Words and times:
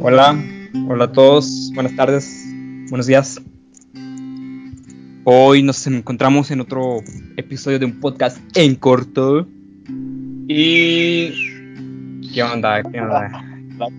Hola, 0.00 0.36
hola 0.86 1.04
a 1.04 1.12
todos, 1.12 1.72
buenas 1.74 1.96
tardes, 1.96 2.44
buenos 2.90 3.06
días. 3.06 3.40
Hoy 5.24 5.62
nos 5.62 5.86
encontramos 5.86 6.50
en 6.50 6.60
otro 6.60 6.98
episodio 7.38 7.78
de 7.78 7.86
un 7.86 8.00
podcast 8.00 8.36
en 8.54 8.74
corto. 8.74 9.48
Y. 10.48 11.32
¿Qué 12.34 12.42
onda? 12.42 12.82
¿Qué 12.82 13.00
onda? 13.00 13.42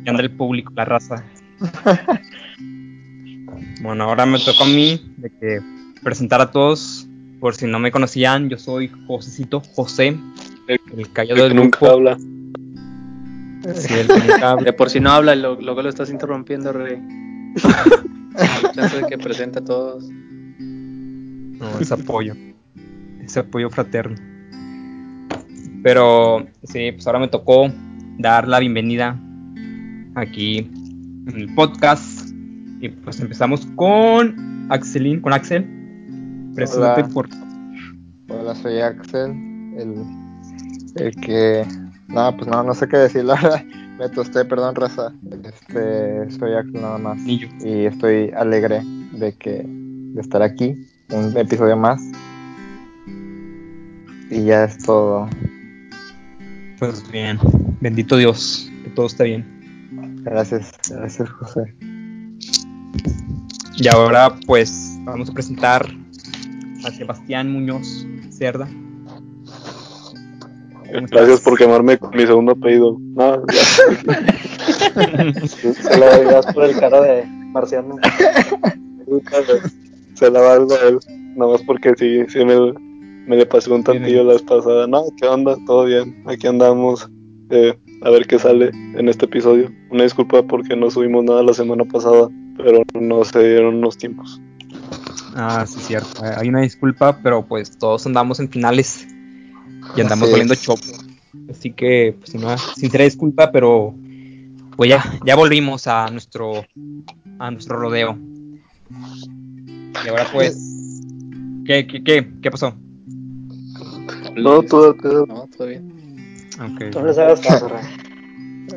¿Qué 0.04 0.10
onda 0.12 0.22
el 0.22 0.32
público, 0.38 0.72
la 0.76 0.86
raza? 0.86 1.26
Bueno, 3.82 4.06
ahora 4.06 4.26
me 4.26 4.40
tocó 4.40 4.64
a 4.64 4.68
mí 4.68 5.00
de 5.18 5.30
que 5.30 5.60
presentar 6.06 6.40
a 6.40 6.52
todos. 6.52 7.08
Por 7.42 7.54
si 7.56 7.66
no 7.68 7.80
me 7.80 7.92
conocían, 7.92 8.48
yo 8.50 8.58
soy 8.58 8.90
Josecito 9.08 9.60
José, 9.60 10.18
el 10.96 11.12
callado 11.12 11.44
del 11.44 11.56
nunca 11.56 11.80
grupo. 11.80 11.92
habla. 11.94 12.18
Sí, 13.76 13.94
el 13.94 14.08
que 14.08 14.20
nunca 14.20 14.52
habla. 14.52 14.64
De 14.64 14.74
por 14.74 14.90
si 14.90 15.00
no 15.02 15.12
habla, 15.12 15.36
lo- 15.36 15.60
luego 15.60 15.82
lo 15.82 15.90
estás 15.90 16.10
interrumpiendo, 16.10 16.72
Rey. 16.72 16.98
Chance 18.74 19.02
de 19.02 19.08
que 19.08 19.18
presente 19.18 19.60
a 19.60 19.64
todos. 19.64 20.06
No, 20.60 21.80
es 21.80 21.92
apoyo. 21.92 22.36
Es 23.22 23.36
apoyo 23.38 23.70
fraterno. 23.70 24.16
Pero 25.84 26.48
sí, 26.64 26.92
pues 26.94 27.06
ahora 27.08 27.20
me 27.20 27.28
tocó 27.28 27.72
dar 28.18 28.48
la 28.48 28.60
bienvenida 28.60 29.20
aquí 30.16 30.58
en 31.28 31.34
el 31.36 31.54
podcast. 31.54 32.30
Y 32.82 32.90
pues 32.90 33.20
empezamos 33.20 33.66
con 33.76 34.68
Axelín, 34.70 35.22
con 35.22 35.34
Axel. 35.34 35.66
Preséntate 36.56 37.02
Hola. 37.02 37.14
por 37.14 37.30
Hola, 38.30 38.56
soy 38.56 38.80
Axel, 38.80 39.32
el, 39.78 40.06
el 40.96 41.16
que... 41.18 41.66
No, 42.08 42.36
pues 42.36 42.48
no, 42.48 42.64
no 42.64 42.74
sé 42.74 42.88
qué 42.88 42.98
decir, 42.98 43.24
la 43.26 43.36
verdad. 43.36 43.64
Me 44.00 44.10
tosté, 44.10 44.46
perdón, 44.46 44.76
raza. 44.76 45.14
Este, 45.44 46.32
soy 46.32 46.54
Axel 46.54 46.82
nada 46.82 46.98
más. 46.98 47.20
Y 47.26 47.86
estoy 47.86 48.32
alegre 48.32 48.82
de 49.14 49.34
que 49.34 49.64
de 50.16 50.22
estar 50.22 50.42
aquí, 50.42 50.88
un 51.12 51.38
episodio 51.38 51.76
más. 51.76 52.02
Y 54.30 54.46
ya 54.46 54.64
es 54.64 54.78
todo. 54.80 55.30
Pues 56.80 57.10
bien, 57.12 57.38
bendito 57.82 58.18
Dios, 58.18 58.72
que 58.84 58.90
todo 58.92 59.08
esté 59.08 59.26
bien. 59.26 60.22
Gracias, 60.24 60.72
gracias, 60.90 61.30
José. 61.30 61.76
Y 63.78 63.88
ahora 63.90 64.34
pues 64.48 64.98
vamos 65.04 65.30
a 65.30 65.34
presentar 65.34 65.86
a 66.86 66.92
Sebastián 66.92 67.52
Muñoz 67.52 68.06
Cerda. 68.30 68.68
¿Cómo 70.94 71.08
Gracias 71.12 71.42
por 71.42 71.58
quemarme 71.58 71.98
con 71.98 72.12
mi 72.16 72.26
segundo 72.26 72.52
apellido. 72.54 72.98
No, 73.00 73.44
ya. 73.48 73.64
Se 75.48 75.98
lo 75.98 76.20
digas 76.20 76.46
por 76.54 76.64
el 76.66 76.80
cara 76.80 77.02
de 77.02 77.26
Marciano. 77.26 77.98
Se 80.14 80.30
la 80.32 80.42
valgo 80.42 80.74
a 80.74 80.88
él. 80.88 81.00
Nada 81.36 81.52
más 81.54 81.62
porque 81.64 81.94
sí, 81.98 82.24
sí 82.30 82.46
me, 82.46 82.74
me 83.28 83.36
le 83.36 83.46
pasé 83.46 83.72
un 83.72 83.84
tantillo 83.84 84.24
la 84.24 84.34
vez 84.34 84.44
pasada. 84.44 84.88
No, 84.88 85.06
¿qué 85.20 85.28
onda? 85.28 85.58
Todo 85.66 85.86
bien. 85.86 86.24
Aquí 86.28 86.48
andamos. 86.48 87.10
eh, 87.50 87.78
a 88.02 88.10
ver 88.10 88.28
qué 88.28 88.38
sale 88.40 88.70
en 88.70 89.10
este 89.10 89.26
episodio. 89.26 89.72
Una 89.90 90.04
disculpa 90.04 90.44
porque 90.44 90.76
no 90.76 90.90
subimos 90.92 91.24
nada 91.26 91.44
la 91.44 91.54
semana 91.54 91.84
pasada, 91.86 92.30
pero 92.58 92.84
no 92.94 93.24
se 93.26 93.40
dieron 93.40 93.82
los 93.82 93.98
tiempos. 93.98 94.40
Ah, 95.36 95.66
sí, 95.68 95.80
cierto. 95.82 96.26
Eh, 96.26 96.34
Hay 96.38 96.48
una 96.48 96.62
disculpa, 96.62 97.20
pero 97.22 97.46
pues 97.46 97.78
todos 97.78 98.06
andamos 98.06 98.40
en 98.40 98.50
finales 98.50 99.06
y 99.96 100.02
andamos 100.02 100.30
volviendo 100.30 100.56
chopo. 100.56 100.82
Así 101.50 101.74
que, 101.74 102.16
pues, 102.20 102.34
una 102.36 102.58
sincera 102.58 103.04
disculpa, 103.04 103.52
pero 103.52 103.94
pues 104.78 104.90
ya, 104.90 105.20
ya 105.26 105.36
volvimos 105.36 105.88
a 105.88 106.10
nuestro, 106.10 106.66
a 107.40 107.52
nuestro 107.52 107.78
rodeo. 107.78 108.18
Y 110.04 110.08
ahora 110.08 110.28
pues, 110.32 110.58
¿qué, 111.66 111.86
qué, 111.86 112.04
qué, 112.04 112.32
qué 112.42 112.52
pasó? 112.52 112.74
No, 114.36 114.62
todo, 114.64 114.94
todo. 114.96 115.26
No, 115.26 115.48
todo 115.56 115.68
bien. 115.68 115.94
Okay. 116.74 116.92
No 116.92 117.06
les 117.06 117.18
hagas 117.18 117.42
caso. 117.42 117.70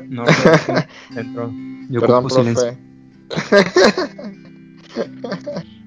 No, 0.08 0.24
dentro. 1.10 1.52
Yo 1.88 2.00
Perdón, 2.00 2.24
ocupo 2.24 2.34
silencio. 2.34 2.76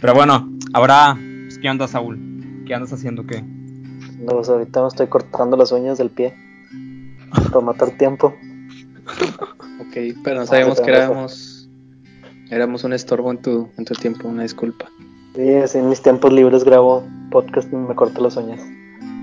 Pero 0.00 0.14
bueno, 0.14 0.48
ahora, 0.72 1.16
pues, 1.44 1.58
¿qué 1.58 1.68
onda, 1.70 1.88
Saúl? 1.88 2.18
¿Qué 2.66 2.74
andas 2.74 2.92
haciendo? 2.92 3.26
¿Qué? 3.26 3.42
No, 3.42 4.32
pues 4.32 4.48
ahorita 4.48 4.82
me 4.82 4.88
estoy 4.88 5.06
cortando 5.08 5.56
las 5.56 5.72
uñas 5.72 5.98
del 5.98 6.10
pie 6.10 6.34
para 7.52 7.60
matar 7.64 7.90
tiempo. 7.92 8.34
Ok, 9.80 9.96
pero 10.24 10.40
no 10.40 10.46
sabíamos 10.46 10.78
Ah, 10.80 10.82
que 10.84 10.92
pero- 10.92 11.04
éramos. 11.04 11.52
Éramos 12.50 12.84
un 12.84 12.92
estorbo 12.92 13.30
en 13.32 13.38
tu, 13.42 13.68
en 13.76 13.84
tu 13.84 13.94
tiempo, 13.94 14.28
una 14.28 14.42
disculpa. 14.44 14.86
Sí, 15.34 15.54
así 15.54 15.78
en 15.78 15.88
mis 15.88 16.00
tiempos 16.00 16.32
libres 16.32 16.62
grabo 16.64 17.02
podcast 17.32 17.72
y 17.72 17.76
me 17.76 17.94
corto 17.94 18.22
las 18.22 18.36
uñas. 18.36 18.60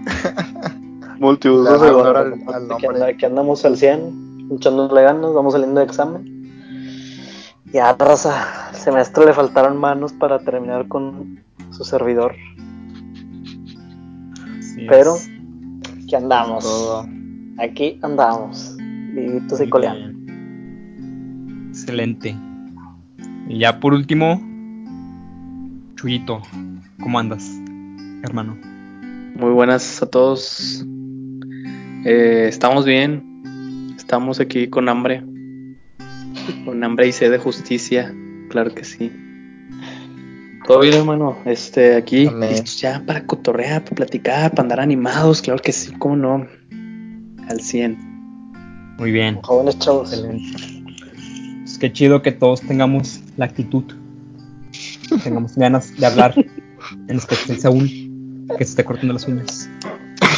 Multiuso 1.19 1.71
Le 1.73 1.79
se 1.79 1.85
hago 1.85 1.97
va. 1.99 2.01
honor 2.03 2.17
al, 2.17 2.33
al 2.53 2.67
nombre. 2.67 3.03
aquí 3.05 3.25
andamos 3.25 3.63
al 3.63 3.77
100, 3.77 4.49
echándole 4.57 5.01
ganas, 5.03 5.33
vamos 5.33 5.53
saliendo 5.53 5.79
de 5.79 5.85
examen. 5.85 6.42
Ya, 7.73 7.91
raza, 7.93 8.69
al 8.69 8.75
semestre 8.75 9.25
le 9.25 9.33
faltaron 9.33 9.77
manos 9.77 10.13
para 10.13 10.39
terminar 10.39 10.87
con 10.87 11.39
su 11.71 11.83
servidor, 11.83 12.35
pero 14.87 15.15
es- 15.15 15.29
aquí 16.03 16.15
andamos. 16.15 16.63
Todo. 16.63 17.07
Aquí 17.57 17.99
andamos, 18.03 18.77
vivitos 18.77 19.59
y 19.59 19.69
coleando. 19.69 20.13
Excelente. 21.69 22.35
Y 23.49 23.57
ya 23.59 23.79
por 23.79 23.93
último, 23.93 24.39
Chuyito, 25.95 26.41
¿cómo 27.01 27.17
andas, 27.17 27.49
hermano? 28.23 28.55
Muy 29.35 29.49
buenas 29.51 30.01
a 30.03 30.05
todos. 30.05 30.85
Eh, 32.05 32.45
estamos 32.49 32.85
bien. 32.85 33.23
Estamos 33.97 34.39
aquí 34.39 34.67
con 34.67 34.89
hambre. 34.89 35.23
Con 36.65 36.83
hambre 36.83 37.07
y 37.07 37.11
sed 37.11 37.31
de 37.31 37.37
justicia. 37.37 38.13
Claro 38.49 38.73
que 38.73 38.83
sí. 38.83 39.11
Todo 40.65 40.79
bien, 40.79 40.93
hermano. 40.93 41.37
Este, 41.45 41.95
aquí, 41.95 42.27
Amén. 42.27 42.51
listos 42.51 42.79
ya 42.79 43.03
para 43.05 43.25
cotorrear, 43.25 43.83
para 43.83 43.95
platicar, 43.95 44.51
para 44.51 44.63
andar 44.63 44.79
animados. 44.79 45.41
Claro 45.41 45.61
que 45.61 45.73
sí, 45.73 45.91
cómo 45.99 46.15
no. 46.15 46.47
Al 47.49 47.59
100. 47.59 47.97
Muy 48.97 49.11
bien. 49.11 49.41
Jóvenes 49.41 49.77
chavos. 49.79 50.13
Excelente. 50.13 50.73
Pues 51.63 51.77
qué 51.77 51.91
chido 51.91 52.21
que 52.21 52.31
todos 52.31 52.61
tengamos 52.61 53.21
la 53.35 53.45
actitud, 53.45 53.83
tengamos 55.23 55.55
ganas 55.55 55.95
de 55.97 56.05
hablar, 56.05 56.33
en 57.07 57.17
especial 57.17 57.57
Saúl, 57.57 57.87
que 58.57 58.63
se 58.63 58.71
esté 58.71 58.83
cortando 58.83 59.13
las 59.13 59.27
uñas. 59.27 59.69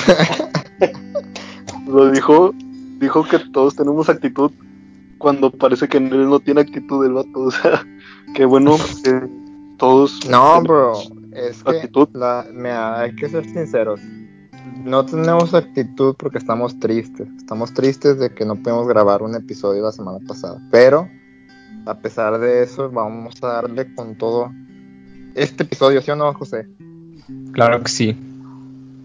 Lo 1.88 2.10
dijo, 2.12 2.54
dijo 3.00 3.24
que 3.26 3.40
todos 3.40 3.76
tenemos 3.76 4.08
actitud 4.08 4.52
cuando 5.18 5.52
parece 5.52 5.88
que 5.88 5.98
él 5.98 6.10
no 6.30 6.40
tiene 6.40 6.62
actitud 6.62 7.06
el 7.06 7.14
vato. 7.14 7.30
O 7.36 7.52
sea, 7.52 7.86
qué 8.36 8.46
bueno 8.46 8.76
que 9.04 9.28
todos. 9.78 10.28
No, 10.30 10.62
bro. 10.62 10.94
Es 11.34 11.64
que 11.64 11.70
Actitud. 11.72 12.08
la, 12.14 12.46
mira, 12.54 13.02
hay 13.02 13.16
que 13.16 13.28
ser 13.30 13.44
sinceros. 13.46 14.00
No 14.84 15.06
tenemos 15.06 15.54
actitud 15.54 16.16
porque 16.18 16.38
estamos 16.38 16.80
tristes. 16.80 17.28
Estamos 17.38 17.74
tristes 17.74 18.18
de 18.20 18.34
que 18.34 18.46
no 18.46 18.56
pudimos 18.56 18.88
grabar 18.88 19.22
un 19.22 19.36
episodio 19.36 19.84
la 19.84 19.92
semana 19.92 20.20
pasada. 20.26 20.60
Pero, 20.72 21.10
a 21.86 21.94
pesar 22.00 22.40
de 22.40 22.64
eso, 22.64 22.90
vamos 22.90 23.36
a 23.44 23.48
darle 23.48 23.94
con 23.96 24.16
todo 24.18 24.50
este 25.36 25.64
episodio, 25.64 26.02
¿sí 26.02 26.12
o 26.12 26.16
no, 26.16 26.34
José? 26.34 26.68
Claro 27.52 27.82
que 27.84 27.90
sí. 27.90 28.18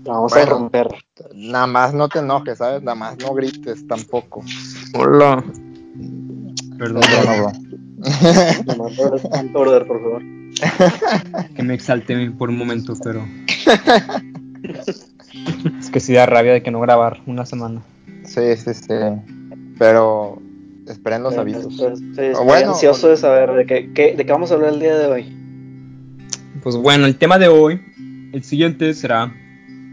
Vamos 0.05 0.33
Bueno. 0.33 0.47
a 0.47 0.51
romper. 0.51 0.89
Nada 1.35 1.67
más 1.67 1.93
no 1.95 2.09
te 2.09 2.21
enojes, 2.21 2.59
¿sabes? 2.59 2.83
Nada 2.83 2.95
más 2.95 3.19
no 3.19 3.35
grites 3.35 3.87
tampoco. 3.87 4.43
Hola. 4.95 5.43
Perdón, 6.81 7.03
No, 8.67 8.77
no, 8.77 8.85
bro. 8.89 9.21
Orden, 9.61 9.87
por 9.87 10.01
favor. 10.03 10.23
que 11.55 11.63
me 11.63 11.75
exalté 11.75 12.31
por 12.33 12.49
un 12.49 12.57
momento, 12.59 12.95
pero... 13.05 13.23
es 15.79 15.91
que 15.91 16.01
sí 16.01 16.13
da 16.15 16.27
rabia 16.27 16.53
de 16.55 16.63
que 16.63 16.71
no 16.71 16.81
grabar 16.81 17.21
una 17.27 17.45
semana. 17.47 17.83
Sí, 18.25 18.41
sí, 18.57 18.73
sí. 18.75 18.95
Pero 19.79 20.41
esperen 20.89 21.23
los 21.23 21.37
avisos. 21.37 21.67
Estoy, 21.75 21.93
estoy- 21.93 22.27
estoy 22.29 22.45
bueno, 22.47 22.71
ansioso 22.73 23.09
de 23.09 23.17
saber 23.17 23.53
de 23.53 23.67
qué, 23.67 23.93
qué- 23.95 24.15
de 24.17 24.25
qué 24.27 24.33
vamos 24.33 24.51
a 24.51 24.55
hablar 24.55 24.73
el 24.75 24.81
día 24.81 24.97
de 24.97 25.07
hoy. 25.07 25.37
Pues 26.63 26.77
bueno, 26.77 27.07
el 27.07 27.17
tema 27.17 27.39
de 27.39 27.49
hoy, 27.49 27.81
el 28.33 28.43
siguiente 28.43 28.93
será 28.95 29.33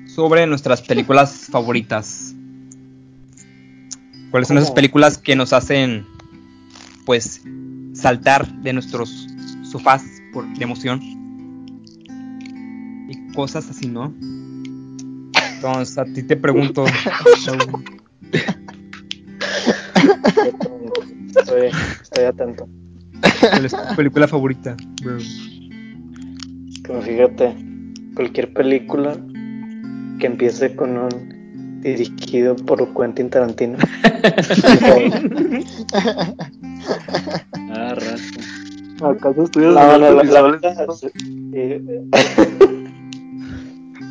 sobre 0.06 0.48
nuestras 0.48 0.82
películas 0.82 1.48
favoritas. 1.52 2.34
¿Cuáles 4.32 4.48
son 4.48 4.58
esas 4.58 4.70
¿Cómo? 4.70 4.76
películas 4.76 5.18
que 5.18 5.36
nos 5.36 5.54
hacen, 5.54 6.06
pues, 7.08 7.42
saltar 7.94 8.46
de 8.62 8.74
nuestros 8.74 9.28
sofás 9.64 10.04
por 10.34 10.46
de 10.46 10.64
emoción? 10.64 11.00
y 13.10 13.32
cosas 13.34 13.70
así, 13.70 13.88
¿no? 13.88 14.14
Entonces, 15.56 15.98
a 15.98 16.04
ti 16.04 16.22
te 16.24 16.36
pregunto, 16.36 16.84
Estoy, 21.38 21.70
estoy 22.02 22.26
atento. 22.26 22.68
¿cuál 23.40 23.66
es 23.66 23.72
tu 23.72 23.96
película 23.96 24.28
favorita, 24.28 24.76
bro? 25.02 25.18
Como 26.86 27.02
fíjate, 27.02 27.56
cualquier 28.16 28.52
película 28.52 29.16
que 30.20 30.26
empiece 30.26 30.76
con 30.76 30.98
un 30.98 31.80
dirigido 31.82 32.58
por 32.58 32.94
Quentin 32.94 33.30
Tarantino. 33.30 33.78
Ah, 37.72 37.96
raza. 37.96 38.40
¿Acaso 39.06 39.44
estudias 39.44 39.74
No, 39.74 39.82
no, 39.92 39.98
la, 39.98 40.12
la 40.12 40.22
visuales? 40.24 40.62
verdad, 40.62 40.88
sí. 40.96 41.08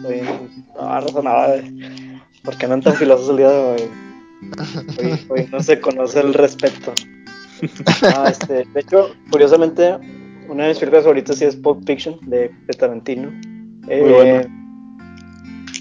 Oye, 0.06 0.22
no, 0.76 1.00
razonaba. 1.00 1.54
¿Por 2.44 2.56
qué 2.56 2.68
no 2.68 2.80
tan 2.80 2.94
filosos 2.94 3.30
el 3.30 3.36
día 3.38 3.50
de 3.50 3.58
hoy? 3.58 3.82
Hoy, 4.98 5.26
hoy 5.28 5.48
no 5.50 5.60
se 5.60 5.80
conoce 5.80 6.20
el 6.20 6.34
respeto. 6.34 6.92
Ah, 8.02 8.28
este, 8.30 8.64
de 8.64 8.80
hecho, 8.80 9.08
curiosamente, 9.30 9.96
una 10.48 10.64
de 10.64 10.68
mis 10.70 10.78
películas 10.78 11.04
favoritas 11.04 11.36
sí 11.38 11.44
es 11.44 11.56
Pulp 11.56 11.84
Fiction 11.86 12.18
de, 12.22 12.50
de 12.66 12.74
Tarantino. 12.78 13.30
Eh, 13.88 14.00
Muy 14.02 14.12
buena. 14.12 14.48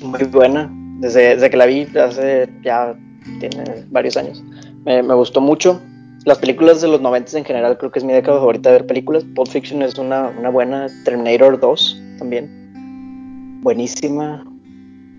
Muy 0.02 0.24
buena. 0.24 0.72
Desde, 1.00 1.36
desde 1.36 1.50
que 1.50 1.58
la 1.58 1.66
vi 1.66 1.86
hace 1.98 2.50
ya 2.64 2.96
tiene 3.40 3.64
varios 3.92 4.18
años. 4.18 4.44
Me, 4.86 5.04
me 5.04 5.14
gustó 5.14 5.42
mucho. 5.42 5.80
Las 6.26 6.40
películas 6.40 6.82
de 6.82 6.88
los 6.88 7.02
90 7.02 7.38
en 7.38 7.46
general 7.46 7.78
creo 7.78 7.92
que 7.92 8.00
es 8.00 8.06
mi 8.06 8.12
década 8.14 8.40
favorita 8.40 8.70
de 8.72 8.78
ver 8.80 8.88
películas. 8.88 9.24
Pulp 9.36 9.48
Fiction 9.48 9.82
es 9.84 9.98
una, 10.00 10.30
una 10.40 10.50
buena. 10.50 10.88
Terminator 11.04 11.60
2 11.60 12.02
también. 12.18 13.62
Buenísima. 13.62 14.44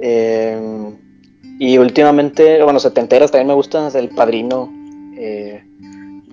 Eh, 0.00 0.58
y 1.60 1.78
últimamente, 1.78 2.62
bueno, 2.62 2.80
setenteras 2.80 3.30
también 3.30 3.46
me 3.48 3.54
gustan. 3.54 3.90
El 3.94 4.08
Padrino. 4.10 4.72
eh, 5.18 5.62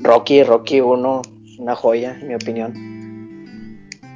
Rocky, 0.01 0.43
Rocky 0.43 0.81
1. 0.81 1.21
Una 1.59 1.75
joya, 1.75 2.17
en 2.19 2.27
mi 2.29 2.33
opinión. 2.35 2.73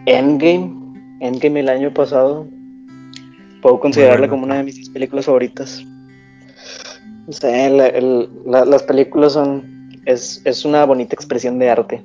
Endgame. 0.07 0.73
Endgame 1.19 1.59
el 1.59 1.69
año 1.69 1.93
pasado. 1.93 2.47
Puedo 3.61 3.79
considerarla 3.79 4.27
como 4.27 4.43
una 4.43 4.55
de 4.57 4.63
mis 4.63 4.75
10 4.75 4.89
películas 4.89 5.25
favoritas. 5.25 5.83
O 7.27 7.31
sea, 7.31 7.67
el- 7.67 7.79
el- 7.95 8.29
la- 8.47 8.65
las 8.65 8.81
películas 8.83 9.33
son. 9.33 9.76
Es, 10.07 10.41
es 10.45 10.63
una 10.63 10.85
bonita 10.85 11.15
expresión 11.15 11.59
de 11.59 11.69
arte. 11.69 12.01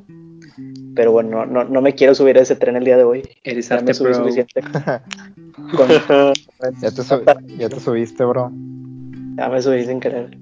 Pero 0.97 1.13
bueno, 1.13 1.47
no, 1.47 1.63
no 1.65 1.81
me 1.81 1.95
quiero 1.95 2.15
subir 2.17 2.37
a 2.37 2.43
ese 2.43 2.57
tren 2.57 2.75
el 2.77 2.85
día 2.85 2.97
de 2.97 3.05
hoy. 3.05 3.23
Eres 3.45 3.69
Ya 3.69 3.77
me 3.77 3.81
arte, 3.83 3.95
subí 3.95 4.09
bro. 4.11 4.19
suficiente. 4.19 4.61
Con- 5.77 5.89
Ya 6.81 6.91
te, 6.91 7.03
ya 7.59 7.69
te 7.69 7.81
subiste, 7.81 8.25
bro. 8.25 8.51
ya 9.37 9.49
me 9.49 9.63
subí 9.63 9.85
sin 9.85 10.01
querer. 10.01 10.37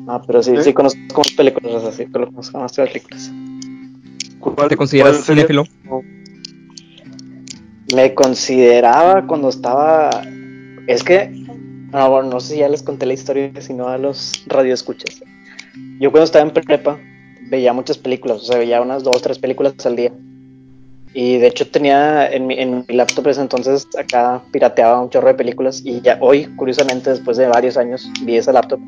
Ah, 0.07 0.21
pero 0.25 0.43
sí, 0.43 0.51
sí 0.61 0.71
conozco 0.71 0.99
más 1.17 1.31
películas 1.31 1.83
así, 1.83 2.05
conozco 2.05 2.59
más 2.59 2.73
películas. 2.75 3.31
¿Cuál- 4.39 4.69
¿Te 4.69 4.77
consideras 4.77 5.25
cinéfilo? 5.25 5.63
Me 7.93 8.13
consideraba 8.13 9.25
cuando 9.25 9.49
estaba. 9.49 10.21
Es 10.85 11.03
que. 11.03 11.44
No, 11.95 12.09
bueno, 12.09 12.27
no 12.29 12.41
sé 12.41 12.55
si 12.55 12.59
ya 12.59 12.67
les 12.67 12.83
conté 12.83 13.05
la 13.05 13.13
historia, 13.13 13.53
sino 13.61 13.87
a 13.87 13.97
los 13.97 14.43
radioescuchas. 14.47 15.23
Yo 15.97 16.11
cuando 16.11 16.25
estaba 16.25 16.43
en 16.43 16.51
prepa 16.51 16.99
veía 17.49 17.71
muchas 17.71 17.97
películas, 17.97 18.41
o 18.41 18.43
sea, 18.43 18.57
veía 18.57 18.81
unas 18.81 19.01
dos, 19.01 19.21
tres 19.21 19.39
películas 19.39 19.73
al 19.85 19.95
día. 19.95 20.11
Y 21.13 21.37
de 21.37 21.47
hecho 21.47 21.71
tenía 21.71 22.29
en 22.29 22.47
mi, 22.47 22.59
en 22.59 22.83
mi 22.85 22.95
laptop 22.95 23.27
ese 23.27 23.39
entonces 23.39 23.87
acá 23.97 24.41
pirateaba 24.51 25.01
un 25.01 25.09
chorro 25.09 25.29
de 25.29 25.35
películas 25.35 25.83
y 25.85 26.01
ya 26.01 26.17
hoy, 26.19 26.53
curiosamente, 26.57 27.11
después 27.11 27.37
de 27.37 27.47
varios 27.47 27.77
años, 27.77 28.11
vi 28.23 28.35
esa 28.35 28.51
laptop 28.51 28.81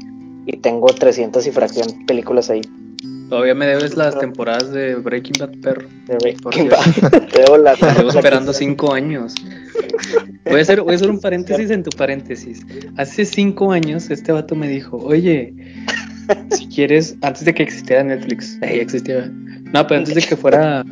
y 0.45 0.57
tengo 0.57 0.87
300 0.87 1.47
y 1.47 1.51
fracción 1.51 2.05
películas 2.07 2.49
ahí. 2.49 2.59
Todavía 3.29 3.53
me 3.55 3.65
debes 3.65 3.95
las 3.97 4.17
temporadas 4.19 4.71
de 4.71 4.95
Breaking 4.95 5.33
Bad, 5.39 5.51
perro. 5.61 5.87
De 6.07 6.15
Breaking. 6.15 6.69
Bad. 6.69 7.27
Te 7.31 7.41
debo 7.41 7.57
la- 7.57 7.73
Llevo 7.75 8.09
esperando 8.09 8.53
cinco 8.53 8.93
años. 8.93 9.33
Voy 10.45 10.59
a, 10.59 10.61
hacer, 10.61 10.81
voy 10.81 10.93
a 10.93 10.95
hacer 10.95 11.09
un 11.09 11.19
paréntesis 11.19 11.69
en 11.71 11.83
tu 11.83 11.89
paréntesis. 11.97 12.65
Hace 12.95 13.25
cinco 13.25 13.71
años 13.73 14.09
este 14.09 14.31
vato 14.31 14.55
me 14.55 14.69
dijo, 14.69 14.97
oye, 14.97 15.53
si 16.51 16.67
quieres, 16.67 17.17
antes 17.21 17.43
de 17.43 17.53
que 17.53 17.63
existiera 17.63 18.03
Netflix, 18.03 18.57
eh, 18.61 18.77
ya 18.77 18.81
existía. 18.81 19.29
No, 19.73 19.85
pero 19.87 19.99
antes 19.99 20.15
de 20.15 20.21
que 20.21 20.37
fuera, 20.37 20.85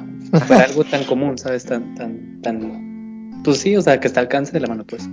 fuera 0.46 0.64
algo 0.66 0.84
tan 0.84 1.04
común, 1.06 1.38
¿sabes? 1.38 1.64
Tan, 1.64 1.96
tan, 1.96 2.42
tan... 2.42 3.42
Pues 3.44 3.60
sí, 3.60 3.76
o 3.78 3.82
sea, 3.82 4.00
que 4.00 4.08
está 4.08 4.20
al 4.20 4.26
alcance 4.26 4.52
de 4.52 4.60
la 4.60 4.68
mano, 4.68 4.84
pues. 4.86 5.08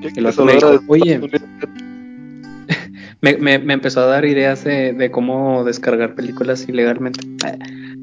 ¿Qué- 0.00 0.12
El 0.14 0.24
vato 0.24 0.38
qué 0.38 0.44
me 0.44 0.52
dijo, 0.54 0.80
oye, 0.86 1.20
me, 3.22 3.36
me, 3.38 3.58
me 3.60 3.72
empezó 3.72 4.00
a 4.00 4.06
dar 4.06 4.24
ideas 4.24 4.64
de, 4.64 4.92
de 4.92 5.10
cómo 5.10 5.64
descargar 5.64 6.14
películas 6.14 6.68
ilegalmente. 6.68 7.20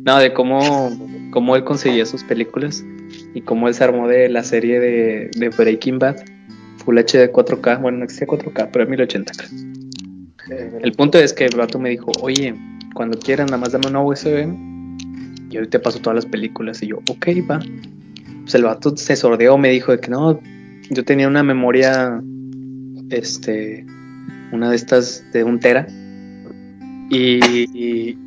No, 0.06 0.18
de 0.18 0.34
cómo, 0.34 0.90
cómo 1.32 1.56
él 1.58 1.66
conseguía 1.66 2.06
sus 2.06 2.24
películas 2.24 2.86
y 3.34 3.42
cómo 3.42 3.68
él 3.68 3.74
se 3.74 3.84
armó 3.84 4.08
de 4.08 4.30
la 4.30 4.44
serie 4.44 4.80
de, 4.80 5.30
de 5.36 5.50
Breaking 5.50 6.00
Bad, 6.00 6.24
Full 6.78 6.98
HD 6.98 7.32
4K. 7.32 7.82
Bueno, 7.82 8.00
no 8.00 8.04
existía 8.06 8.28
4K, 8.28 8.70
pero 8.72 8.84
es 8.86 8.90
1080. 8.90 9.34
creo. 10.38 10.80
El 10.82 10.94
punto 10.94 11.20
es 11.20 11.34
que 11.34 11.46
el 11.46 11.58
vato 11.58 11.78
me 11.80 11.90
dijo, 11.90 12.12
oye, 12.22 12.56
cuando 12.94 13.20
quieran, 13.20 13.48
nada 13.48 13.58
más 13.58 13.74
dame 13.74 13.88
una 13.88 14.02
USB 14.02 14.48
y 15.52 15.58
ahorita 15.58 15.72
te 15.72 15.80
paso 15.80 16.00
todas 16.00 16.16
las 16.16 16.26
películas. 16.26 16.82
Y 16.82 16.88
yo, 16.88 17.00
ok, 17.10 17.28
va. 17.50 17.60
Pues 18.44 18.56
el 18.56 18.64
vato 18.64 18.96
se 18.96 19.18
sordeó, 19.18 19.58
me 19.58 19.70
dijo 19.70 19.92
de 19.92 20.00
que 20.00 20.10
no, 20.10 20.40
yo 20.90 21.04
tenía 21.04 21.28
una 21.28 21.44
memoria, 21.44 22.22
este, 23.10 23.86
una 24.52 24.70
de 24.70 24.76
estas 24.76 25.24
de 25.32 25.44
un 25.44 25.60
tera. 25.60 25.88
Y, 27.10 27.40
y, 27.74 28.18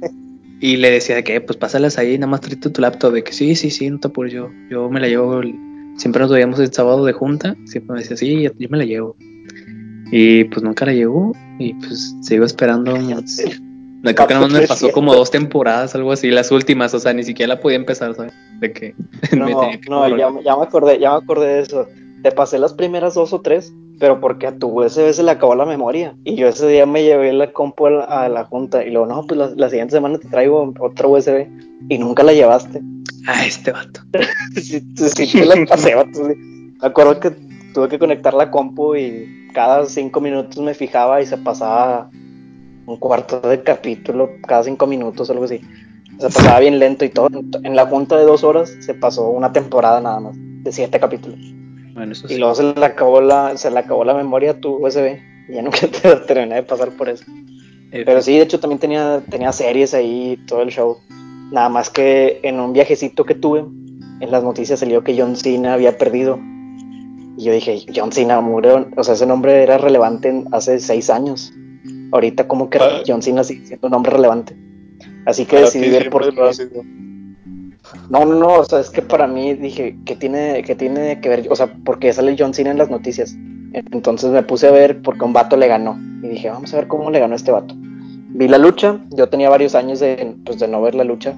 y 0.60 0.76
le 0.76 0.90
decía 0.90 1.16
de 1.16 1.24
que, 1.24 1.40
pues 1.40 1.56
pásalas 1.56 1.98
ahí, 1.98 2.18
nada 2.18 2.30
más 2.30 2.40
tráete 2.40 2.70
tu 2.70 2.80
laptop. 2.80 3.12
De 3.12 3.22
que 3.24 3.32
sí, 3.32 3.54
sí, 3.54 3.70
sí, 3.70 3.88
no 3.90 3.98
te 4.00 4.08
apures, 4.08 4.32
yo, 4.32 4.50
yo 4.70 4.88
me 4.90 5.00
la 5.00 5.08
llevo. 5.08 5.40
el- 5.40 5.54
Siempre 5.96 6.22
nos 6.22 6.30
veíamos 6.32 6.58
el 6.58 6.72
sábado 6.72 7.04
de 7.04 7.12
junta. 7.12 7.54
Siempre 7.66 7.94
me 7.94 8.00
decía, 8.00 8.16
sí, 8.16 8.42
yo 8.58 8.68
me 8.70 8.78
la 8.78 8.84
llevo. 8.84 9.14
Y 10.10 10.44
pues 10.44 10.62
nunca 10.62 10.86
la 10.86 10.92
llevó. 10.94 11.32
Y 11.58 11.74
pues 11.74 12.14
sigo 12.22 12.44
esperando. 12.44 12.96
más. 12.96 13.42
No, 14.02 14.12
creo 14.14 14.26
que 14.26 14.34
nada 14.34 14.48
más 14.48 14.60
me 14.60 14.66
pasó 14.66 14.90
como 14.90 15.14
dos 15.14 15.30
temporadas, 15.30 15.94
algo 15.94 16.10
así, 16.10 16.30
las 16.30 16.50
últimas. 16.50 16.92
O 16.94 16.98
sea, 16.98 17.12
ni 17.12 17.22
siquiera 17.22 17.54
la 17.54 17.60
podía 17.60 17.76
empezar, 17.76 18.14
¿sabes? 18.16 18.32
De 18.58 18.72
que 18.72 18.94
No, 19.36 19.44
me 19.46 19.54
tenía 19.54 19.80
que 19.80 19.88
no, 19.90 20.08
ya, 20.16 20.28
ya 20.44 20.56
me 20.56 20.62
acordé, 20.64 20.98
ya 20.98 21.10
me 21.10 21.16
acordé 21.18 21.46
de 21.54 21.60
eso. 21.60 21.86
Te 22.22 22.32
pasé 22.32 22.58
las 22.58 22.72
primeras 22.72 23.14
dos 23.14 23.32
o 23.32 23.40
tres, 23.42 23.72
pero 24.02 24.18
porque 24.18 24.48
a 24.48 24.58
tu 24.58 24.80
USB 24.80 25.12
se 25.12 25.22
le 25.22 25.30
acabó 25.30 25.54
la 25.54 25.64
memoria. 25.64 26.16
Y 26.24 26.34
yo 26.34 26.48
ese 26.48 26.66
día 26.66 26.86
me 26.86 27.04
llevé 27.04 27.32
la 27.32 27.52
compu 27.52 27.86
a 27.86 27.90
la, 27.90 28.02
a 28.02 28.28
la 28.28 28.44
junta 28.46 28.84
y 28.84 28.90
luego, 28.90 29.06
no, 29.06 29.24
pues 29.28 29.38
la, 29.38 29.52
la 29.54 29.70
siguiente 29.70 29.92
semana 29.92 30.18
te 30.18 30.26
traigo 30.26 30.74
otra 30.80 31.06
USB 31.06 31.46
y 31.88 31.98
nunca 31.98 32.24
la 32.24 32.32
llevaste. 32.32 32.82
Ah, 33.28 33.46
este 33.46 33.70
vato. 33.70 34.00
sí, 34.60 34.82
sí, 34.96 35.26
sí 35.26 35.44
la 35.44 35.54
pasé, 35.68 35.94
vato, 35.94 36.14
sí. 36.14 36.34
Me 36.34 36.88
acuerdo 36.88 37.20
que 37.20 37.30
tuve 37.72 37.88
que 37.88 38.00
conectar 38.00 38.34
la 38.34 38.50
compu 38.50 38.96
y 38.96 39.48
cada 39.54 39.86
cinco 39.86 40.20
minutos 40.20 40.58
me 40.58 40.74
fijaba 40.74 41.22
y 41.22 41.26
se 41.26 41.38
pasaba 41.38 42.10
un 42.86 42.96
cuarto 42.96 43.38
de 43.38 43.62
capítulo 43.62 44.30
cada 44.48 44.64
cinco 44.64 44.88
minutos, 44.88 45.30
algo 45.30 45.44
así. 45.44 45.60
Se 46.18 46.26
pasaba 46.26 46.58
bien 46.58 46.80
lento 46.80 47.04
y 47.04 47.10
todo. 47.10 47.28
En 47.62 47.76
la 47.76 47.86
junta 47.86 48.16
de 48.16 48.24
dos 48.24 48.42
horas 48.42 48.74
se 48.80 48.94
pasó 48.94 49.30
una 49.30 49.52
temporada 49.52 50.00
nada 50.00 50.18
más, 50.18 50.34
de 50.36 50.72
siete 50.72 50.98
capítulos. 50.98 51.38
Bueno, 51.94 52.12
eso 52.12 52.26
Y 52.32 52.36
luego 52.38 52.54
se 52.54 52.62
le 52.74 52.84
acabó 52.84 53.20
la, 53.20 53.56
se 53.56 53.70
le 53.70 53.78
acabó 53.78 54.04
la 54.04 54.14
memoria 54.14 54.52
a 54.52 54.60
tu 54.60 54.76
USB. 54.84 55.18
Y 55.48 55.54
ya 55.54 55.62
nunca 55.62 55.78
te 56.02 56.16
terminé 56.26 56.56
de 56.56 56.62
pasar 56.62 56.90
por 56.90 57.08
eso. 57.08 57.24
Pero 57.90 58.22
sí, 58.22 58.36
de 58.36 58.42
hecho 58.42 58.58
también 58.58 58.78
tenía, 58.78 59.22
tenía 59.28 59.52
series 59.52 59.92
ahí, 59.92 60.38
todo 60.46 60.62
el 60.62 60.70
show. 60.70 60.96
Nada 61.50 61.68
más 61.68 61.90
que 61.90 62.40
en 62.42 62.58
un 62.58 62.72
viajecito 62.72 63.24
que 63.26 63.34
tuve, 63.34 63.60
en 63.60 64.30
las 64.30 64.42
noticias 64.42 64.80
salió 64.80 65.04
que 65.04 65.14
John 65.20 65.36
Cena 65.36 65.74
había 65.74 65.98
perdido. 65.98 66.38
Y 67.36 67.44
yo 67.44 67.52
dije, 67.52 67.84
John 67.94 68.10
Cena 68.12 68.40
murió. 68.40 68.86
O 68.96 69.04
sea, 69.04 69.12
ese 69.14 69.26
nombre 69.26 69.62
era 69.62 69.76
relevante 69.76 70.28
en- 70.30 70.48
hace 70.52 70.78
seis 70.78 71.10
años. 71.10 71.52
Ahorita 72.12 72.48
como 72.48 72.70
que 72.70 72.78
Ah. 72.78 73.02
John 73.06 73.20
Cena 73.20 73.44
sigue 73.44 73.66
siendo 73.66 73.88
un 73.88 73.92
nombre 73.92 74.12
relevante. 74.12 74.56
Así 75.26 75.44
que 75.44 75.56
Para 75.56 75.66
decidí 75.66 75.90
ver 75.90 76.08
por 76.08 76.22
qué. 76.34 76.56
No, 78.10 78.24
no, 78.24 78.34
no, 78.34 78.54
o 78.54 78.64
sea, 78.64 78.80
es 78.80 78.90
que 78.90 79.02
para 79.02 79.26
mí 79.26 79.54
dije, 79.54 79.96
¿qué 80.04 80.16
tiene, 80.16 80.62
qué 80.64 80.74
tiene 80.74 81.20
que 81.20 81.28
ver? 81.28 81.46
O 81.50 81.56
sea, 81.56 81.72
porque 81.84 82.12
sale 82.12 82.36
John 82.38 82.54
Cena 82.54 82.70
en 82.70 82.78
las 82.78 82.90
noticias. 82.90 83.34
Entonces 83.72 84.30
me 84.30 84.42
puse 84.42 84.68
a 84.68 84.70
ver 84.70 85.00
porque 85.02 85.24
un 85.24 85.32
vato 85.32 85.56
le 85.56 85.68
ganó. 85.68 85.98
Y 86.22 86.28
dije, 86.28 86.50
vamos 86.50 86.72
a 86.72 86.76
ver 86.76 86.88
cómo 86.88 87.10
le 87.10 87.20
ganó 87.20 87.34
este 87.34 87.52
vato. 87.52 87.74
Vi 87.76 88.48
la 88.48 88.58
lucha, 88.58 88.98
yo 89.10 89.28
tenía 89.28 89.50
varios 89.50 89.74
años 89.74 90.00
de, 90.00 90.36
pues, 90.44 90.58
de 90.58 90.68
no 90.68 90.82
ver 90.82 90.94
la 90.94 91.04
lucha. 91.04 91.34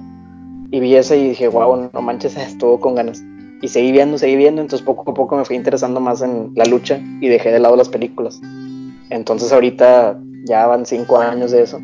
Y 0.71 0.79
vi 0.79 0.95
ese 0.95 1.17
y 1.17 1.29
dije, 1.29 1.47
wow, 1.47 1.89
no 1.93 2.01
manches, 2.01 2.35
estuvo 2.37 2.79
con 2.79 2.95
ganas. 2.95 3.23
Y 3.61 3.67
seguí 3.67 3.91
viendo, 3.91 4.17
seguí 4.17 4.35
viendo, 4.35 4.61
entonces 4.61 4.85
poco 4.85 5.09
a 5.09 5.13
poco 5.13 5.37
me 5.37 5.45
fui 5.45 5.55
interesando 5.55 5.99
más 5.99 6.21
en 6.21 6.51
la 6.55 6.65
lucha 6.65 6.99
y 7.21 7.27
dejé 7.29 7.51
de 7.51 7.59
lado 7.59 7.75
las 7.75 7.89
películas. 7.89 8.41
Entonces 9.09 9.51
ahorita 9.53 10.19
ya 10.45 10.67
van 10.67 10.85
cinco 10.85 11.19
años 11.19 11.51
de 11.51 11.63
eso. 11.63 11.79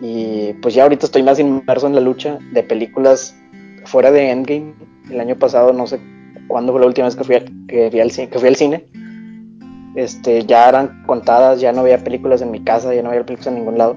Y 0.00 0.54
pues 0.62 0.74
ya 0.74 0.84
ahorita 0.84 1.06
estoy 1.06 1.22
más 1.22 1.38
inmerso 1.38 1.86
en 1.86 1.94
la 1.94 2.00
lucha 2.00 2.38
de 2.52 2.62
películas 2.62 3.36
fuera 3.84 4.10
de 4.10 4.30
Endgame, 4.30 4.74
el 5.10 5.20
año 5.20 5.36
pasado, 5.36 5.72
no 5.72 5.86
sé 5.86 6.00
cuándo 6.48 6.72
fue 6.72 6.80
la 6.80 6.86
última 6.86 7.06
vez 7.06 7.16
que 7.16 7.24
fui, 7.24 7.36
al, 7.36 7.44
que, 7.66 7.90
fui 7.90 8.00
al, 8.00 8.10
que 8.10 8.38
fui 8.38 8.48
al 8.48 8.56
cine, 8.56 8.84
este, 9.94 10.44
ya 10.44 10.68
eran 10.68 11.02
contadas, 11.06 11.60
ya 11.60 11.72
no 11.72 11.80
había 11.80 12.02
películas 12.02 12.42
en 12.42 12.50
mi 12.50 12.60
casa, 12.60 12.94
ya 12.94 13.02
no 13.02 13.10
había 13.10 13.24
películas 13.24 13.48
en 13.48 13.54
ningún 13.56 13.78
lado. 13.78 13.96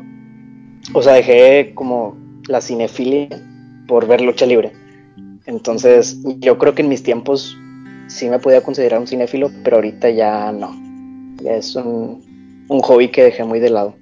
O 0.94 1.02
sea, 1.02 1.14
dejé 1.14 1.74
como 1.76 2.18
la 2.48 2.62
cinefilia 2.62 3.30
por 3.88 4.08
ver 4.08 4.22
lucha 4.22 4.46
libre. 4.46 4.72
Entonces, 5.46 6.20
yo 6.40 6.58
creo 6.58 6.74
que 6.74 6.82
en 6.82 6.90
mis 6.90 7.04
tiempos 7.04 7.58
sí 8.08 8.30
me 8.30 8.40
podía 8.40 8.62
considerar 8.62 9.00
un 9.00 9.08
cinéfilo, 9.08 9.52
pero 9.64 9.78
ahorita 9.78 10.10
ya 10.10 10.52
no. 10.52 10.76
Ya 11.42 11.56
es 11.56 11.76
un, 11.76 12.66
un 12.68 12.80
hobby 12.82 13.10
que 13.10 13.24
dejé 13.24 13.44
muy 13.44 13.60
de 13.60 13.70
lado 13.70 13.96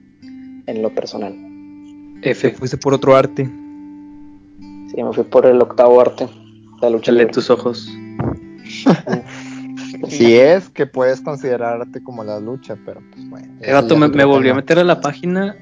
en 0.68 0.82
lo 0.82 0.94
personal. 0.94 1.34
Te 2.22 2.36
fuiste 2.36 2.78
por 2.78 2.94
otro 2.94 3.16
arte. 3.16 3.50
Sí, 4.92 5.02
me 5.02 5.14
fui 5.14 5.24
por 5.24 5.46
el 5.46 5.62
octavo 5.62 6.02
arte, 6.02 6.28
la 6.82 6.90
lucha 6.90 7.12
libre. 7.12 7.28
tus 7.28 7.50
ojos. 7.50 7.90
Si 10.08 10.36
es 10.36 10.70
que 10.70 10.88
puedes 10.88 11.22
considerarte 11.22 12.02
como 12.02 12.24
la 12.24 12.40
lucha, 12.40 12.76
pero 12.86 13.02
pues 13.12 13.30
bueno. 13.30 13.48
Ya 13.62 13.82
me, 13.96 14.08
me 14.08 14.26
volví 14.26 14.50
a 14.50 14.54
meter 14.54 14.80
a 14.80 14.84
la 14.84 15.00
página 15.00 15.56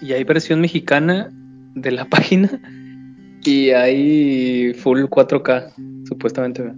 y 0.00 0.12
hay 0.12 0.24
versión 0.24 0.60
mexicana 0.60 1.30
de 1.74 1.90
la 1.90 2.04
página 2.10 2.60
y 3.44 3.70
hay 3.70 4.74
full 4.74 5.04
4K, 5.04 6.06
supuestamente. 6.06 6.70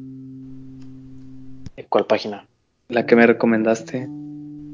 ¿Cuál 1.88 2.06
página? 2.06 2.46
La 2.88 3.06
que 3.06 3.16
me 3.16 3.26
recomendaste. 3.26 4.08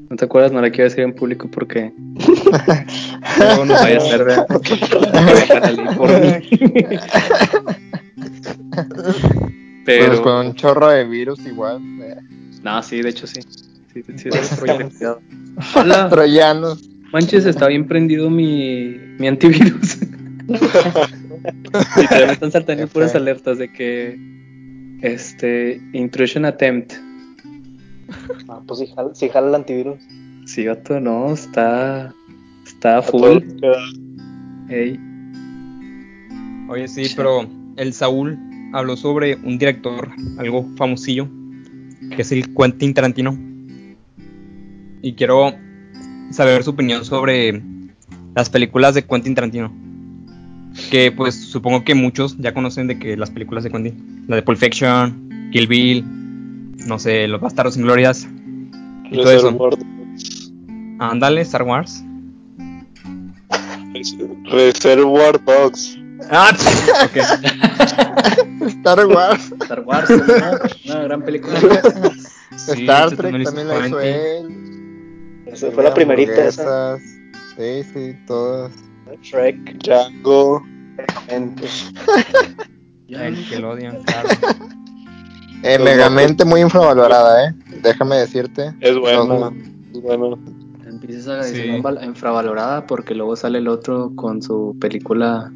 ¿No 0.09 0.15
te 0.15 0.25
acuerdas? 0.25 0.51
No 0.51 0.61
la 0.61 0.69
quiero 0.69 0.85
decir 0.85 1.03
en 1.03 1.13
público 1.13 1.49
porque 1.51 1.91
Luego 3.39 3.65
nos 3.65 3.81
vaya 3.81 3.97
a 3.97 4.45
por 5.95 6.21
mí. 6.21 6.33
Pues 9.85 9.99
Pero, 9.99 10.21
con 10.21 10.47
un 10.47 10.55
chorro 10.55 10.89
de 10.89 11.05
virus 11.05 11.39
igual. 11.45 11.81
eh, 12.01 12.15
no, 12.63 12.81
sí, 12.83 13.01
de 13.01 13.09
hecho 13.09 13.27
sí. 13.27 13.41
Sí, 13.93 14.03
sí, 14.15 14.29
cuidado. 14.59 15.21
Hola, 15.75 16.09
Troyanos. 16.09 16.87
manches, 17.11 17.45
está 17.45 17.67
bien 17.67 17.87
prendido 17.87 18.29
mi, 18.29 18.95
mi 19.17 19.27
antivirus. 19.27 19.97
Literal, 21.97 22.27
me 22.27 22.33
están 22.33 22.51
saltando 22.51 22.87
puras 22.87 23.15
alertas 23.15 23.57
de 23.57 23.71
que 23.71 24.19
este 25.01 25.81
intrusion 25.93 26.45
attempt. 26.45 26.93
Ah, 28.47 28.61
pues 28.65 28.79
sí 29.13 29.29
jala, 29.29 29.47
el 29.49 29.55
antivirus. 29.55 29.99
Sí, 30.45 30.65
vato, 30.65 30.99
no, 30.99 31.33
está 31.33 32.13
está 32.65 32.97
A 32.97 33.01
full. 33.01 33.39
Oye, 36.69 36.87
sí, 36.87 37.07
pero 37.15 37.47
el 37.77 37.93
Saúl 37.93 38.37
habló 38.73 38.97
sobre 38.97 39.35
un 39.35 39.57
director, 39.57 40.09
algo 40.37 40.67
famosillo, 40.75 41.27
que 42.15 42.21
es 42.21 42.31
el 42.31 42.53
Quentin 42.53 42.93
Tarantino. 42.93 43.37
Y 45.01 45.13
quiero 45.13 45.53
saber 46.31 46.63
su 46.63 46.71
opinión 46.71 47.05
sobre 47.05 47.61
las 48.35 48.49
películas 48.49 48.95
de 48.95 49.05
Quentin 49.05 49.35
Tarantino. 49.35 49.73
Que 50.91 51.11
pues 51.11 51.35
supongo 51.35 51.83
que 51.83 51.95
muchos 51.95 52.37
ya 52.37 52.53
conocen 52.53 52.87
de 52.87 52.99
que 52.99 53.17
las 53.17 53.31
películas 53.31 53.63
de 53.63 53.71
Quentin, 53.71 54.25
la 54.27 54.35
de 54.35 54.43
Pulp 54.43 54.59
Fiction, 54.59 55.49
Kill 55.51 55.67
Bill, 55.67 56.05
no 56.87 56.99
sé, 56.99 57.27
Los 57.27 57.41
Bastardos 57.41 57.75
sin 57.75 57.83
Glorias 57.83 58.27
y 59.11 59.17
todo 59.17 59.31
eso. 59.31 59.69
Ándale, 60.99 61.41
Star 61.41 61.63
Wars. 61.63 62.03
Reservoir 64.45 65.43
Dogs. 65.43 65.97
Ah, 66.31 66.51
ok. 67.05 67.17
Star 68.67 69.05
Wars. 69.05 69.51
Star 69.61 69.81
Wars, 69.81 70.09
¿no? 70.09 70.93
una 70.93 71.03
gran 71.03 71.21
película. 71.21 71.59
Sí, 72.55 72.81
Star 72.81 73.15
Trek 73.15 73.43
también 73.43 73.67
la 73.67 73.87
hizo 73.87 73.99
él. 73.99 75.43
Esa 75.45 75.71
fue 75.71 75.83
la 75.83 75.93
primerita 75.93 76.47
esa. 76.47 76.97
Sí, 76.97 77.83
sí, 77.93 78.17
todas. 78.25 78.71
Shrek. 79.21 79.77
Django. 79.83 80.63
El 83.09 83.49
que 83.49 83.59
lo 83.59 83.71
odian, 83.71 84.03
claro. 84.03 84.29
Eh, 85.63 85.79
Megamente 85.79 86.45
muy 86.45 86.61
infravalorada, 86.61 87.47
¿eh? 87.49 87.53
Déjame 87.81 88.17
decirte. 88.17 88.73
Es 88.79 88.97
bueno. 88.97 89.51
Es 89.93 90.01
bueno. 90.01 90.37
Empiezas 90.85 91.27
a 91.27 91.35
decir 91.37 91.81
infravalorada 92.03 92.85
porque 92.87 93.13
luego 93.15 93.35
sale 93.35 93.59
el 93.59 93.67
otro 93.67 94.11
con 94.15 94.41
su 94.41 94.75
película 94.79 95.51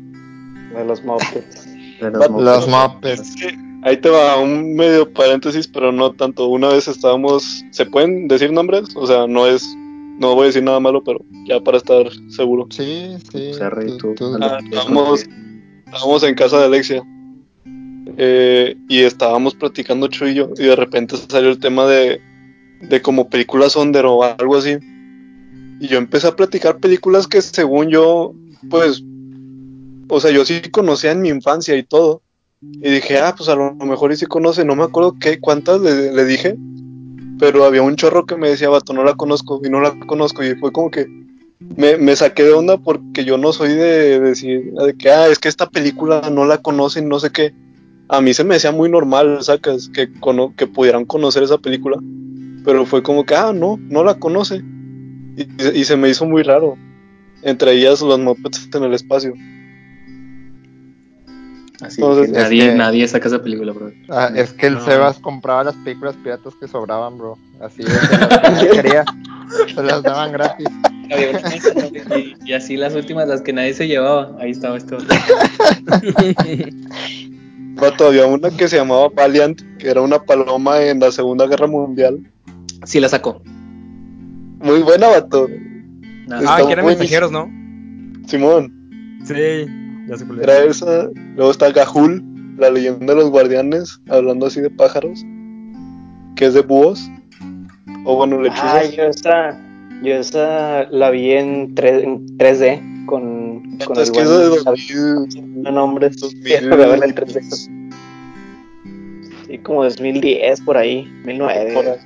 De 0.75 0.85
los 0.85 1.03
Muppets. 1.03 1.65
de 1.99 2.11
los 2.11 2.29
Los 2.29 2.67
Muppets. 2.67 3.35
Ahí 3.83 3.97
te 3.97 4.09
va 4.09 4.37
un 4.39 4.75
medio 4.75 5.11
paréntesis, 5.11 5.67
pero 5.67 5.91
no 5.91 6.11
tanto. 6.11 6.47
Una 6.47 6.67
vez 6.69 6.87
estábamos. 6.87 7.63
¿Se 7.71 7.85
pueden 7.85 8.27
decir 8.27 8.51
nombres? 8.51 8.95
O 8.95 9.07
sea, 9.07 9.25
no 9.27 9.47
es. 9.47 9.67
No 10.19 10.35
voy 10.35 10.43
a 10.43 10.47
decir 10.47 10.61
nada 10.61 10.79
malo, 10.79 11.03
pero 11.03 11.19
ya 11.47 11.59
para 11.61 11.77
estar 11.77 12.05
seguro. 12.29 12.67
Sí, 12.69 13.15
sí. 13.31 13.49
O 13.51 13.53
sea, 13.55 13.71
Rey, 13.71 13.97
tú, 13.97 14.13
tú- 14.15 14.37
Ah. 14.39 14.59
Estábamos 14.71 16.23
en 16.23 16.35
casa 16.35 16.59
de 16.59 16.65
Alexia. 16.65 17.03
Eh, 18.17 18.75
y 18.87 19.01
estábamos 19.01 19.55
platicando 19.55 20.07
Chu 20.07 20.25
y 20.27 20.35
yo. 20.35 20.49
Y 20.57 20.65
de 20.65 20.75
repente 20.75 21.15
salió 21.17 21.49
el 21.49 21.59
tema 21.59 21.85
de. 21.85 22.21
De 22.81 23.01
como 23.01 23.29
películas 23.29 23.75
under 23.75 24.05
o 24.05 24.23
algo 24.23 24.57
así. 24.57 24.77
Y 25.79 25.87
yo 25.87 25.97
empecé 25.97 26.27
a 26.27 26.35
platicar 26.35 26.79
películas 26.79 27.27
que 27.27 27.41
según 27.41 27.89
yo. 27.89 28.33
Pues. 28.69 29.03
O 30.09 30.19
sea, 30.19 30.31
yo 30.31 30.45
sí 30.45 30.61
conocía 30.71 31.11
en 31.11 31.21
mi 31.21 31.29
infancia 31.29 31.75
y 31.75 31.83
todo. 31.83 32.21
Y 32.61 32.91
dije, 32.91 33.17
ah, 33.19 33.33
pues 33.35 33.49
a 33.49 33.55
lo 33.55 33.73
mejor 33.73 34.11
y 34.11 34.17
sí 34.17 34.25
conoce. 34.25 34.65
No 34.65 34.75
me 34.75 34.83
acuerdo 34.83 35.15
qué, 35.19 35.39
cuántas 35.39 35.81
le, 35.81 36.25
dije. 36.25 36.55
Pero 37.39 37.65
había 37.65 37.81
un 37.81 37.95
chorro 37.95 38.25
que 38.25 38.35
me 38.35 38.49
decía, 38.49 38.69
vato, 38.69 38.93
no 38.93 39.03
la 39.03 39.15
conozco. 39.15 39.61
Y 39.63 39.69
no 39.69 39.81
la 39.81 39.97
conozco. 39.99 40.43
Y 40.43 40.55
fue 40.55 40.71
como 40.71 40.91
que 40.91 41.07
me, 41.59 41.97
me 41.97 42.15
saqué 42.15 42.43
de 42.43 42.53
onda 42.53 42.77
porque 42.77 43.23
yo 43.23 43.37
no 43.37 43.53
soy 43.53 43.69
de, 43.69 44.19
decir 44.19 44.73
de 44.73 44.93
que, 44.95 45.09
ah, 45.09 45.27
es 45.27 45.39
que 45.39 45.49
esta 45.49 45.69
película 45.69 46.29
no 46.31 46.45
la 46.45 46.57
conocen, 46.59 47.07
no 47.07 47.19
sé 47.19 47.31
qué. 47.31 47.53
A 48.11 48.21
mí 48.21 48.33
se 48.33 48.43
me 48.43 48.55
decía 48.55 48.71
muy 48.71 48.89
normal, 48.89 49.39
sacas, 49.41 49.89
que, 49.93 50.11
cono- 50.19 50.53
que 50.55 50.67
pudieran 50.67 51.05
conocer 51.05 51.43
esa 51.43 51.57
película. 51.57 51.97
Pero 52.65 52.85
fue 52.85 53.01
como 53.01 53.25
que, 53.25 53.35
ah, 53.35 53.53
no, 53.53 53.79
no 53.89 54.03
la 54.03 54.15
conoce. 54.15 54.61
Y, 55.37 55.79
y 55.79 55.83
se 55.85 55.95
me 55.97 56.09
hizo 56.09 56.25
muy 56.25 56.43
raro. 56.43 56.77
Entre 57.41 57.71
ellas 57.71 58.01
los 58.01 58.19
Muppets 58.19 58.69
en 58.75 58.83
el 58.83 58.93
espacio. 58.93 59.33
Así 61.81 61.99
Entonces, 62.01 62.27
que 62.31 62.37
nadie, 62.37 62.63
es 62.65 62.69
que- 62.71 62.75
nadie 62.77 63.07
saca 63.07 63.27
esa 63.29 63.41
película, 63.41 63.71
bro. 63.71 63.91
Ah, 64.09 64.29
es 64.35 64.53
que 64.53 64.67
el 64.67 64.75
No. 64.75 64.81
Sebas 64.85 65.17
compraba 65.19 65.63
las 65.63 65.75
películas 65.77 66.15
piratas 66.23 66.53
que 66.59 66.67
sobraban, 66.67 67.17
bro. 67.17 67.37
Así 67.59 67.81
es, 67.81 67.89
se 67.91 68.17
las 68.19 68.63
que 68.63 68.69
quería. 68.69 69.05
Se 69.73 69.81
las 69.83 70.03
daban 70.03 70.31
gratis. 70.33 70.67
Y, 71.11 72.35
y 72.51 72.53
así 72.53 72.77
las 72.77 72.95
últimas, 72.95 73.27
las 73.27 73.41
que 73.41 73.51
nadie 73.51 73.73
se 73.73 73.85
llevaba. 73.85 74.31
Ahí 74.39 74.51
estaba 74.51 74.77
esto. 74.77 74.97
Vato, 77.81 78.07
había 78.07 78.27
una 78.27 78.49
que 78.51 78.67
se 78.67 78.77
llamaba 78.77 79.09
Valiant, 79.09 79.59
que 79.79 79.89
era 79.89 80.01
una 80.01 80.19
paloma 80.19 80.81
en 80.81 80.99
la 80.99 81.11
Segunda 81.11 81.47
Guerra 81.47 81.67
Mundial. 81.67 82.19
Sí 82.85 82.99
la 82.99 83.09
sacó. 83.09 83.41
Muy 84.59 84.81
buena, 84.83 85.07
vato. 85.07 85.47
Ah, 86.29 86.57
que 86.65 86.71
eran 86.71 86.85
buenísimo. 86.85 86.99
mensajeros, 86.99 87.31
¿no? 87.31 87.49
Simón. 88.27 89.19
Sí, 89.25 89.33
ya 90.07 90.15
es. 90.15 90.25
Era 90.41 90.63
esa. 90.63 91.09
Luego 91.35 91.49
está 91.51 91.71
Gahul, 91.71 92.23
la 92.57 92.69
leyenda 92.69 93.13
de 93.15 93.21
los 93.21 93.31
guardianes, 93.31 93.99
hablando 94.09 94.45
así 94.45 94.61
de 94.61 94.69
pájaros. 94.69 95.25
Que 96.35 96.45
es 96.45 96.53
de 96.53 96.61
búhos. 96.61 97.09
O 98.05 98.15
bueno, 98.15 98.37
Ah, 98.37 98.41
lechuzas. 98.83 98.95
yo 98.95 99.03
esa, 99.03 99.59
yo 100.03 100.13
esa 100.15 100.83
la 100.91 101.09
vi 101.09 101.31
en, 101.31 101.73
3, 101.75 102.03
en 102.03 102.25
3D 102.37 103.05
con, 103.07 103.40
con 103.85 103.97
es 103.99 104.09
el 104.09 104.13
que 104.13 104.23
buen 104.23 104.41
eso 104.41 104.63
David 104.63 104.63
2000. 104.65 105.63
nombres. 105.73 106.17
2000. 106.17 106.43
Quiero 106.43 106.77
verla 106.77 107.05
en 107.05 107.15
3D. 107.15 107.41
Sí, 109.47 109.57
como 109.59 109.83
2010 109.83 110.61
por 110.61 110.77
ahí, 110.77 111.05
2009. 111.25 111.73
Por 111.73 111.85
ahí. 111.87 111.97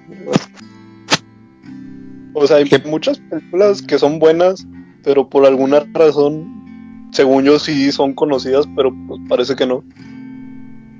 O 2.33 2.45
sea, 2.45 2.57
hay 2.57 2.69
muchas 2.85 3.17
películas 3.17 3.81
que 3.81 3.97
son 3.97 4.19
buenas, 4.19 4.67
pero 5.03 5.29
por 5.29 5.45
alguna 5.45 5.85
razón, 5.93 7.09
según 7.11 7.45
yo 7.45 7.59
sí 7.59 7.91
son 7.93 8.13
conocidas, 8.13 8.67
pero 8.75 8.93
pues 9.07 9.21
parece 9.29 9.55
que 9.55 9.65
no. 9.65 9.83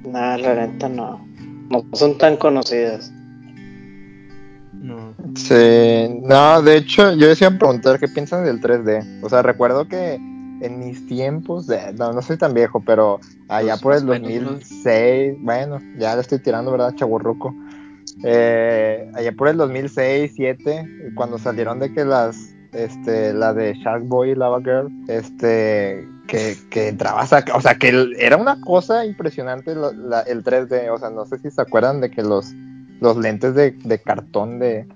Nah, 0.05 0.38
la 0.38 0.67
neta 0.67 0.88
no. 0.88 1.27
No 1.70 1.84
son 1.94 2.17
tan 2.17 2.38
conocidas. 2.38 3.12
No. 4.74 5.13
Sí, 5.36 6.22
no, 6.22 6.62
de 6.62 6.77
hecho, 6.77 7.13
yo 7.15 7.27
decía 7.27 7.58
preguntar 7.58 8.00
qué 8.00 8.08
piensan 8.08 8.46
del 8.46 8.62
3D. 8.62 9.22
O 9.24 9.29
sea, 9.29 9.41
recuerdo 9.41 9.88
que 9.88 10.17
en 10.65 10.79
mis 10.79 11.05
tiempos, 11.07 11.67
de, 11.67 11.93
no, 11.93 12.12
no 12.13 12.22
soy 12.22 12.38
tan 12.38 12.53
viejo, 12.53 12.81
pero 12.86 13.19
allá 13.48 13.74
Pues, 13.77 13.81
por 13.81 13.93
el 13.93 14.05
más 14.05 14.17
o 14.19 14.22
menos, 14.24 14.53
2006, 14.60 15.38
bueno, 15.41 15.79
ya 15.98 16.15
le 16.15 16.22
estoy 16.22 16.39
tirando, 16.39 16.72
¿verdad? 16.72 16.93
Chaburruco. 16.95 17.53
Eh, 18.24 19.12
allá 19.13 19.31
por 19.34 19.48
el 19.48 19.57
2006, 19.57 20.31
2007, 20.38 21.12
cuando 21.15 21.38
salieron 21.38 21.79
de 21.79 21.93
que 21.93 22.05
las, 22.05 22.38
este, 22.74 23.34
la 23.34 23.53
de 23.53 23.74
Shark 23.75 24.03
Boy 24.05 24.31
y 24.31 24.36
Lava 24.36 24.60
Girl, 24.60 24.89
este, 25.07 26.07
que, 26.27 26.55
que 26.69 26.88
entrabas 26.89 27.34
a, 27.34 27.43
o 27.53 27.62
sea, 27.62 27.75
que 27.75 27.89
el- 27.89 28.15
era 28.19 28.38
una 28.38 28.60
cosa 28.62 29.05
impresionante 29.05 29.75
la- 29.75 30.22
el 30.22 30.43
3D, 30.43 30.89
o 30.89 30.98
sea, 30.98 31.10
no 31.10 31.25
sé 31.25 31.38
si 31.39 31.51
se 31.51 31.62
acuerdan 31.62 32.01
de 32.01 32.10
que 32.10 32.22
los, 32.24 32.51
los 33.01 33.17
lentes 33.17 33.53
de, 33.55 33.72
de 33.72 34.01
cartón 34.01 34.60
de 34.60 34.88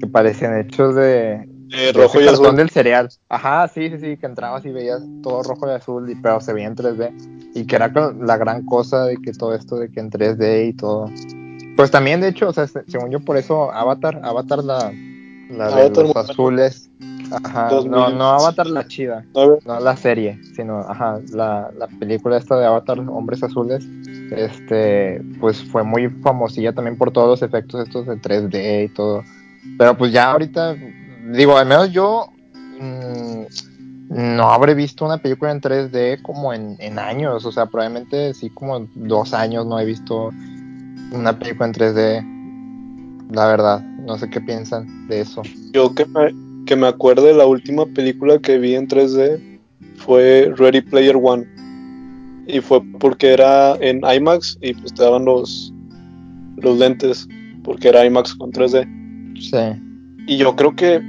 que 0.00 0.06
parecían 0.08 0.58
hechos 0.58 0.96
de, 0.96 1.48
Eh, 1.72 1.92
rojo 1.92 2.20
y 2.20 2.26
azul. 2.28 2.54
del 2.56 2.70
cereal. 2.70 3.08
Ajá, 3.28 3.66
sí, 3.68 3.90
sí, 3.90 3.98
sí, 3.98 4.16
que 4.16 4.26
entrabas 4.26 4.64
y 4.64 4.70
veías 4.70 5.02
todo 5.22 5.42
rojo 5.42 5.66
y 5.68 5.72
azul, 5.72 6.10
y, 6.10 6.14
pero 6.16 6.40
se 6.40 6.52
veía 6.52 6.68
en 6.68 6.76
3D. 6.76 7.12
Y 7.54 7.66
que 7.66 7.76
era 7.76 7.88
la 8.20 8.36
gran 8.36 8.64
cosa 8.66 9.04
de 9.06 9.16
que 9.16 9.32
todo 9.32 9.54
esto 9.54 9.76
de 9.76 9.90
que 9.90 10.00
en 10.00 10.10
3D 10.10 10.68
y 10.68 10.72
todo. 10.74 11.10
Pues 11.76 11.90
también, 11.90 12.20
de 12.20 12.28
hecho, 12.28 12.48
o 12.48 12.52
sea, 12.52 12.66
se- 12.66 12.84
según 12.88 13.10
yo, 13.10 13.20
por 13.20 13.36
eso 13.36 13.72
Avatar, 13.72 14.20
Avatar 14.22 14.62
la, 14.64 14.92
la 15.50 15.68
de 15.68 15.82
Avatar 15.82 16.04
los 16.06 16.16
azules. 16.16 16.88
Ajá, 17.42 17.70
no, 17.88 18.10
no 18.10 18.24
Avatar 18.30 18.66
la 18.68 18.86
chida, 18.86 19.24
no 19.66 19.80
la 19.80 19.96
serie, 19.96 20.38
sino, 20.54 20.78
ajá, 20.80 21.18
la, 21.32 21.70
la 21.76 21.88
película 21.98 22.36
esta 22.36 22.56
de 22.56 22.66
Avatar, 22.66 23.00
Hombres 23.00 23.42
Azules, 23.42 23.84
este, 24.30 25.20
pues 25.40 25.62
fue 25.64 25.82
muy 25.82 26.08
famosilla 26.22 26.72
también 26.72 26.96
por 26.96 27.10
todos 27.10 27.28
los 27.28 27.42
efectos 27.42 27.86
estos 27.86 28.06
de 28.06 28.16
3D 28.16 28.84
y 28.84 28.88
todo. 28.94 29.24
Pero 29.78 29.96
pues 29.98 30.12
ya 30.12 30.30
ahorita, 30.30 30.76
digo, 31.32 31.56
al 31.56 31.66
menos 31.66 31.90
yo 31.92 32.26
mm, 32.80 33.44
no 34.10 34.50
habré 34.50 34.74
visto 34.74 35.04
una 35.04 35.18
película 35.18 35.50
en 35.50 35.60
3D 35.60 36.22
como 36.22 36.52
en, 36.52 36.76
en 36.78 36.98
años, 36.98 37.44
o 37.44 37.52
sea, 37.52 37.66
probablemente 37.66 38.34
sí 38.34 38.50
como 38.50 38.86
dos 38.94 39.34
años 39.34 39.66
no 39.66 39.78
he 39.78 39.84
visto 39.84 40.30
una 41.12 41.38
película 41.38 41.66
en 41.66 41.74
3D, 41.74 43.34
la 43.34 43.46
verdad, 43.46 43.80
no 43.80 44.16
sé 44.18 44.30
qué 44.30 44.40
piensan 44.40 45.08
de 45.08 45.20
eso. 45.20 45.42
yo 45.72 45.94
que 45.94 46.06
me, 46.06 46.34
que 46.66 46.76
me 46.76 46.86
acuerde, 46.86 47.34
la 47.34 47.46
última 47.46 47.86
película 47.86 48.38
que 48.38 48.58
vi 48.58 48.74
en 48.74 48.88
3D 48.88 49.58
fue 49.96 50.52
Ready 50.56 50.82
Player 50.82 51.16
One. 51.20 51.46
Y 52.48 52.60
fue 52.60 52.80
porque 53.00 53.32
era 53.32 53.74
en 53.80 54.02
IMAX 54.04 54.56
y 54.62 54.72
pues 54.74 54.94
te 54.94 55.02
daban 55.02 55.24
los, 55.24 55.72
los 56.58 56.78
lentes, 56.78 57.26
porque 57.64 57.88
era 57.88 58.04
IMAX 58.06 58.34
con 58.34 58.52
3D. 58.52 58.86
Sí. 59.40 59.82
Y 60.28 60.36
yo 60.36 60.54
creo 60.54 60.74
que 60.76 61.00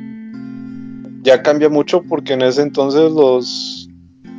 ya 1.24 1.42
cambia 1.42 1.70
mucho 1.70 2.02
porque 2.04 2.34
en 2.34 2.42
ese 2.42 2.62
entonces 2.62 3.12
los, 3.12 3.90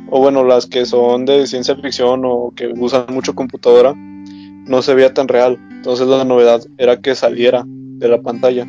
o 0.09 0.19
bueno, 0.19 0.43
las 0.43 0.65
que 0.65 0.85
son 0.85 1.25
de 1.25 1.45
ciencia 1.47 1.75
ficción 1.75 2.21
o 2.25 2.51
que 2.55 2.67
usan 2.67 3.05
mucho 3.09 3.35
computadora, 3.35 3.93
no 3.95 4.81
se 4.81 4.93
veía 4.93 5.13
tan 5.13 5.27
real. 5.27 5.57
Entonces 5.71 6.07
la 6.07 6.23
novedad 6.25 6.61
era 6.77 6.99
que 7.01 7.15
saliera 7.15 7.63
de 7.65 8.07
la 8.07 8.21
pantalla. 8.21 8.65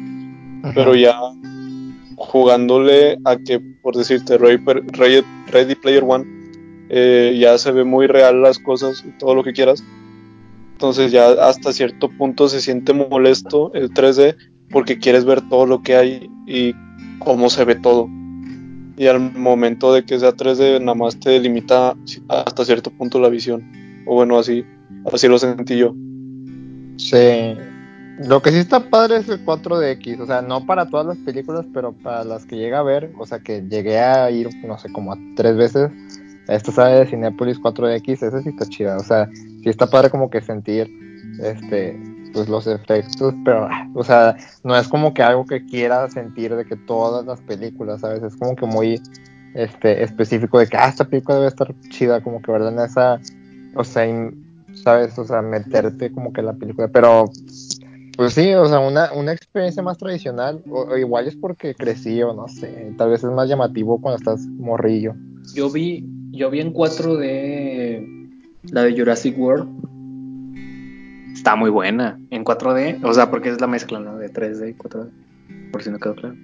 Pero 0.74 0.94
ya 0.94 1.14
jugándole 2.16 3.18
a 3.24 3.36
que, 3.36 3.60
por 3.82 3.96
decirte, 3.96 4.36
Ready, 4.38 4.58
Per- 4.58 4.84
Ready- 4.92 5.24
Ready 5.50 5.74
Player 5.74 6.04
One, 6.06 6.24
eh, 6.90 7.36
ya 7.40 7.56
se 7.58 7.72
ve 7.72 7.84
muy 7.84 8.06
real 8.06 8.42
las 8.42 8.58
cosas 8.58 9.04
y 9.06 9.16
todo 9.18 9.34
lo 9.34 9.42
que 9.42 9.52
quieras. 9.52 9.82
Entonces 10.72 11.12
ya 11.12 11.28
hasta 11.30 11.72
cierto 11.72 12.08
punto 12.10 12.48
se 12.48 12.60
siente 12.60 12.92
molesto 12.92 13.70
el 13.74 13.90
3D 13.92 14.36
porque 14.70 14.98
quieres 14.98 15.24
ver 15.24 15.40
todo 15.48 15.66
lo 15.66 15.82
que 15.82 15.96
hay 15.96 16.30
y 16.46 16.74
cómo 17.20 17.48
se 17.48 17.64
ve 17.64 17.76
todo. 17.76 18.08
Y 18.96 19.06
al 19.06 19.32
momento 19.32 19.94
de 19.94 20.04
que 20.04 20.18
sea 20.18 20.32
3D 20.32 20.80
nada 20.80 20.94
más 20.94 21.18
te 21.18 21.38
limita 21.38 21.94
hasta 22.28 22.64
cierto 22.64 22.90
punto 22.90 23.20
la 23.20 23.28
visión. 23.28 23.62
O 24.06 24.16
bueno, 24.16 24.38
así, 24.38 24.64
así 25.12 25.28
lo 25.28 25.38
sentí 25.38 25.78
yo. 25.78 25.94
Sí. 26.96 27.56
Lo 28.18 28.42
que 28.42 28.50
sí 28.50 28.58
está 28.58 28.90
padre 28.90 29.16
es 29.16 29.28
el 29.30 29.44
4DX, 29.46 30.20
o 30.20 30.26
sea, 30.26 30.42
no 30.42 30.66
para 30.66 30.90
todas 30.90 31.06
las 31.06 31.16
películas, 31.18 31.64
pero 31.72 31.92
para 31.92 32.22
las 32.24 32.44
que 32.44 32.56
llega 32.56 32.80
a 32.80 32.82
ver, 32.82 33.12
o 33.18 33.24
sea, 33.24 33.38
que 33.38 33.62
llegué 33.62 33.98
a 33.98 34.30
ir, 34.30 34.50
no 34.66 34.78
sé, 34.78 34.92
como 34.92 35.14
a 35.14 35.18
tres 35.36 35.56
veces 35.56 35.90
esta 36.48 36.72
sala 36.72 36.96
de 36.96 37.06
Cinepolis 37.06 37.58
4DX, 37.60 38.26
esa 38.26 38.42
sí 38.42 38.50
está 38.50 38.66
chida, 38.66 38.96
o 38.98 39.04
sea, 39.04 39.30
sí 39.32 39.68
está 39.68 39.86
padre 39.86 40.10
como 40.10 40.28
que 40.28 40.42
sentir, 40.42 40.90
este, 41.42 41.98
pues 42.32 42.48
los 42.48 42.66
efectos, 42.66 43.34
pero, 43.44 43.68
o 43.94 44.04
sea, 44.04 44.36
no 44.64 44.76
es 44.76 44.88
como 44.88 45.14
que 45.14 45.22
algo 45.22 45.44
que 45.44 45.64
quiera 45.66 46.08
sentir 46.10 46.54
de 46.54 46.64
que 46.64 46.76
todas 46.76 47.24
las 47.26 47.40
películas, 47.40 48.00
¿sabes? 48.00 48.22
Es 48.22 48.36
como 48.36 48.56
que 48.56 48.66
muy, 48.66 49.00
este, 49.54 50.02
específico 50.02 50.58
de 50.58 50.66
que, 50.66 50.76
ah, 50.76 50.88
esta 50.88 51.04
película 51.04 51.36
debe 51.36 51.48
estar 51.48 51.74
chida, 51.90 52.22
como 52.22 52.40
que, 52.42 52.52
¿verdad? 52.52 52.72
En 52.72 52.80
esa, 52.80 53.20
o 53.74 53.84
sea, 53.84 54.04
¿sabes? 54.84 55.18
O 55.18 55.24
sea, 55.24 55.42
meterte 55.42 56.12
como 56.12 56.32
que 56.32 56.40
en 56.40 56.46
la 56.46 56.54
película, 56.54 56.88
pero 56.88 57.30
pues 58.16 58.34
sí, 58.34 58.52
o 58.52 58.66
sea, 58.66 58.80
una, 58.80 59.12
una 59.12 59.32
experiencia 59.32 59.82
más 59.82 59.96
tradicional, 59.96 60.62
o, 60.68 60.82
o 60.82 60.96
igual 60.96 61.26
es 61.26 61.36
porque 61.36 61.74
crecí 61.74 62.22
o 62.22 62.34
no 62.34 62.48
sé, 62.48 62.92
tal 62.98 63.10
vez 63.10 63.24
es 63.24 63.30
más 63.30 63.48
llamativo 63.48 64.00
cuando 64.00 64.18
estás 64.18 64.46
morrillo. 64.46 65.14
Yo 65.54 65.70
vi, 65.70 66.04
yo 66.30 66.50
vi 66.50 66.60
en 66.60 66.74
4D 66.74 68.20
la 68.70 68.82
de 68.82 68.96
Jurassic 68.96 69.38
World. 69.38 69.68
Está 71.40 71.56
muy 71.56 71.70
buena 71.70 72.18
en 72.28 72.44
4D, 72.44 72.98
o 73.02 73.14
sea, 73.14 73.30
porque 73.30 73.48
es 73.48 73.58
la 73.62 73.66
mezcla, 73.66 73.98
¿no? 73.98 74.18
De 74.18 74.28
3D 74.28 74.68
y 74.68 74.74
4D, 74.74 75.08
por 75.72 75.82
si 75.82 75.88
no 75.90 75.98
quedó 75.98 76.14
claro. 76.14 76.36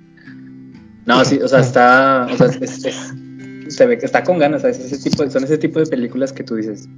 No, 1.05 1.23
sí, 1.23 1.39
o 1.39 1.47
sea, 1.47 1.61
está, 1.61 2.27
o 2.33 2.35
sea, 2.35 2.47
es- 2.63 3.13
se 3.69 3.87
ve 3.87 3.99
que 3.99 4.07
está 4.07 4.25
con 4.25 4.39
ganas, 4.39 4.63
¿sabes? 4.63 4.79
Ese 4.81 5.11
tipo, 5.11 5.29
son 5.29 5.45
ese 5.45 5.59
tipo 5.59 5.81
de 5.81 5.85
películas 5.87 6.33
que 6.33 6.45
tú 6.45 6.55
dices, 6.55 6.89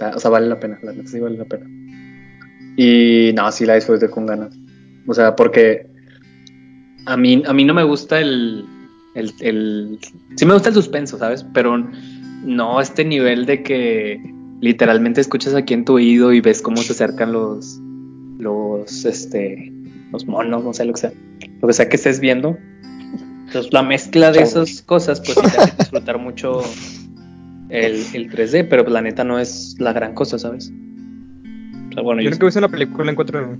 o 0.00 0.18
sea, 0.18 0.30
vale 0.30 0.48
la 0.48 0.58
pena, 0.58 0.80
sí 1.04 1.20
vale 1.20 1.38
la 1.38 1.44
pena. 1.44 1.64
Y 2.76 3.32
no, 3.36 3.52
sí 3.52 3.66
la 3.66 3.76
disfruté 3.76 4.10
con 4.10 4.26
ganas. 4.26 4.50
O 5.06 5.14
sea, 5.14 5.36
porque 5.36 5.86
a 7.06 7.16
mí, 7.16 7.40
a 7.46 7.52
mí 7.52 7.64
no 7.64 7.72
me 7.72 7.84
gusta 7.84 8.18
el, 8.18 8.64
el, 9.14 9.32
el- 9.38 9.98
Sí 10.34 10.44
me 10.44 10.54
gusta 10.54 10.70
el 10.70 10.74
suspenso, 10.74 11.18
¿sabes? 11.18 11.46
Pero 11.54 11.78
no 12.44 12.80
este 12.80 13.04
nivel 13.04 13.46
de 13.46 13.62
que 13.62 14.20
literalmente 14.60 15.20
escuchas 15.20 15.54
aquí 15.54 15.74
en 15.74 15.84
tu 15.84 15.94
oído 15.94 16.32
y 16.32 16.40
ves 16.40 16.62
cómo 16.62 16.78
se 16.78 16.92
acercan 16.92 17.32
los... 17.32 17.80
Los, 18.38 19.04
este... 19.04 19.72
Los 20.12 20.26
monos, 20.26 20.64
no 20.64 20.72
sé 20.72 20.84
lo 20.84 20.92
que 20.92 21.00
sea. 21.00 21.12
Lo 21.60 21.68
que 21.68 21.74
sea 21.74 21.88
que 21.88 21.96
estés 21.96 22.20
viendo. 22.20 22.58
Entonces 23.46 23.72
la 23.72 23.82
mezcla 23.82 24.32
de 24.32 24.42
esas 24.42 24.82
cosas, 24.82 25.20
pues 25.20 25.34
sí 25.34 25.40
te 25.40 25.60
hace 25.60 25.76
disfrutar 25.76 26.18
mucho 26.18 26.62
el, 27.68 28.04
el 28.14 28.30
3D, 28.30 28.66
pero 28.68 28.84
pues, 28.84 28.92
la 28.92 29.02
neta 29.02 29.24
no 29.24 29.38
es 29.38 29.76
la 29.78 29.92
gran 29.92 30.14
cosa, 30.14 30.38
¿sabes? 30.38 30.70
O 31.90 31.92
sea, 31.92 32.02
bueno, 32.02 32.22
Yo 32.22 32.30
yo, 32.30 32.36
creo 32.36 32.46
que 32.46 32.50
hice 32.50 32.58
una 32.58 32.68
película 32.68 33.10
en 33.10 33.16
4 33.16 33.58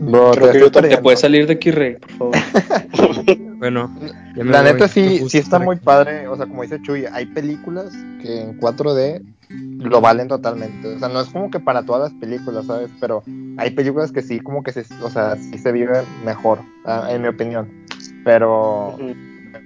Bro, 0.00 0.30
Creo 0.30 0.46
te 0.46 0.52
que 0.52 0.60
yo 0.60 0.70
te 0.70 0.98
puedes 0.98 1.20
salir 1.20 1.46
de 1.46 1.54
aquí, 1.54 1.70
Rey, 1.70 1.96
por 1.96 2.10
favor. 2.10 2.36
Bueno, 3.60 3.94
La 4.36 4.62
neta 4.62 4.86
No 4.86 4.88
sí, 4.88 5.20
sí 5.28 5.36
está 5.36 5.58
muy 5.58 5.76
padre, 5.76 6.26
o 6.28 6.34
sea, 6.34 6.46
como 6.46 6.62
dice 6.62 6.80
Chuy, 6.80 7.04
hay 7.12 7.26
películas 7.26 7.92
que 8.22 8.40
en 8.40 8.58
4D 8.58 9.22
lo 9.50 10.00
valen 10.00 10.28
totalmente, 10.28 10.94
o 10.94 10.98
sea, 10.98 11.08
no 11.08 11.20
es 11.20 11.28
como 11.28 11.50
que 11.50 11.58
para 11.58 11.84
todas 11.84 12.12
las 12.12 12.20
películas, 12.20 12.66
¿sabes? 12.66 12.90
Pero 13.00 13.22
hay 13.56 13.70
películas 13.70 14.12
que 14.12 14.22
sí, 14.22 14.40
como 14.40 14.62
que 14.62 14.72
se, 14.72 14.84
o 15.02 15.10
sea, 15.10 15.36
sí 15.36 15.58
se 15.58 15.72
vive 15.72 16.02
mejor, 16.24 16.60
ah, 16.84 17.08
en 17.10 17.22
mi 17.22 17.28
opinión, 17.28 17.68
pero... 18.24 18.96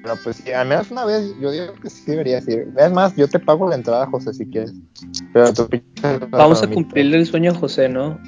Pero 0.02 0.16
pues 0.22 0.36
sí, 0.36 0.52
al 0.52 0.68
menos 0.68 0.90
una 0.90 1.06
vez 1.06 1.34
yo 1.40 1.50
digo 1.50 1.72
que 1.80 1.88
sí 1.88 2.02
debería 2.06 2.38
ir. 2.38 2.68
Es 2.76 2.92
más, 2.92 3.16
yo 3.16 3.26
te 3.26 3.38
pago 3.38 3.68
la 3.68 3.74
entrada, 3.74 4.06
José, 4.06 4.34
si 4.34 4.44
quieres. 4.46 4.74
Pero 5.32 5.52
tú 5.52 5.68
Vamos 6.30 6.62
a 6.62 6.66
cumplirle 6.66 7.18
el 7.18 7.26
sueño 7.26 7.52
a 7.52 7.54
José, 7.54 7.88
¿no? 7.88 8.18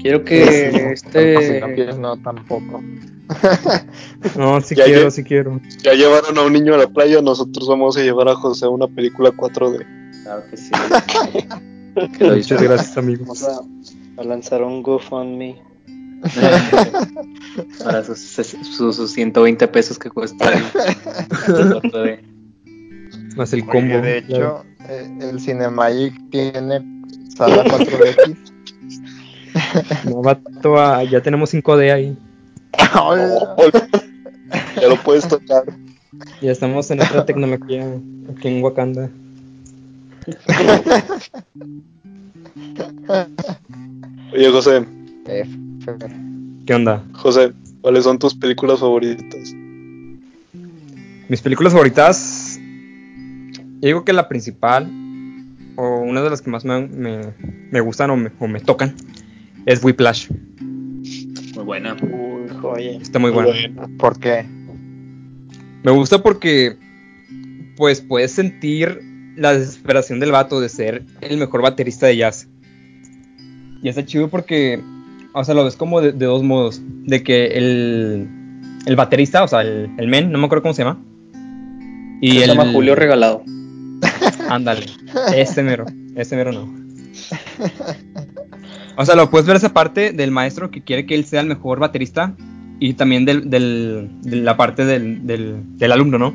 Quiero 0.00 0.18
Sí, 0.18 0.24
que 0.24 0.70
sí, 0.70 0.76
Si 0.76 0.82
no 0.82 0.90
este... 0.90 1.74
quieres, 1.74 1.98
no, 1.98 2.16
tampoco. 2.18 2.82
No, 4.36 4.60
si 4.62 4.74
quiero, 4.74 5.10
si 5.10 5.24
quiero. 5.24 5.60
Ya 5.82 5.94
llevaron 5.94 6.36
a 6.36 6.42
un 6.42 6.52
niño 6.52 6.74
a 6.74 6.78
la 6.78 6.86
playa, 6.86 7.20
nosotros 7.22 7.66
vamos 7.66 7.96
a 7.96 8.02
llevar 8.02 8.28
a 8.28 8.34
José 8.34 8.66
a 8.66 8.68
una 8.68 8.88
película 8.88 9.30
4D. 9.30 9.97
Claro 10.28 10.44
que 10.50 10.56
sí. 10.58 10.70
Que 12.18 12.24
lo 12.24 12.36
Muchas 12.36 12.62
gracias, 12.62 12.98
amigos. 12.98 13.26
Vamos 13.26 13.44
a, 13.44 14.20
a 14.20 14.24
lanzar 14.24 14.62
un 14.62 14.82
GoFundMe. 14.82 15.56
Para 17.82 18.04
sus, 18.04 18.18
sus, 18.20 18.94
sus 18.96 19.10
120 19.12 19.66
pesos 19.68 19.98
que 19.98 20.10
cuesta 20.10 20.52
el, 20.52 20.58
el 20.58 21.72
4D. 21.80 22.20
Más 23.36 23.52
el 23.54 23.62
Oye, 23.62 23.70
combo. 23.70 24.00
de 24.02 24.18
hecho, 24.18 24.64
eh, 24.86 25.10
el 25.22 25.40
Cinemagic 25.40 26.30
tiene 26.30 26.84
sala 27.34 27.64
4DX. 27.64 28.36
No, 30.04 30.20
vato, 30.20 30.78
ah, 30.78 31.04
ya 31.04 31.22
tenemos 31.22 31.54
5D 31.54 31.90
ahí. 31.90 32.18
Oh, 32.94 33.16
ya 34.80 34.88
lo 34.88 34.96
puedes 35.02 35.26
tocar. 35.26 35.64
Ya 36.42 36.52
estamos 36.52 36.90
en 36.90 37.00
otra 37.00 37.24
tecnología 37.24 37.86
aquí 38.30 38.48
en 38.48 38.62
Wakanda. 38.62 39.10
Oye, 44.32 44.50
José. 44.50 44.84
¿Qué 46.66 46.74
onda? 46.74 47.04
José, 47.12 47.52
¿cuáles 47.80 48.04
son 48.04 48.18
tus 48.18 48.34
películas 48.34 48.80
favoritas? 48.80 49.52
Mis 51.28 51.40
películas 51.42 51.72
favoritas. 51.72 52.58
Yo 53.80 53.86
digo 53.86 54.04
que 54.04 54.12
la 54.12 54.28
principal, 54.28 54.90
o 55.76 56.00
una 56.00 56.22
de 56.22 56.30
las 56.30 56.42
que 56.42 56.50
más 56.50 56.64
me, 56.64 56.86
me- 56.88 57.32
me 57.70 57.80
gustan 57.80 58.10
o 58.10 58.16
me, 58.16 58.30
o 58.38 58.48
me 58.48 58.60
tocan, 58.60 58.94
es 59.66 59.82
Whiplash. 59.84 60.28
Muy 61.54 61.64
buena. 61.64 61.94
Uy, 62.02 62.48
joya. 62.60 62.92
Está 63.00 63.18
muy 63.18 63.30
buena. 63.30 63.52
¿Por 63.98 64.18
qué? 64.18 64.44
Me 65.84 65.92
gusta 65.92 66.22
porque 66.22 66.76
pues 67.76 68.00
puedes 68.00 68.32
sentir 68.32 69.00
la 69.38 69.54
desesperación 69.54 70.20
del 70.20 70.32
vato 70.32 70.60
de 70.60 70.68
ser 70.68 71.02
el 71.20 71.38
mejor 71.38 71.62
baterista 71.62 72.06
de 72.06 72.16
jazz. 72.16 72.48
Y 73.82 73.88
está 73.88 74.04
chido 74.04 74.28
porque, 74.28 74.82
o 75.32 75.44
sea, 75.44 75.54
lo 75.54 75.64
ves 75.64 75.76
como 75.76 76.00
de, 76.00 76.12
de 76.12 76.26
dos 76.26 76.42
modos. 76.42 76.80
De 77.04 77.22
que 77.22 77.46
el, 77.56 78.28
el 78.86 78.96
baterista, 78.96 79.42
o 79.44 79.48
sea, 79.48 79.60
el, 79.62 79.90
el 79.98 80.08
men, 80.08 80.30
no 80.32 80.38
me 80.38 80.46
acuerdo 80.46 80.62
cómo 80.62 80.74
se 80.74 80.82
llama. 80.84 81.00
Y 82.20 82.32
se 82.32 82.44
el, 82.44 82.50
llama 82.50 82.72
Julio 82.72 82.94
Regalado. 82.96 83.42
Ándale, 84.48 84.86
ese 85.36 85.62
mero, 85.62 85.86
ese 86.16 86.36
mero 86.36 86.52
no. 86.52 86.72
O 88.96 89.04
sea, 89.04 89.14
lo 89.14 89.30
puedes 89.30 89.46
ver 89.46 89.56
esa 89.56 89.72
parte 89.72 90.12
del 90.12 90.30
maestro 90.32 90.70
que 90.70 90.82
quiere 90.82 91.06
que 91.06 91.14
él 91.14 91.24
sea 91.24 91.40
el 91.40 91.46
mejor 91.46 91.78
baterista 91.78 92.34
y 92.80 92.94
también 92.94 93.24
del, 93.24 93.48
del- 93.50 94.08
de 94.22 94.36
la 94.36 94.56
parte 94.56 94.84
del, 94.84 95.26
del, 95.26 95.62
del 95.78 95.92
alumno, 95.92 96.18
¿no? 96.18 96.34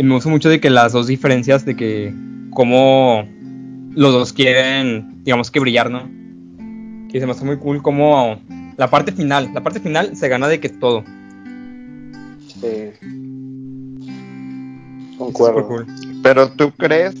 Y 0.00 0.02
me 0.02 0.14
gusta 0.14 0.30
mucho 0.30 0.48
de 0.48 0.60
que 0.60 0.70
las 0.70 0.94
dos 0.94 1.08
diferencias 1.08 1.66
de 1.66 1.76
que 1.76 2.14
cómo 2.54 3.28
los 3.90 4.14
dos 4.14 4.32
quieren, 4.32 5.22
digamos 5.24 5.50
que 5.50 5.60
brillar, 5.60 5.90
¿no? 5.90 6.08
Y 7.12 7.20
se 7.20 7.26
me 7.26 7.32
hace 7.32 7.44
muy 7.44 7.58
cool 7.58 7.82
como 7.82 8.40
la 8.78 8.88
parte 8.88 9.12
final, 9.12 9.50
la 9.52 9.62
parte 9.62 9.78
final 9.78 10.16
se 10.16 10.30
gana 10.30 10.48
de 10.48 10.58
que 10.58 10.70
todo. 10.70 11.04
Sí. 12.62 12.92
Concuerdo. 15.18 15.68
cool. 15.68 15.86
Pero 16.22 16.50
tú 16.50 16.72
crees 16.78 17.14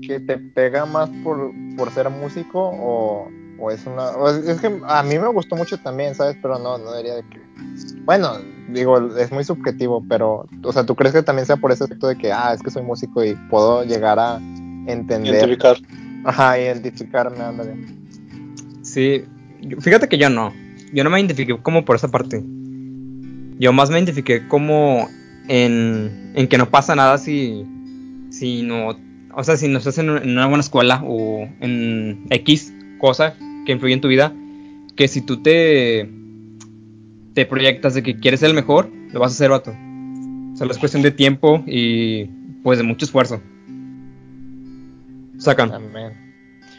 que 0.00 0.18
te 0.18 0.38
pega 0.38 0.86
más 0.86 1.10
por, 1.22 1.52
por 1.76 1.90
ser 1.90 2.08
músico 2.08 2.60
o, 2.62 3.30
o 3.58 3.70
es 3.70 3.84
una... 3.84 4.08
o 4.12 4.30
es, 4.30 4.48
es 4.48 4.58
que 4.58 4.80
a 4.86 5.02
mí 5.02 5.18
me 5.18 5.28
gustó 5.28 5.54
mucho 5.54 5.76
también, 5.76 6.14
¿sabes? 6.14 6.38
Pero 6.40 6.58
no, 6.58 6.78
no 6.78 6.96
diría 6.96 7.16
de 7.16 7.24
que... 7.24 7.41
Bueno, 8.04 8.38
digo, 8.68 9.16
es 9.16 9.30
muy 9.30 9.44
subjetivo, 9.44 10.04
pero, 10.08 10.46
o 10.62 10.72
sea, 10.72 10.84
¿tú 10.84 10.94
crees 10.94 11.14
que 11.14 11.22
también 11.22 11.46
sea 11.46 11.56
por 11.56 11.72
ese 11.72 11.84
aspecto 11.84 12.08
de 12.08 12.16
que, 12.16 12.32
ah, 12.32 12.52
es 12.54 12.62
que 12.62 12.70
soy 12.70 12.82
músico 12.82 13.24
y 13.24 13.34
puedo 13.50 13.84
llegar 13.84 14.18
a 14.18 14.36
entender... 14.86 15.34
Identificar. 15.34 15.76
Ajá, 16.24 16.58
identificarme, 16.58 17.40
ándale. 17.40 17.74
Sí, 18.82 19.24
fíjate 19.80 20.08
que 20.08 20.18
yo 20.18 20.30
no. 20.30 20.52
Yo 20.92 21.04
no 21.04 21.10
me 21.10 21.18
identifiqué 21.18 21.56
como 21.60 21.84
por 21.84 21.96
esa 21.96 22.08
parte. 22.08 22.42
Yo 23.58 23.72
más 23.72 23.90
me 23.90 23.98
identifiqué 23.98 24.46
como 24.48 25.08
en, 25.48 26.32
en 26.34 26.48
que 26.48 26.58
no 26.58 26.70
pasa 26.70 26.94
nada 26.94 27.18
si, 27.18 27.64
si 28.30 28.62
no, 28.62 28.96
o 29.34 29.44
sea, 29.44 29.56
si 29.56 29.68
no 29.68 29.78
estás 29.78 29.98
en, 29.98 30.10
en 30.10 30.30
una 30.30 30.46
buena 30.46 30.62
escuela 30.62 31.02
o 31.04 31.48
en 31.60 32.26
X 32.30 32.72
cosa 32.98 33.34
que 33.66 33.72
influye 33.72 33.94
en 33.94 34.00
tu 34.00 34.08
vida, 34.08 34.32
que 34.96 35.08
si 35.08 35.20
tú 35.22 35.42
te, 35.42 36.08
te 37.34 37.46
proyectas 37.46 37.94
de 37.94 38.02
que 38.02 38.16
quieres 38.18 38.40
ser 38.40 38.50
el 38.50 38.54
mejor, 38.54 38.90
lo 39.12 39.20
vas 39.20 39.32
a 39.32 39.34
hacer, 39.34 39.50
vato. 39.50 39.72
Solo 40.56 40.70
es 40.70 40.78
cuestión 40.78 41.02
de 41.02 41.10
tiempo 41.10 41.62
y 41.66 42.26
pues 42.62 42.78
de 42.78 42.84
mucho 42.84 43.04
esfuerzo. 43.04 43.40
Sacan. 45.38 45.72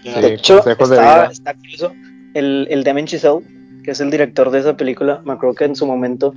Sí, 0.04 0.10
de 0.10 0.34
hecho, 0.36 0.66
está, 0.66 1.26
está 1.26 1.54
curioso. 1.54 1.92
El, 2.34 2.68
el 2.70 2.84
Damien 2.84 3.08
Chazelle, 3.08 3.42
que 3.84 3.92
es 3.92 4.00
el 4.00 4.12
director 4.12 4.52
de 4.52 4.60
esa 4.60 4.78
película, 4.78 5.22
me 5.26 5.34
acuerdo 5.34 5.56
que 5.56 5.66
en 5.66 5.76
su 5.76 5.86
momento 5.86 6.34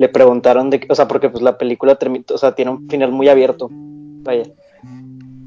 le 0.00 0.08
preguntaron 0.08 0.70
de, 0.70 0.86
o 0.88 0.94
sea, 0.94 1.06
porque 1.06 1.28
pues 1.28 1.42
la 1.42 1.58
película 1.58 1.96
termina, 1.96 2.24
o 2.30 2.38
sea, 2.38 2.54
tiene 2.54 2.70
un 2.70 2.88
final 2.88 3.12
muy 3.12 3.28
abierto, 3.28 3.68
vaya, 3.70 4.44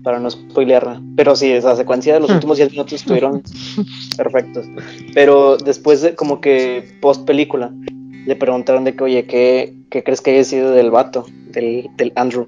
para 0.04 0.20
no 0.20 0.30
spoilearla, 0.30 1.02
pero 1.16 1.36
sí, 1.36 1.52
esa 1.52 1.76
secuencia 1.76 2.14
de 2.14 2.20
los 2.20 2.30
últimos 2.30 2.58
10 2.58 2.72
minutos 2.72 2.94
estuvieron 2.94 3.42
perfectos, 4.18 4.68
pero 5.16 5.58
después 5.58 6.02
de 6.02 6.14
como 6.14 6.40
que 6.40 6.98
post 7.02 7.26
película, 7.26 7.74
le 8.26 8.36
preguntaron 8.36 8.84
de 8.84 8.96
que, 8.96 9.04
oye, 9.04 9.26
¿qué, 9.26 9.74
qué 9.90 10.04
crees 10.04 10.22
que 10.22 10.32
haya 10.32 10.44
sido 10.44 10.72
del 10.72 10.92
vato, 10.92 11.26
del, 11.52 11.90
del 11.98 12.12
Andrew? 12.16 12.48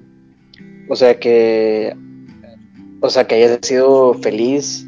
O 0.88 0.96
sea, 0.96 1.18
que, 1.18 1.94
o 3.00 3.10
sea, 3.10 3.26
que 3.26 3.34
haya 3.34 3.58
sido 3.62 4.14
feliz, 4.14 4.86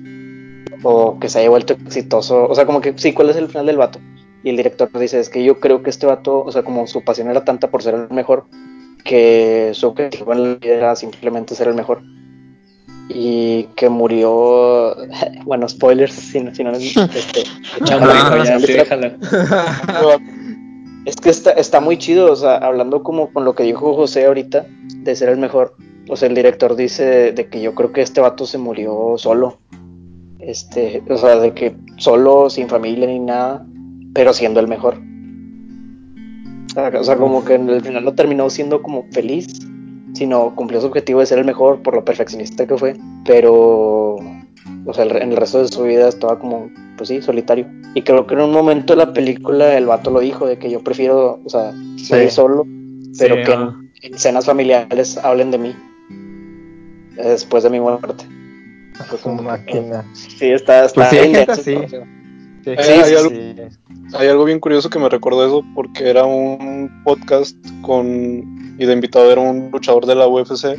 o 0.82 1.18
que 1.18 1.28
se 1.28 1.40
haya 1.40 1.50
vuelto 1.50 1.74
exitoso. 1.74 2.48
O 2.48 2.54
sea, 2.54 2.66
como 2.66 2.80
que 2.80 2.94
sí, 2.96 3.12
¿cuál 3.12 3.30
es 3.30 3.36
el 3.36 3.48
final 3.48 3.66
del 3.66 3.76
vato? 3.76 3.98
Y 4.44 4.50
el 4.50 4.56
director 4.56 4.90
dice, 4.98 5.18
es 5.18 5.28
que 5.28 5.44
yo 5.44 5.60
creo 5.60 5.82
que 5.82 5.90
este 5.90 6.06
vato, 6.06 6.44
o 6.44 6.52
sea, 6.52 6.62
como 6.62 6.86
su 6.86 7.02
pasión 7.02 7.30
era 7.30 7.44
tanta 7.44 7.70
por 7.70 7.82
ser 7.82 7.94
el 7.94 8.10
mejor, 8.10 8.44
que 9.04 9.72
su 9.74 9.88
objetivo 9.88 10.32
en 10.32 10.42
la 10.42 10.54
vida 10.54 10.74
era 10.74 10.96
simplemente 10.96 11.54
ser 11.54 11.68
el 11.68 11.74
mejor. 11.74 12.02
Y 13.08 13.64
que 13.74 13.88
murió, 13.88 14.94
bueno, 15.44 15.68
spoilers, 15.68 16.12
si 16.12 16.40
no, 16.40 16.54
si 16.54 16.62
no 16.62 16.72
este, 16.72 17.44
es 21.08 21.16
que 21.16 21.30
está, 21.30 21.52
está 21.52 21.80
muy 21.80 21.96
chido, 21.96 22.30
o 22.30 22.36
sea, 22.36 22.56
hablando 22.56 23.02
como 23.02 23.32
con 23.32 23.46
lo 23.46 23.54
que 23.54 23.62
dijo 23.62 23.94
José 23.94 24.26
ahorita, 24.26 24.66
de 24.96 25.16
ser 25.16 25.30
el 25.30 25.38
mejor. 25.38 25.74
O 26.06 26.16
sea, 26.16 26.28
el 26.28 26.34
director 26.34 26.76
dice 26.76 27.32
de 27.32 27.48
que 27.48 27.62
yo 27.62 27.74
creo 27.74 27.92
que 27.92 28.02
este 28.02 28.20
vato 28.20 28.44
se 28.44 28.58
murió 28.58 29.14
solo. 29.16 29.56
Este, 30.38 31.02
o 31.08 31.16
sea, 31.16 31.36
de 31.36 31.54
que 31.54 31.74
solo, 31.96 32.50
sin 32.50 32.68
familia 32.68 33.06
ni 33.06 33.20
nada, 33.20 33.66
pero 34.12 34.34
siendo 34.34 34.60
el 34.60 34.68
mejor. 34.68 34.98
O 36.66 36.74
sea, 36.74 37.00
o 37.00 37.04
sea, 37.04 37.16
como 37.16 37.42
que 37.42 37.54
en 37.54 37.70
el 37.70 37.80
final 37.80 38.04
no 38.04 38.14
terminó 38.14 38.50
siendo 38.50 38.82
como 38.82 39.04
feliz, 39.10 39.48
sino 40.12 40.54
cumplió 40.54 40.82
su 40.82 40.88
objetivo 40.88 41.20
de 41.20 41.26
ser 41.26 41.38
el 41.38 41.46
mejor 41.46 41.82
por 41.82 41.94
lo 41.94 42.04
perfeccionista 42.04 42.66
que 42.66 42.76
fue, 42.76 42.96
pero, 43.24 44.16
o 44.86 44.92
sea, 44.94 45.04
el 45.04 45.10
re- 45.10 45.22
en 45.22 45.30
el 45.32 45.36
resto 45.36 45.60
de 45.62 45.68
su 45.68 45.82
vida 45.82 46.08
estaba 46.08 46.38
como, 46.38 46.70
pues 46.96 47.08
sí, 47.08 47.20
solitario. 47.22 47.66
Y 47.94 48.02
creo 48.02 48.26
que 48.26 48.34
en 48.34 48.40
un 48.40 48.52
momento 48.52 48.92
de 48.94 48.98
la 49.04 49.12
película 49.12 49.76
el 49.76 49.86
vato 49.86 50.10
lo 50.10 50.20
dijo, 50.20 50.46
de 50.46 50.58
que 50.58 50.70
yo 50.70 50.80
prefiero, 50.82 51.40
o 51.44 51.48
sea, 51.48 51.72
morir 52.10 52.30
solo, 52.30 52.64
pero 53.18 53.36
Sí, 53.36 53.42
que 53.44 53.52
ah. 53.52 53.74
en, 54.02 54.12
en 54.12 54.18
cenas 54.18 54.44
familiares 54.46 55.16
hablen 55.18 55.50
de 55.50 55.58
mí 55.58 55.74
eh, 57.16 57.28
después 57.28 57.62
de 57.64 57.70
mi 57.70 57.80
muerte. 57.80 58.24
Su 59.22 59.28
máquina. 59.30 60.04
sí, 60.12 60.50
está, 60.50 60.84
está 60.84 61.08
Pues 61.08 61.10
sí, 61.10 61.16
hay 61.18 61.34
gente 61.34 61.52
así. 61.52 61.62
Sí, 61.88 62.70
Eh, 62.70 62.76
sí, 62.82 62.90
hay 62.92 63.04
sí, 63.04 63.14
algo- 63.14 63.30
sí. 63.30 63.54
Hay 64.14 64.26
algo 64.28 64.44
bien 64.44 64.58
curioso 64.58 64.88
que 64.90 64.98
me 64.98 65.08
recordó 65.08 65.46
eso 65.46 65.62
porque 65.74 66.08
era 66.08 66.24
un 66.24 67.02
podcast 67.04 67.56
con 67.82 68.74
y 68.78 68.86
de 68.86 68.92
invitado 68.92 69.30
era 69.30 69.40
un 69.40 69.70
luchador 69.70 70.06
de 70.06 70.14
la 70.14 70.26
UFC. 70.26 70.76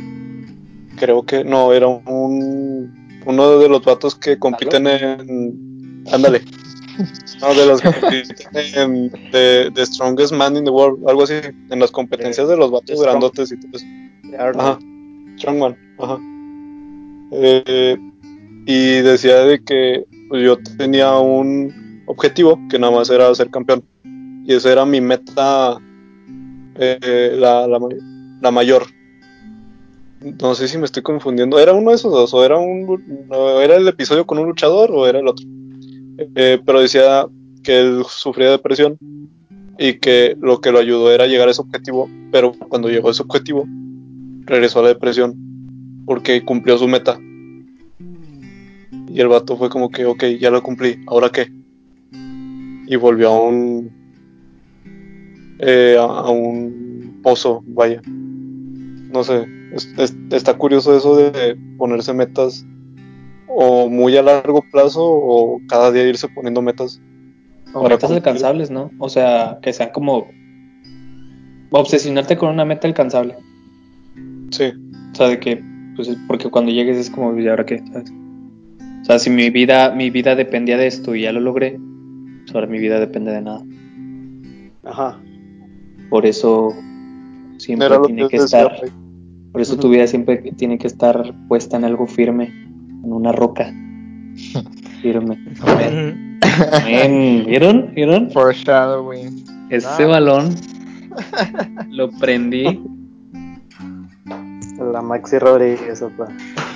Creo 0.98 1.22
que 1.24 1.44
no, 1.44 1.72
era 1.72 1.86
un 1.86 2.99
uno 3.30 3.58
de 3.58 3.68
los 3.68 3.84
vatos 3.84 4.14
que 4.14 4.38
compiten 4.38 4.86
en 4.86 6.04
ándale. 6.12 6.42
No, 7.40 7.54
de 7.54 7.66
los 7.66 7.80
que 7.80 7.92
compiten 7.92 8.74
en 8.74 9.10
The, 9.32 9.70
The 9.74 9.86
Strongest 9.86 10.32
Man 10.32 10.56
in 10.56 10.64
the 10.64 10.70
World, 10.70 11.08
algo 11.08 11.22
así, 11.22 11.34
en 11.70 11.78
las 11.78 11.90
competencias 11.90 12.48
de 12.48 12.56
los 12.56 12.70
vatos 12.70 13.00
grandotes 13.00 13.52
y 13.52 13.60
todo 13.60 13.70
eso. 13.74 13.86
Ajá. 14.58 14.78
Strongman, 15.38 15.76
ajá. 15.98 16.18
Eh, 17.32 17.96
y 18.66 19.00
decía 19.00 19.44
de 19.44 19.62
que 19.64 20.04
yo 20.32 20.58
tenía 20.76 21.16
un 21.16 22.02
objetivo 22.06 22.58
que 22.68 22.78
nada 22.78 22.92
más 22.92 23.08
era 23.10 23.34
ser 23.34 23.50
campeón. 23.50 23.82
Y 24.44 24.54
esa 24.54 24.72
era 24.72 24.84
mi 24.84 25.00
meta, 25.00 25.78
eh, 26.76 27.34
la, 27.36 27.66
la, 27.66 27.78
la 28.42 28.50
mayor. 28.50 28.84
No 30.20 30.54
sé 30.54 30.68
si 30.68 30.76
me 30.76 30.84
estoy 30.84 31.02
confundiendo. 31.02 31.58
¿Era 31.58 31.72
uno 31.72 31.90
de 31.90 31.96
esos 31.96 32.12
dos? 32.12 32.34
¿O 32.34 32.44
era, 32.44 32.58
un, 32.58 33.02
era 33.62 33.76
el 33.76 33.88
episodio 33.88 34.26
con 34.26 34.38
un 34.38 34.48
luchador 34.48 34.90
o 34.92 35.06
era 35.06 35.18
el 35.18 35.26
otro? 35.26 35.46
Eh, 36.34 36.60
pero 36.64 36.80
decía 36.80 37.26
que 37.62 37.80
él 37.80 38.02
sufría 38.06 38.50
depresión 38.50 38.98
y 39.78 39.94
que 39.94 40.36
lo 40.38 40.60
que 40.60 40.72
lo 40.72 40.78
ayudó 40.78 41.10
era 41.10 41.26
llegar 41.26 41.48
a 41.48 41.52
ese 41.52 41.62
objetivo. 41.62 42.10
Pero 42.30 42.52
cuando 42.68 42.90
llegó 42.90 43.08
a 43.08 43.12
ese 43.12 43.22
objetivo, 43.22 43.66
regresó 44.44 44.80
a 44.80 44.82
la 44.82 44.88
depresión 44.88 45.34
porque 46.04 46.44
cumplió 46.44 46.76
su 46.76 46.86
meta. 46.86 47.18
Y 49.08 49.20
el 49.20 49.28
vato 49.28 49.56
fue 49.56 49.70
como 49.70 49.90
que, 49.90 50.04
ok, 50.04 50.24
ya 50.38 50.50
lo 50.50 50.62
cumplí, 50.62 51.02
¿ahora 51.06 51.30
qué? 51.30 51.50
Y 52.86 52.96
volvió 52.96 53.30
a 53.30 53.42
un. 53.42 53.90
eh, 55.60 55.96
a 55.98 56.28
un 56.30 57.20
pozo, 57.22 57.62
vaya. 57.66 58.02
No 58.06 59.24
sé, 59.24 59.46
es- 59.74 59.92
es- 59.96 60.16
está 60.30 60.54
curioso 60.56 60.96
eso 60.96 61.16
de 61.16 61.56
ponerse 61.78 62.12
metas 62.12 62.64
o 63.46 63.88
muy 63.88 64.16
a 64.16 64.22
largo 64.22 64.62
plazo 64.70 65.02
o 65.04 65.60
cada 65.68 65.90
día 65.90 66.06
irse 66.08 66.28
poniendo 66.28 66.62
metas. 66.62 67.00
O 67.72 67.82
metas 67.82 68.00
cumplir. 68.00 68.16
alcanzables, 68.18 68.70
¿no? 68.70 68.90
O 68.98 69.08
sea, 69.08 69.58
que 69.62 69.72
sean 69.72 69.90
como 69.92 70.26
obsesionarte 71.70 72.36
con 72.36 72.50
una 72.50 72.64
meta 72.64 72.86
alcanzable. 72.88 73.36
Sí, 74.50 74.72
O 75.12 75.14
sea, 75.16 75.28
de 75.28 75.38
que, 75.40 75.62
pues, 75.96 76.16
porque 76.26 76.48
cuando 76.50 76.70
llegues 76.72 76.96
es 76.96 77.10
como, 77.10 77.36
¿y 77.38 77.46
ahora 77.48 77.66
qué? 77.66 77.78
¿Sabes? 77.92 78.12
O 79.02 79.04
sea, 79.04 79.18
si 79.18 79.30
mi 79.30 79.50
vida, 79.50 79.90
mi 79.92 80.10
vida 80.10 80.34
dependía 80.34 80.76
de 80.76 80.86
esto 80.86 81.14
y 81.14 81.22
ya 81.22 81.32
lo 81.32 81.40
logré, 81.40 81.78
pues 82.42 82.54
ahora 82.54 82.66
mi 82.66 82.78
vida 82.78 83.00
depende 83.00 83.32
de 83.32 83.40
nada. 83.42 83.64
Ajá. 84.84 85.18
Por 86.08 86.26
eso 86.26 86.74
siempre 87.58 87.86
era 87.86 88.02
tiene 88.02 88.28
que 88.28 88.36
estar. 88.36 88.72
Por 89.52 89.60
eso 89.60 89.76
tu 89.76 89.88
vida 89.88 90.06
siempre 90.06 90.38
tiene 90.56 90.78
que 90.78 90.86
estar 90.86 91.34
puesta 91.48 91.76
en 91.76 91.84
algo 91.84 92.06
firme, 92.06 92.46
en 93.04 93.12
una 93.12 93.32
roca. 93.32 93.72
Firme. 95.02 95.38
Amén. 95.62 96.38
Amén. 96.72 97.44
¿Vieron? 97.46 97.94
¿Vieron? 97.94 98.30
Foreshadowing. 98.30 99.44
Ese 99.70 99.86
Ah. 100.04 100.06
balón 100.06 100.54
lo 101.90 102.10
prendí. 102.12 102.80
La 104.92 105.02
Maxi 105.02 105.38
Rodríguez, 105.38 106.00
opa. 106.02 106.28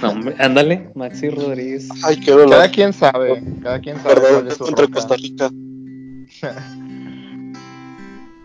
No, 0.02 0.10
hombre, 0.10 0.34
ándale, 0.38 0.90
Maxi 0.94 1.30
Rodríguez. 1.30 1.88
Ay, 2.04 2.20
qué 2.20 2.30
dolor. 2.32 2.50
Cada 2.50 2.68
quien 2.70 2.92
sabe, 2.92 3.42
cada 3.62 3.78
quien 3.80 3.96
sabe 3.96 4.14
Perdón, 4.14 4.32
cuál 4.34 4.48
es 4.48 4.54
su 4.54 4.64
contra 4.64 4.84
roca. 4.86 4.94
Costa 4.94 5.16
Rica. 5.16 5.50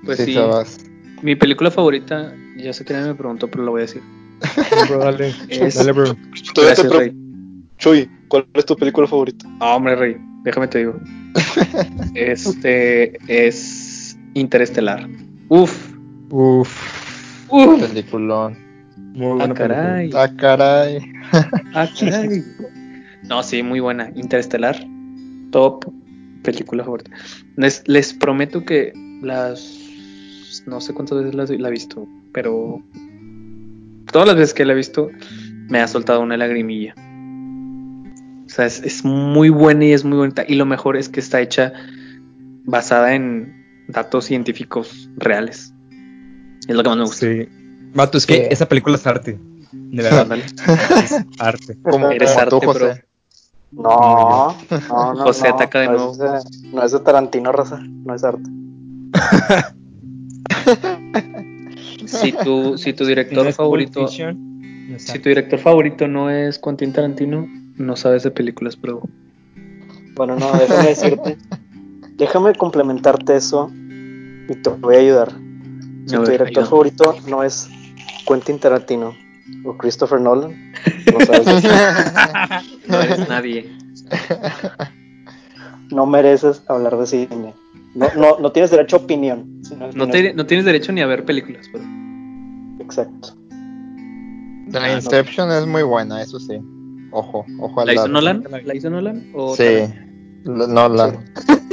Pues 0.05 0.17
sí, 0.19 0.33
sí, 0.33 0.39
mi 1.21 1.35
película 1.35 1.69
favorita, 1.69 2.33
ya 2.57 2.71
sé 2.71 2.85
que 2.85 2.93
nadie 2.93 3.07
me 3.09 3.15
preguntó, 3.15 3.49
pero 3.49 3.63
lo 3.63 3.71
voy 3.71 3.79
a 3.79 3.83
decir. 3.83 4.01
Bro, 4.87 4.99
dale. 4.99 5.33
Es- 5.49 5.75
Dale, 5.75 5.91
bro. 5.91 6.13
Te 6.53 6.61
Gracias, 6.61 6.87
pre- 6.87 6.97
Rey. 6.99 7.13
Chuy, 7.77 8.09
¿cuál 8.27 8.45
es 8.53 8.65
tu 8.65 8.75
película 8.75 9.07
favorita? 9.07 9.47
Ah, 9.59 9.75
hombre, 9.75 9.95
Rey, 9.95 10.17
déjame 10.43 10.67
te 10.67 10.79
digo. 10.79 10.99
Este 12.15 13.17
es 13.27 14.17
Interestelar. 14.33 15.07
Uf, 15.49 15.93
Uf. 16.29 16.69
uf. 17.49 17.79
Peliculón. 17.81 18.57
Muy 19.13 19.31
Ah, 19.31 19.35
buena 19.35 19.53
caray. 19.53 20.09
Ah, 20.13 20.29
caray. 20.35 20.99
Ah, 21.73 21.87
caray. 21.99 22.43
No, 23.23 23.43
sí, 23.43 23.63
muy 23.63 23.79
buena. 23.79 24.11
Interestelar. 24.15 24.75
Top 25.51 25.85
película 26.43 26.83
favorita. 26.83 27.11
Les, 27.55 27.83
les 27.87 28.13
prometo 28.13 28.63
que 28.63 28.93
las. 29.21 29.77
No 30.65 30.79
sé 30.81 30.93
cuántas 30.93 31.17
veces 31.23 31.35
la 31.59 31.67
he 31.67 31.71
visto, 31.71 32.07
pero. 32.33 32.81
Todas 34.11 34.27
las 34.27 34.37
veces 34.37 34.53
que 34.53 34.65
la 34.65 34.73
he 34.73 34.75
visto, 34.75 35.09
me 35.67 35.79
ha 35.79 35.87
soltado 35.87 36.21
una 36.21 36.37
lagrimilla. 36.37 36.93
O 38.45 38.49
sea, 38.49 38.65
es, 38.65 38.81
es 38.81 39.05
muy 39.05 39.49
buena 39.49 39.85
y 39.85 39.93
es 39.93 40.03
muy 40.03 40.17
bonita. 40.17 40.43
Y 40.47 40.55
lo 40.55 40.65
mejor 40.65 40.97
es 40.97 41.07
que 41.09 41.19
está 41.19 41.39
hecha 41.41 41.73
basada 42.65 43.13
en 43.13 43.85
datos 43.87 44.25
científicos 44.25 45.09
reales. 45.17 45.73
Es 46.67 46.75
lo 46.75 46.81
que 46.83 46.89
más 46.89 46.97
me 46.97 47.03
gusta. 47.05 47.25
Sí. 47.27 47.47
Vato, 47.93 48.17
es 48.17 48.25
que 48.25 48.35
Sí. 48.35 48.41
esa 48.49 48.67
película 48.67 48.95
es 48.95 49.05
arte. 49.07 49.39
De 49.71 50.03
verdad. 50.03 50.37
Es 50.37 51.15
arte. 51.39 51.77
Como, 51.83 52.09
Eres 52.09 52.31
como 52.33 52.47
tú, 52.49 52.55
arte, 52.55 52.65
José. 52.65 52.79
bro. 52.79 53.83
No, 53.83 54.57
no, 54.89 55.13
no. 55.13 55.21
José 55.21 55.49
no, 55.49 55.55
ataca 55.55 55.79
de 55.81 55.85
no 55.87 55.93
nuevo. 55.93 56.11
Es 56.13 56.63
no 56.73 56.83
es 56.83 56.91
de 56.91 56.99
Tarantino, 57.01 57.51
raza. 57.51 57.79
No 57.79 58.15
es 58.15 58.23
arte. 58.23 58.49
Si 62.09 62.31
tu, 62.43 62.77
si 62.77 62.93
tu 62.93 63.03
Si 63.03 63.03
no 63.03 63.07
director 63.07 63.53
favorito. 63.53 64.07
Fiction, 64.07 64.89
no 64.89 64.95
es 64.95 65.03
Si 65.03 65.19
tu 65.19 65.29
director 65.29 65.59
favorito 65.59 66.07
no 66.07 66.29
es 66.29 66.57
Quentin 66.59 66.91
Tarantino, 66.93 67.47
no 67.77 67.95
sabes 67.95 68.23
de 68.23 68.31
películas, 68.31 68.75
pero 68.75 69.01
Bueno, 70.15 70.35
no, 70.37 70.51
déjame 70.57 70.89
decirte. 70.89 71.37
déjame 72.17 72.53
complementarte 72.55 73.35
eso 73.35 73.71
y 74.49 74.55
te 74.55 74.69
voy 74.69 74.95
a 74.95 74.99
ayudar. 74.99 75.31
Si 76.07 76.15
A 76.15 76.19
tu 76.19 76.23
ver, 76.25 76.31
director 76.31 76.63
ayúdame. 76.63 76.69
favorito 76.69 77.15
no 77.27 77.43
es 77.43 77.69
Quentin 78.27 78.59
Tarantino 78.59 79.13
o 79.63 79.77
Christopher 79.77 80.19
Nolan, 80.21 80.73
no, 81.11 81.25
sabes 81.25 81.45
de 81.45 81.57
eso. 81.57 81.67
no 82.87 83.01
eres 83.01 83.27
nadie. 83.29 83.69
No 85.91 86.05
mereces 86.05 86.61
hablar 86.67 86.97
de 86.97 87.07
cine. 87.07 87.53
No, 87.95 88.07
no, 88.15 88.39
no 88.39 88.51
tienes 88.51 88.71
derecho 88.71 88.97
a 88.97 88.99
opinión. 88.99 89.59
sino 89.63 89.91
No, 89.93 90.07
te- 90.07 90.33
no 90.33 90.45
tienes 90.45 90.65
derecho 90.65 90.91
ni 90.91 91.01
a 91.01 91.07
ver 91.07 91.25
películas, 91.25 91.67
pero 91.71 91.83
Exacto. 92.79 93.35
La 94.71 94.93
Inception 94.93 95.51
es 95.51 95.65
muy 95.65 95.81
buena, 95.83 96.21
eso 96.21 96.39
sí. 96.39 96.59
Ojo, 97.11 97.43
ojo 97.59 97.81
al 97.81 97.87
¿la 97.87 97.93
hizo. 97.95 98.07
Nolan? 98.07 98.43
¿La 98.65 98.75
hizo 98.75 98.89
Nolan? 98.89 99.31
¿O 99.33 99.55
Sí. 99.55 99.63
Nolan. 100.45 101.25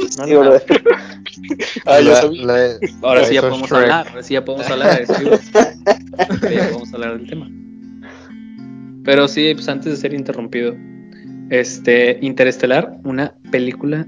Sí, 0.09 0.33
bro. 0.35 0.57
Ah, 1.85 1.99
La- 2.01 2.19
Ahora 3.03 3.21
la 3.21 3.27
sí 3.27 3.35
ya 3.35 3.41
podemos 3.41 3.69
Shrek. 3.69 3.81
hablar, 3.83 4.07
ahora 4.09 4.23
sí 4.23 4.33
ya 4.33 4.43
podemos 4.43 4.69
hablar 4.71 4.97
de 4.97 5.03
eso. 5.03 5.13
ya 6.49 6.63
podemos 6.69 6.93
hablar 6.93 7.17
del 7.19 7.29
tema. 7.29 7.49
Pero 9.03 9.27
sí, 9.27 9.53
pues 9.53 9.69
antes 9.69 9.91
de 9.93 9.97
ser 9.97 10.13
interrumpido, 10.13 10.75
este 11.49 12.17
Interestelar, 12.21 12.99
una 13.05 13.35
película 13.51 14.05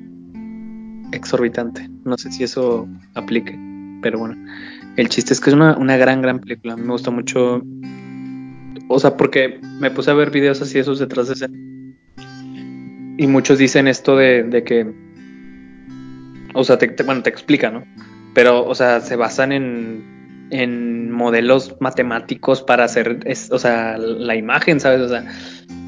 exorbitante. 1.11 1.89
No 2.05 2.17
sé 2.17 2.31
si 2.31 2.43
eso 2.43 2.87
aplique, 3.15 3.57
pero 4.01 4.19
bueno. 4.19 4.35
El 4.95 5.09
chiste 5.09 5.33
es 5.33 5.39
que 5.39 5.49
es 5.49 5.55
una, 5.55 5.77
una 5.77 5.97
gran, 5.97 6.21
gran 6.21 6.39
película. 6.39 6.75
Me 6.75 6.91
gusta 6.91 7.11
mucho. 7.11 7.61
O 8.87 8.99
sea, 8.99 9.15
porque 9.17 9.59
me 9.79 9.91
puse 9.91 10.11
a 10.11 10.15
ver 10.15 10.31
videos 10.31 10.61
así 10.61 10.79
esos 10.79 10.99
detrás 10.99 11.27
de 11.27 11.33
escena. 11.35 11.57
Y 13.17 13.27
muchos 13.27 13.57
dicen 13.57 13.87
esto 13.87 14.15
de, 14.17 14.43
de 14.43 14.63
que. 14.63 14.91
O 16.53 16.63
sea, 16.63 16.77
te, 16.77 16.87
bueno, 17.03 17.21
te 17.21 17.29
explica, 17.29 17.69
¿no? 17.69 17.83
Pero, 18.33 18.65
o 18.65 18.73
sea, 18.75 19.01
se 19.01 19.15
basan 19.15 19.51
en, 19.51 20.47
en 20.51 21.11
modelos 21.11 21.75
matemáticos 21.79 22.61
para 22.63 22.85
hacer, 22.85 23.19
es- 23.25 23.51
o 23.51 23.59
sea, 23.59 23.97
la 23.97 24.35
imagen, 24.35 24.79
¿sabes? 24.79 25.01
O 25.01 25.09
sea, 25.09 25.25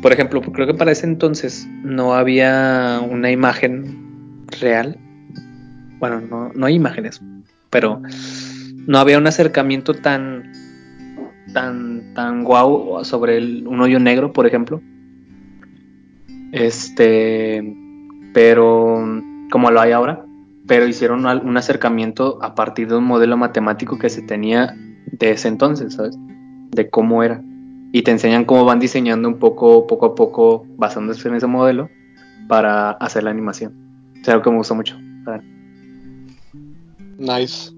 por 0.01 0.11
ejemplo, 0.13 0.41
creo 0.41 0.67
que 0.67 0.73
para 0.73 0.91
ese 0.91 1.05
entonces 1.07 1.67
no 1.83 2.13
había 2.13 3.01
una 3.09 3.31
imagen 3.31 4.45
real. 4.59 4.97
Bueno, 6.01 6.19
no, 6.19 6.51
no 6.53 6.65
hay 6.65 6.73
imágenes, 6.73 7.21
pero 7.69 8.01
no 8.87 8.97
había 8.97 9.19
un 9.19 9.27
acercamiento 9.27 9.93
tan, 9.93 10.51
tan, 11.53 12.15
tan 12.15 12.43
guau 12.43 13.05
sobre 13.05 13.37
un 13.39 13.79
hoyo 13.79 13.99
negro, 13.99 14.33
por 14.33 14.47
ejemplo. 14.47 14.81
Este, 16.51 17.63
pero 18.33 19.21
como 19.51 19.69
lo 19.69 19.79
hay 19.79 19.91
ahora, 19.91 20.25
pero 20.67 20.87
hicieron 20.87 21.23
un 21.23 21.57
acercamiento 21.57 22.39
a 22.41 22.55
partir 22.55 22.87
de 22.87 22.97
un 22.97 23.03
modelo 23.03 23.37
matemático 23.37 23.99
que 23.99 24.09
se 24.09 24.23
tenía 24.23 24.75
de 25.05 25.31
ese 25.31 25.49
entonces, 25.49 25.93
¿sabes? 25.93 26.17
De 26.71 26.89
cómo 26.89 27.21
era. 27.21 27.43
Y 27.93 28.01
te 28.01 28.09
enseñan 28.09 28.45
cómo 28.45 28.65
van 28.65 28.79
diseñando 28.79 29.27
un 29.27 29.37
poco, 29.37 29.85
poco 29.85 30.07
a 30.07 30.15
poco, 30.15 30.65
basándose 30.77 31.27
en 31.27 31.35
ese 31.35 31.45
modelo, 31.45 31.89
para 32.47 32.89
hacer 32.89 33.23
la 33.23 33.29
animación. 33.29 33.73
Es 34.19 34.27
algo 34.29 34.41
que 34.41 34.49
me 34.49 34.57
gusta 34.57 34.73
mucho. 34.73 34.97
Nice. 37.21 37.71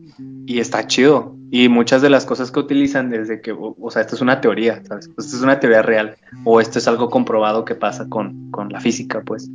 Y 0.46 0.60
está 0.60 0.88
chido. 0.88 1.36
Y 1.52 1.70
muchas 1.70 2.02
de 2.02 2.10
las 2.10 2.26
cosas 2.26 2.50
que 2.52 2.60
utilizan 2.60 3.10
desde 3.12 3.42
que, 3.42 3.52
o, 3.52 3.76
o 3.80 3.92
sea, 3.92 4.02
esto 4.02 4.16
es 4.16 4.22
una 4.22 4.42
teoría, 4.42 4.82
¿sabes? 4.86 5.08
Esto 5.18 5.38
es 5.38 5.42
una 5.44 5.60
teoría 5.60 5.82
real. 5.84 6.16
O 6.44 6.60
esto 6.60 6.80
es 6.80 6.88
algo 6.88 7.10
comprobado 7.10 7.64
que 7.66 7.76
pasa 7.76 8.08
con, 8.10 8.50
con 8.52 8.70
la 8.70 8.80
física, 8.80 9.22
pues. 9.24 9.50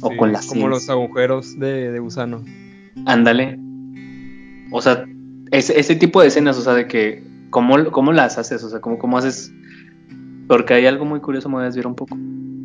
O 0.00 0.10
Sí, 0.10 0.16
con 0.16 0.32
la 0.32 0.38
Como 0.38 0.50
ciencia. 0.50 0.68
los 0.68 0.88
agujeros 0.90 1.58
de, 1.58 1.92
de 1.92 1.98
gusano. 1.98 2.42
Ándale. 3.04 3.58
O 4.72 4.80
sea, 4.80 5.04
ese, 5.50 5.78
ese 5.78 5.96
tipo 5.96 6.22
de 6.22 6.28
escenas, 6.28 6.56
o 6.56 6.62
sea, 6.62 6.72
de 6.74 6.86
que, 6.86 7.22
¿cómo, 7.50 7.90
cómo 7.90 8.12
las 8.12 8.38
haces? 8.38 8.62
O 8.64 8.70
sea, 8.70 8.80
¿cómo, 8.80 8.98
cómo 8.98 9.18
haces? 9.18 9.52
Porque 10.48 10.74
hay 10.74 10.86
algo 10.86 11.04
muy 11.04 11.20
curioso, 11.20 11.48
me 11.48 11.56
voy 11.56 11.62
a 11.62 11.66
desviar 11.66 11.86
un 11.86 11.96
poco. 11.96 12.16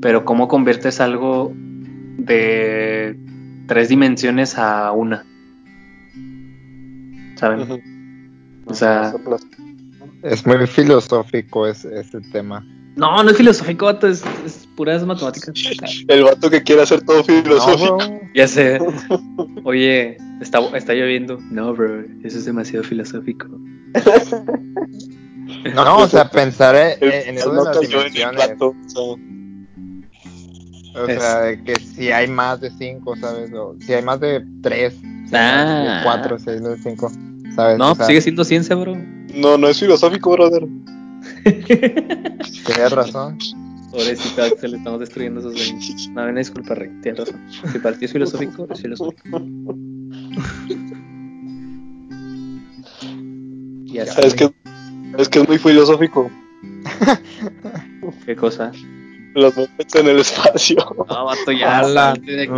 Pero 0.02 0.24
¿cómo 0.24 0.48
conviertes 0.48 1.02
algo 1.02 1.52
de 1.56 3.20
tres 3.68 3.90
dimensiones 3.90 4.58
a 4.58 4.92
una? 4.94 5.26
¿Saben? 7.36 7.62
Ujú. 7.62 7.82
O 8.68 8.74
sea, 8.74 9.14
Es 10.24 10.46
muy 10.46 10.66
filosófico 10.68 11.68
ese, 11.68 12.00
ese 12.00 12.20
tema. 12.32 12.66
no, 12.96 13.22
no 13.24 13.30
es 13.30 13.38
filosófico, 13.38 13.86
vato, 13.86 14.08
es, 14.08 14.24
es 14.46 14.68
puras 14.76 15.06
matemáticas. 15.06 15.54
El 16.08 16.24
vato 16.24 16.50
que 16.50 16.64
quiere 16.64 16.82
hacer 16.82 17.02
todo 17.04 17.18
No, 17.18 17.24
filosófico. 17.24 17.98
bro. 17.98 18.20
Ya 18.34 18.48
sé. 18.48 18.80
Oye, 19.64 20.18
está, 20.42 20.60
está 20.76 20.94
lloviendo. 20.94 21.40
No, 21.52 21.74
bro, 21.74 22.02
eso 22.24 22.38
es 22.40 22.46
demasiado 22.46 22.84
filosófico. 22.84 23.48
No, 25.74 25.98
o 26.00 26.08
sea, 26.08 26.30
pensar 26.30 26.76
en, 27.02 27.02
El- 27.02 27.12
en 27.30 27.38
eso 27.38 27.54
no 27.54 27.64
de 27.66 27.72
las 27.76 27.82
dimensiones. 27.82 28.46
plato, 28.46 28.70
o 28.70 28.90
sea, 28.90 29.02
O 31.04 31.08
sea, 31.08 31.42
de 31.42 31.64
que 31.64 31.76
si 31.76 32.12
hay 32.12 32.28
más 32.28 32.62
de 32.62 32.72
cinco, 32.72 33.16
¿sabes? 33.18 33.52
O 33.54 33.76
si 33.80 33.94
hay 33.94 34.04
más 34.04 34.20
de 34.20 34.44
tres, 34.62 34.96
Ah. 35.32 35.98
de 36.00 36.04
cuatro, 36.04 36.40
si 36.40 36.50
hay 36.50 36.60
más 36.62 36.72
de 36.72 36.78
cinco, 36.78 37.12
¿sabes? 37.56 37.78
No, 37.78 37.92
O 37.92 37.96
sea, 37.96 38.06
sigue 38.06 38.22
siendo 38.22 38.44
ciencia, 38.44 38.76
bro. 38.76 38.96
no, 39.36 39.58
no 39.58 39.68
es 39.68 39.80
filosófico, 39.80 40.32
brother. 40.32 40.68
Tienes 41.44 42.92
razón. 42.92 43.38
Pobrecito 43.92 44.44
Axel, 44.44 44.72
le 44.72 44.78
estamos 44.78 45.00
destruyendo 45.00 45.42
sus 45.42 45.58
sueños. 45.58 46.10
No, 46.14 46.24
una 46.24 46.40
disculpa, 46.40 46.76
Rey, 46.76 46.90
tienes 47.02 47.20
razón. 47.20 47.42
Si 47.72 47.80
para 47.80 47.98
ti 47.98 48.06
es 48.06 48.12
filosófico, 48.12 48.68
es 48.72 48.82
filosófico. 48.82 49.42
Y 53.86 54.00
así, 54.00 54.12
¿Sabes 54.16 54.34
qué? 54.34 54.52
¿Sabes 55.12 55.30
qué 55.30 55.40
es 55.40 55.48
muy 55.48 55.58
filosófico? 55.58 56.30
¿Qué 58.26 58.36
cosa? 58.36 58.72
Los 59.34 59.56
mopeds 59.56 59.96
en 59.96 60.08
el 60.08 60.20
espacio. 60.20 60.78
No, 61.10 61.26
vato, 61.26 61.52
ya. 61.52 61.82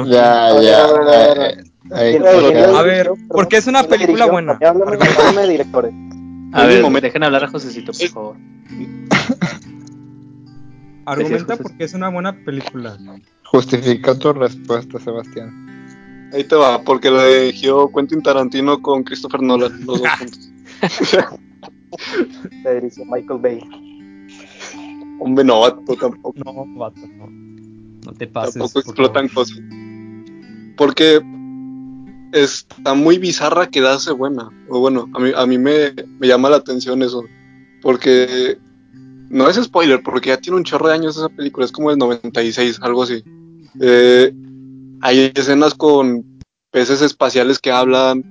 Ya, 0.08 0.48
A 0.48 0.54
ver, 0.54 0.64
ya. 0.64 1.64
A 1.92 2.02
ver, 2.02 2.28
a 2.28 2.32
ver, 2.32 2.36
a 2.36 2.42
ver. 2.42 2.42
¿Quién- 2.42 2.52
quién 2.52 2.72
la 2.74 2.80
A 2.80 2.84
ver, 2.84 3.08
dirigió? 3.08 3.28
¿por 3.30 3.48
qué 3.48 3.58
es 3.58 3.68
una 3.68 3.80
¿Quién 3.84 3.92
la 3.92 3.98
película 3.98 4.26
buena? 4.28 4.60
Háblame, 4.62 4.98
de 5.42 5.48
directores. 5.50 5.94
A 6.54 6.66
ver, 6.66 6.82
momento. 6.82 7.06
dejen 7.08 7.24
hablar 7.24 7.44
a 7.44 7.48
Josecito, 7.50 7.92
por 7.92 8.08
favor. 8.10 8.36
Argumenta 11.06 11.56
porque 11.58 11.84
es 11.86 11.94
una 11.94 12.10
buena 12.10 12.34
película. 12.44 12.98
Justifica 13.46 14.18
tu 14.18 14.34
respuesta, 14.34 15.00
Sebastián. 15.00 16.30
Ahí 16.34 16.44
te 16.44 16.56
va, 16.56 16.82
porque 16.82 17.10
lo 17.10 17.26
dirigió 17.26 17.90
Quentin 17.94 18.22
Tarantino 18.22 18.82
con 18.82 19.04
Christopher 19.04 19.42
Nolan, 19.42 19.86
los 19.86 20.02
dos 20.02 20.10
juntos. 20.20 20.52
La 22.64 22.72
dirigió 22.74 23.06
Michael 23.06 23.40
Bay. 23.40 23.62
Hombre, 25.22 25.46
no, 25.46 25.62
vato, 25.62 25.96
tampoco, 25.96 26.34
No, 26.44 26.66
vato, 26.78 27.00
no. 27.16 27.28
No 28.06 28.14
te 28.14 28.28
pases. 28.28 28.56
tampoco 28.56 28.80
explotan 28.80 29.30
cosas. 29.30 29.58
Porque 30.76 31.22
está 32.32 32.94
muy 32.94 33.18
bizarra 33.18 33.70
que 33.70 33.80
hace 33.80 34.12
buena. 34.12 34.50
O 34.70 34.80
bueno, 34.80 35.10
a 35.14 35.20
mí, 35.20 35.32
a 35.36 35.46
mí 35.46 35.58
me, 35.58 35.94
me 36.20 36.28
llama 36.28 36.50
la 36.50 36.58
atención 36.58 37.02
eso. 37.02 37.24
Porque 37.82 38.58
no 39.30 39.50
es 39.50 39.58
spoiler, 39.62 40.02
porque 40.02 40.30
ya 40.30 40.38
tiene 40.38 40.58
un 40.58 40.64
chorro 40.64 40.88
de 40.88 40.96
años 40.96 41.18
esa 41.18 41.30
película, 41.30 41.66
es 41.66 41.72
como 41.72 41.92
el 41.92 41.98
96, 41.98 42.80
algo 42.82 43.04
así. 43.04 43.24
Eh, 43.80 44.34
hay 45.02 45.32
escenas 45.36 45.74
con 45.74 46.26
peces 46.72 47.02
espaciales 47.02 47.60
que 47.60 47.72
hablan. 47.72 48.24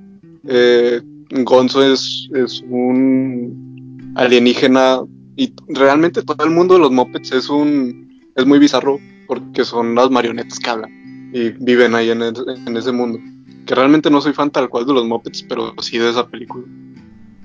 Eh, 0.49 1.01
Gonzo 1.31 1.83
es, 1.83 2.29
es 2.35 2.63
un 2.69 4.13
alienígena 4.15 5.01
y 5.37 5.53
realmente 5.69 6.23
todo 6.23 6.45
el 6.45 6.51
mundo 6.51 6.75
de 6.75 6.81
los 6.81 6.93
mopeds 6.93 7.33
es 7.33 7.51
un 7.51 8.07
es 8.35 8.47
muy 8.47 8.59
bizarro 8.59 8.99
porque 9.27 9.65
son 9.65 9.95
las 9.95 10.11
marionetas 10.11 10.59
que 10.59 10.71
hablan 10.71 11.31
y 11.33 11.51
viven 11.51 11.95
ahí 11.95 12.11
en, 12.11 12.23
en 12.23 12.77
ese 12.77 12.93
mundo. 12.93 13.19
Que 13.67 13.75
realmente 13.75 14.11
no 14.11 14.21
soy 14.21 14.33
fan 14.33 14.51
tal 14.51 14.69
cual 14.69 14.87
de 14.87 14.95
los 14.95 15.07
mopeds, 15.07 15.43
pero 15.43 15.75
sí 15.83 15.99
de 15.99 16.11
esa 16.11 16.29
película. 16.29 16.65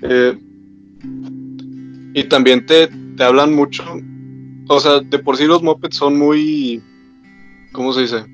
Eh, 0.04 0.38
y 2.14 2.24
también 2.26 2.66
te, 2.66 2.88
te 3.18 3.24
hablan 3.24 3.54
mucho, 3.54 3.84
o 4.68 4.80
sea, 4.80 5.00
de 5.00 5.20
por 5.20 5.38
sí 5.38 5.46
los 5.46 5.64
mopeds 5.64 5.96
son 5.96 6.18
muy, 6.18 6.82
¿cómo 7.72 7.92
se 7.94 8.02
dice? 8.02 8.26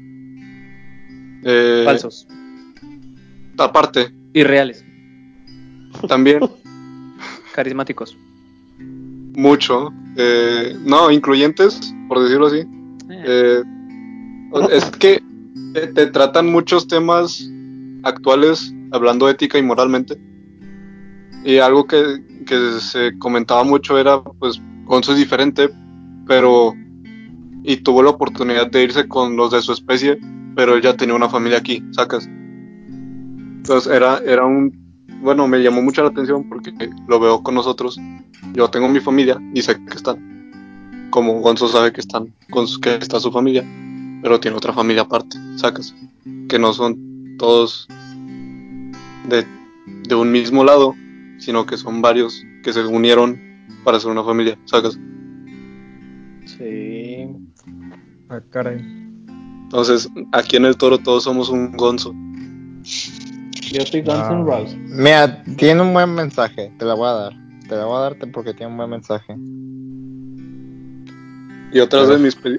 Eh, 1.44 1.84
Falsos. 1.86 2.28
Aparte, 3.58 4.12
Irreales. 4.34 4.84
también 6.08 6.40
Carismáticos. 7.54 8.18
mucho, 9.36 9.92
eh, 10.16 10.76
no, 10.84 11.10
incluyentes, 11.12 11.94
por 12.08 12.22
decirlo 12.22 12.48
así. 12.48 12.64
Eh, 13.10 13.64
es 14.72 14.86
que 14.92 15.22
te, 15.74 15.88
te 15.88 16.08
tratan 16.08 16.48
muchos 16.52 16.88
temas 16.88 17.50
actuales, 18.04 18.74
hablando 18.92 19.30
ética 19.30 19.58
y 19.58 19.64
moralmente. 19.64 20.18
Y 21.44 21.58
algo 21.58 21.86
que, 21.86 22.24
que 22.46 22.80
se 22.80 23.18
comentaba 23.20 23.64
mucho 23.64 23.98
era, 23.98 24.22
pues, 24.22 24.62
Gonzo 24.86 25.14
es 25.14 25.18
diferente, 25.18 25.70
pero... 26.28 26.74
Y 27.64 27.78
tuvo 27.78 28.02
la 28.02 28.12
oportunidad 28.12 28.72
de 28.72 28.84
irse 28.84 29.08
con 29.08 29.36
los 29.36 29.52
de 29.52 29.62
su 29.62 29.74
especie, 29.74 30.18
pero 30.56 30.76
él 30.76 30.82
ya 30.82 30.96
tenía 30.96 31.16
una 31.16 31.28
familia 31.28 31.58
aquí, 31.58 31.84
sacas. 31.92 32.26
Entonces 32.28 33.92
era, 33.92 34.20
era 34.20 34.46
un... 34.46 34.72
Bueno, 35.22 35.48
me 35.48 35.62
llamó 35.62 35.82
mucho 35.82 36.02
la 36.02 36.10
atención 36.10 36.48
porque 36.48 36.74
lo 37.08 37.20
veo 37.20 37.44
con 37.44 37.56
nosotros. 37.56 38.00
Yo 38.54 38.70
tengo 38.70 38.88
mi 38.88 39.00
familia 39.00 39.38
y 39.54 39.62
sé 39.62 39.76
que 39.84 39.96
están 39.96 40.38
como 41.10 41.40
Gonzo 41.42 41.68
sabe 41.68 41.92
que 41.92 42.02
están 42.02 42.34
con 42.50 42.66
que 42.82 42.96
está 42.96 43.20
su 43.20 43.32
familia, 43.32 43.66
pero 44.22 44.40
tiene 44.40 44.58
otra 44.58 44.74
familia 44.74 45.04
aparte, 45.04 45.38
sacas, 45.56 45.96
que 46.50 46.60
no 46.60 46.74
son 46.74 47.17
todos 47.38 47.88
de, 49.28 49.46
de 50.08 50.16
un 50.16 50.32
mismo 50.32 50.64
lado, 50.64 50.96
sino 51.40 51.66
que 51.66 51.78
son 51.78 52.02
varios 52.02 52.44
que 52.64 52.74
se 52.74 52.82
unieron 52.86 53.40
para 53.84 53.98
hacer 53.98 54.10
una 54.12 54.24
familia, 54.24 54.58
sacas. 54.66 54.98
sí. 56.46 57.28
Ah, 58.30 58.42
caray. 58.50 58.78
Entonces, 59.64 60.10
aquí 60.34 60.58
en 60.58 60.66
el 60.66 60.76
toro 60.78 60.98
todos 60.98 61.24
somos 61.24 61.50
un 61.50 61.72
Gonzo. 61.78 62.14
Yo 63.72 63.82
soy 63.86 64.02
Guns 64.02 64.18
Ah. 64.18 64.34
N' 64.34 64.44
Roses. 64.46 64.78
Mira, 64.90 65.44
tiene 65.58 65.82
un 65.82 65.94
buen 65.94 66.14
mensaje, 66.14 66.72
te 66.78 66.86
la 66.86 66.94
voy 66.94 67.08
a 67.08 67.12
dar. 67.14 67.34
Te 67.68 67.76
la 67.76 67.86
voy 67.86 67.98
a 67.98 68.00
darte 68.02 68.28
porque 68.28 68.54
tiene 68.54 68.72
un 68.72 68.78
buen 68.78 68.90
mensaje. 68.90 69.36
Y 71.74 71.80
otras 71.80 72.04
Pero- 72.06 72.18
de 72.18 72.24
mis 72.24 72.36
peli- 72.36 72.58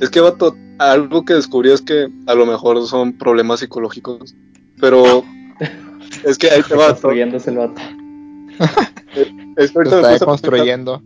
Es 0.00 0.10
que, 0.10 0.20
vato, 0.20 0.56
algo 0.78 1.24
que 1.24 1.34
descubrí 1.34 1.70
es 1.70 1.80
que 1.80 2.08
a 2.26 2.34
lo 2.34 2.46
mejor 2.46 2.86
son 2.86 3.16
problemas 3.16 3.60
psicológicos, 3.60 4.34
pero 4.78 5.24
es 6.24 6.38
que 6.38 6.50
ahí 6.50 6.62
te 6.62 6.74
va. 6.74 6.88
Construyéndose 6.88 7.50
el 7.50 7.58
vato. 7.58 7.80
Es 9.56 9.70
que 9.70 9.78
ahorita 9.78 10.12
está 10.12 10.26
construyendo. 10.26 11.02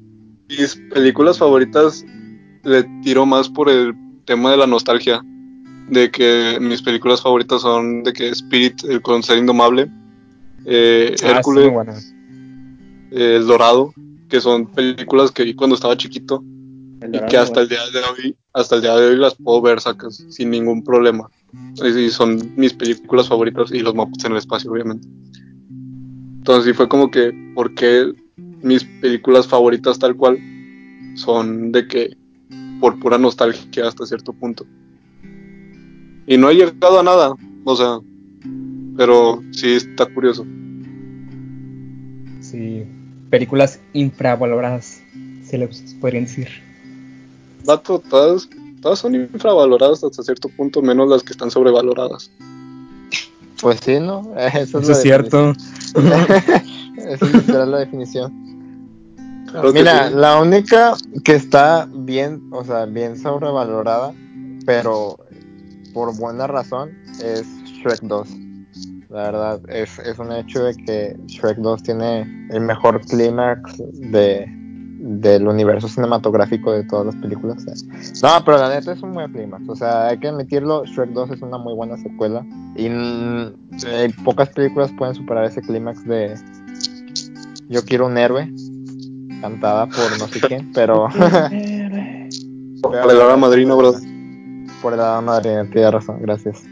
Mis 0.49 0.75
películas 0.93 1.39
favoritas 1.39 2.05
le 2.65 2.83
tiro 3.05 3.25
más 3.25 3.49
por 3.49 3.69
el 3.69 3.95
tema 4.25 4.51
de 4.51 4.57
la 4.57 4.67
nostalgia. 4.67 5.23
De 5.89 6.11
que 6.11 6.59
mis 6.61 6.83
películas 6.83 7.23
favoritas 7.23 7.63
son 7.63 8.03
de 8.03 8.13
que 8.13 8.31
Spirit, 8.31 8.83
el 8.83 9.01
con 9.03 9.23
ser 9.23 9.39
indomable, 9.39 9.89
eh, 10.65 11.15
Ah, 11.23 11.37
Hércules, 11.37 12.13
eh, 13.13 13.37
El 13.37 13.47
Dorado, 13.47 13.95
que 14.29 14.41
son 14.41 14.67
películas 14.67 15.31
que 15.31 15.45
vi 15.45 15.55
cuando 15.55 15.77
estaba 15.77 15.97
chiquito 15.97 16.43
El 17.01 17.17
y 17.17 17.21
que 17.27 17.37
hasta 17.37 17.61
el 17.61 17.69
día 17.69 17.81
de 17.93 18.01
hoy, 18.01 18.37
hasta 18.53 18.77
el 18.77 18.83
día 18.83 18.95
de 18.95 19.07
hoy 19.07 19.17
las 19.17 19.35
puedo 19.35 19.63
ver 19.63 19.81
sacas 19.81 20.25
sin 20.29 20.51
ningún 20.51 20.85
problema. 20.85 21.29
Y, 21.85 22.11
son 22.11 22.53
mis 22.57 22.75
películas 22.75 23.29
favoritas 23.29 23.73
y 23.73 23.81
los 23.81 23.95
mapas 23.95 24.25
en 24.25 24.33
el 24.33 24.39
espacio, 24.39 24.71
obviamente. 24.71 25.09
Entonces 26.39 26.65
sí 26.65 26.73
fue 26.73 26.89
como 26.89 27.11
que, 27.11 27.33
¿por 27.55 27.75
qué 27.75 28.13
mis 28.37 28.85
películas 28.85 29.47
favoritas 29.47 29.99
tal 29.99 30.17
cual 30.17 30.39
son 31.15 31.73
de 31.73 31.87
que 31.89 32.17
por 32.81 32.99
pura 33.01 33.19
nostalgia 33.19 33.89
hasta 33.89 34.07
cierto 34.07 34.33
punto? 34.33 34.67
Y 36.27 36.37
no 36.37 36.51
he 36.51 36.55
llegado 36.55 37.01
a 37.01 37.03
nada, 37.03 37.35
o 37.65 37.77
sea, 37.77 37.99
pero 38.97 39.43
sí 39.51 39.73
está 39.73 40.07
curioso. 40.07 40.47
Sí. 42.41 42.85
Películas 43.31 43.81
infravaloradas, 43.93 45.03
se 45.45 45.59
le 45.59 45.69
podrían 46.01 46.25
decir. 46.25 46.70
Vato, 47.65 47.99
todas, 47.99 48.49
todas 48.81 48.99
son 48.99 49.15
infravaloradas 49.15 50.03
hasta 50.03 50.23
cierto 50.23 50.49
punto, 50.49 50.83
menos 50.83 51.09
las 51.09 51.23
que 51.23 51.33
están 51.33 51.51
sobrevaloradas. 51.51 52.31
Pues 53.61 53.81
sí, 53.85 54.01
¿no? 54.01 54.33
Es, 54.37 54.75
Eso 54.75 54.81
es 54.81 55.03
cierto. 55.03 55.53
Esa 55.95 57.27
es 57.27 57.35
literal 57.35 57.71
la 57.71 57.79
definición. 57.79 58.51
Claro 59.51 59.73
Mira, 59.73 60.09
sí. 60.09 60.15
la 60.15 60.41
única 60.41 60.95
que 61.25 61.35
está 61.35 61.89
bien, 61.93 62.49
o 62.53 62.65
sea, 62.65 62.87
bien 62.87 63.19
sobrevalorada, 63.19 64.13
pero 64.65 65.19
por 65.93 66.17
buena 66.17 66.47
razón, 66.47 66.91
es 67.23 67.47
Shrek 67.65 68.01
2. 68.03 68.29
La 69.09 69.23
verdad, 69.23 69.61
es, 69.69 69.99
es 69.99 70.19
un 70.21 70.31
hecho 70.33 70.63
de 70.63 70.77
que 70.77 71.17
Shrek 71.27 71.59
2 71.59 71.83
tiene 71.83 72.49
el 72.51 72.61
mejor 72.61 73.01
clímax 73.07 73.83
de, 73.93 74.47
del 75.03 75.49
universo 75.49 75.89
cinematográfico 75.89 76.73
de 76.73 76.85
todas 76.85 77.07
las 77.07 77.17
películas. 77.17 77.65
No, 78.23 78.29
pero 78.45 78.59
la 78.59 78.69
neta 78.69 78.93
es 78.93 79.03
un 79.03 79.15
buen 79.15 79.33
clímax. 79.33 79.67
O 79.69 79.75
sea, 79.75 80.09
hay 80.09 80.19
que 80.19 80.29
admitirlo, 80.29 80.85
Shrek 80.85 81.11
2 81.11 81.31
es 81.31 81.43
una 81.43 81.57
muy 81.57 81.73
buena 81.75 81.97
secuela. 81.97 82.45
Y 82.77 82.89
mm, 82.89 83.53
eh, 83.87 84.13
pocas 84.25 84.51
películas 84.51 84.91
pueden 84.99 85.15
superar 85.15 85.45
ese 85.47 85.63
clímax 85.63 86.05
de 86.05 86.35
Yo 87.69 87.83
quiero 87.85 88.07
un 88.07 88.19
héroe, 88.19 88.53
cantada 89.41 89.87
por 89.87 90.19
no 90.19 90.29
sé 90.29 90.41
quién, 90.47 90.71
pero... 90.75 91.09
Por 92.83 92.97
el 92.97 93.17
hora 93.17 93.37
madrina, 93.37 93.75
bro. 93.75 93.95
Por 94.83 94.95
el 94.95 95.01
hada 95.01 95.21
madrina, 95.21 95.69
tienes 95.71 95.93
razón, 95.93 96.19
gracias. 96.21 96.63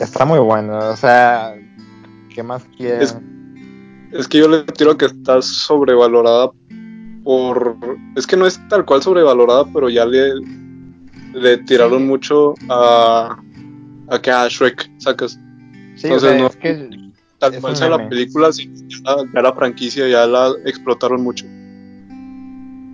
Está 0.00 0.24
muy 0.24 0.38
bueno, 0.40 0.76
o 0.78 0.96
sea, 0.96 1.54
¿qué 2.34 2.42
más 2.42 2.64
quieren? 2.76 3.02
Es- 3.02 3.16
Es 4.12 4.28
que 4.28 4.38
yo 4.38 4.48
le 4.48 4.62
tiro 4.64 4.96
que 4.96 5.06
está 5.06 5.40
sobrevalorada 5.42 6.50
por... 7.24 7.76
Es 8.16 8.26
que 8.26 8.36
no 8.36 8.46
es 8.46 8.60
tal 8.68 8.84
cual 8.84 9.02
sobrevalorada, 9.02 9.64
pero 9.72 9.88
ya 9.90 10.04
le, 10.06 10.34
le 11.32 11.56
tiraron 11.58 12.06
mucho 12.06 12.54
a... 12.68 13.36
A 14.08 14.18
que 14.20 14.30
a 14.30 14.46
Shrek, 14.48 14.90
sacas. 14.98 15.32
sí, 15.96 16.06
entonces 16.08 16.12
o 16.12 16.20
sea, 16.20 16.38
no- 16.38 16.46
es 16.48 16.56
que 16.56 16.88
Tal 17.38 17.60
cual 17.60 17.76
sea 17.76 17.88
la 17.88 18.08
película, 18.08 18.52
sí, 18.52 18.70
ya, 18.88 19.16
ya 19.34 19.42
la 19.42 19.52
franquicia 19.54 20.06
ya 20.08 20.26
la 20.26 20.52
explotaron 20.66 21.22
mucho. 21.22 21.44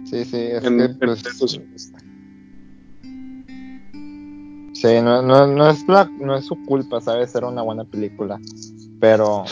sí, 0.04 0.24
sí, 0.24 0.36
es 0.36 0.64
en- 0.64 0.76
que 0.78 0.84
en 0.84 0.98
pues, 0.98 1.24
esos- 1.26 1.60
sí, 4.72 4.88
no, 5.02 5.22
no, 5.22 5.46
no 5.46 5.68
es 5.70 5.86
la, 5.88 6.04
no 6.20 6.36
es 6.36 6.46
su 6.46 6.56
culpa, 6.64 7.00
¿sabes? 7.00 7.30
Ser 7.30 7.44
una 7.44 7.62
buena 7.62 7.84
película, 7.84 8.40
pero 9.00 9.44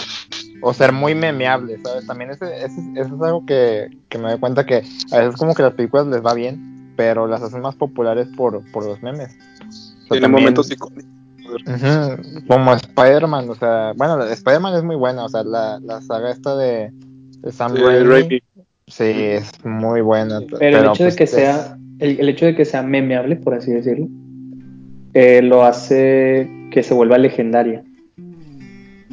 o 0.62 0.72
ser 0.74 0.92
muy 0.92 1.14
memeable, 1.14 1.78
¿sabes? 1.84 2.06
También 2.06 2.30
ese, 2.30 2.46
ese- 2.64 2.80
eso 2.96 3.14
es 3.16 3.22
algo 3.22 3.44
que, 3.46 3.88
que 4.08 4.18
me 4.18 4.30
doy 4.30 4.38
cuenta 4.40 4.64
que 4.66 4.82
a 5.12 5.18
veces 5.18 5.36
como 5.36 5.54
que 5.54 5.62
las 5.62 5.74
películas 5.74 6.06
les 6.08 6.24
va 6.24 6.34
bien, 6.34 6.92
pero 6.96 7.26
las 7.26 7.42
hacen 7.42 7.60
más 7.60 7.76
populares 7.76 8.26
por, 8.36 8.62
por 8.72 8.84
los 8.84 9.02
memes. 9.02 9.30
O 9.30 9.72
sea, 9.72 10.08
Tiene 10.08 10.22
también- 10.22 10.42
momentos 10.44 10.70
icónicos. 10.70 11.04
Como 12.46 12.74
Spider-Man, 12.74 13.48
o 13.48 13.54
sea, 13.54 13.92
bueno, 13.96 14.18
la- 14.18 14.32
Spider-Man 14.32 14.74
es 14.76 14.82
muy 14.84 14.96
buena, 14.96 15.24
o 15.24 15.28
sea, 15.28 15.42
la, 15.44 15.78
la 15.80 16.00
saga 16.02 16.30
esta 16.30 16.56
de, 16.56 16.90
de 16.92 17.52
Sam 17.52 17.74
Sí, 17.76 17.82
Raimi, 17.82 18.04
Raimi. 18.08 18.40
sí, 18.86 19.04
es 19.04 19.50
muy 19.64 20.00
buena. 20.02 20.40
Pero, 20.58 20.78
el 20.78 20.84
hecho 20.86 21.04
pues, 21.04 21.14
de 21.14 21.16
que 21.16 21.24
es- 21.24 21.30
sea, 21.30 21.78
el, 22.00 22.20
el 22.20 22.28
hecho 22.28 22.46
de 22.46 22.54
que 22.54 22.64
sea 22.64 22.82
memeable, 22.82 23.36
por 23.36 23.54
así 23.54 23.70
decirlo, 23.72 24.08
eh, 25.14 25.40
lo 25.42 25.64
hace 25.64 26.50
que 26.70 26.82
se 26.82 26.92
vuelva 26.94 27.16
legendaria. 27.18 27.82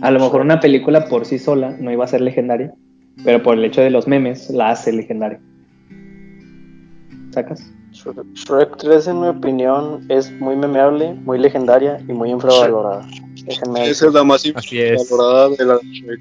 A 0.06 0.12
lo 0.12 0.20
mejor 0.20 0.42
una 0.42 0.60
película 0.60 1.08
por 1.08 1.26
sí 1.26 1.40
sola 1.40 1.76
no 1.80 1.92
iba 1.92 2.06
a 2.06 2.08
ser 2.08 2.22
legendaria, 2.22 2.72
pero 3.24 3.42
por 3.42 3.56
el 3.58 3.66
hecho 3.66 3.82
de 3.82 3.90
los 3.90 4.08
memes 4.08 4.52
la 4.52 4.70
hace 4.70 4.94
legendaria. 4.94 5.40
¿Sacas? 7.32 7.60
Shrek- 7.92 8.24
Shrek 8.36 8.78
3, 8.78 9.08
en 9.08 9.22
mi 9.22 9.28
opinión, 9.30 10.06
es 10.10 10.32
muy 10.40 10.56
memeable, 10.56 11.16
muy 11.16 11.40
legendaria 11.40 12.00
y 12.08 12.14
muy 12.14 12.30
infravalorada. 12.30 13.08
Déjenme 13.48 13.90
Esa 13.90 14.06
es 14.08 14.14
la 14.14 14.24
más 14.24 14.44
Así 14.54 14.80
es. 14.80 15.10
valorada 15.10 15.50
de 15.50 15.66
la 15.66 15.80
Shrek. 15.82 16.20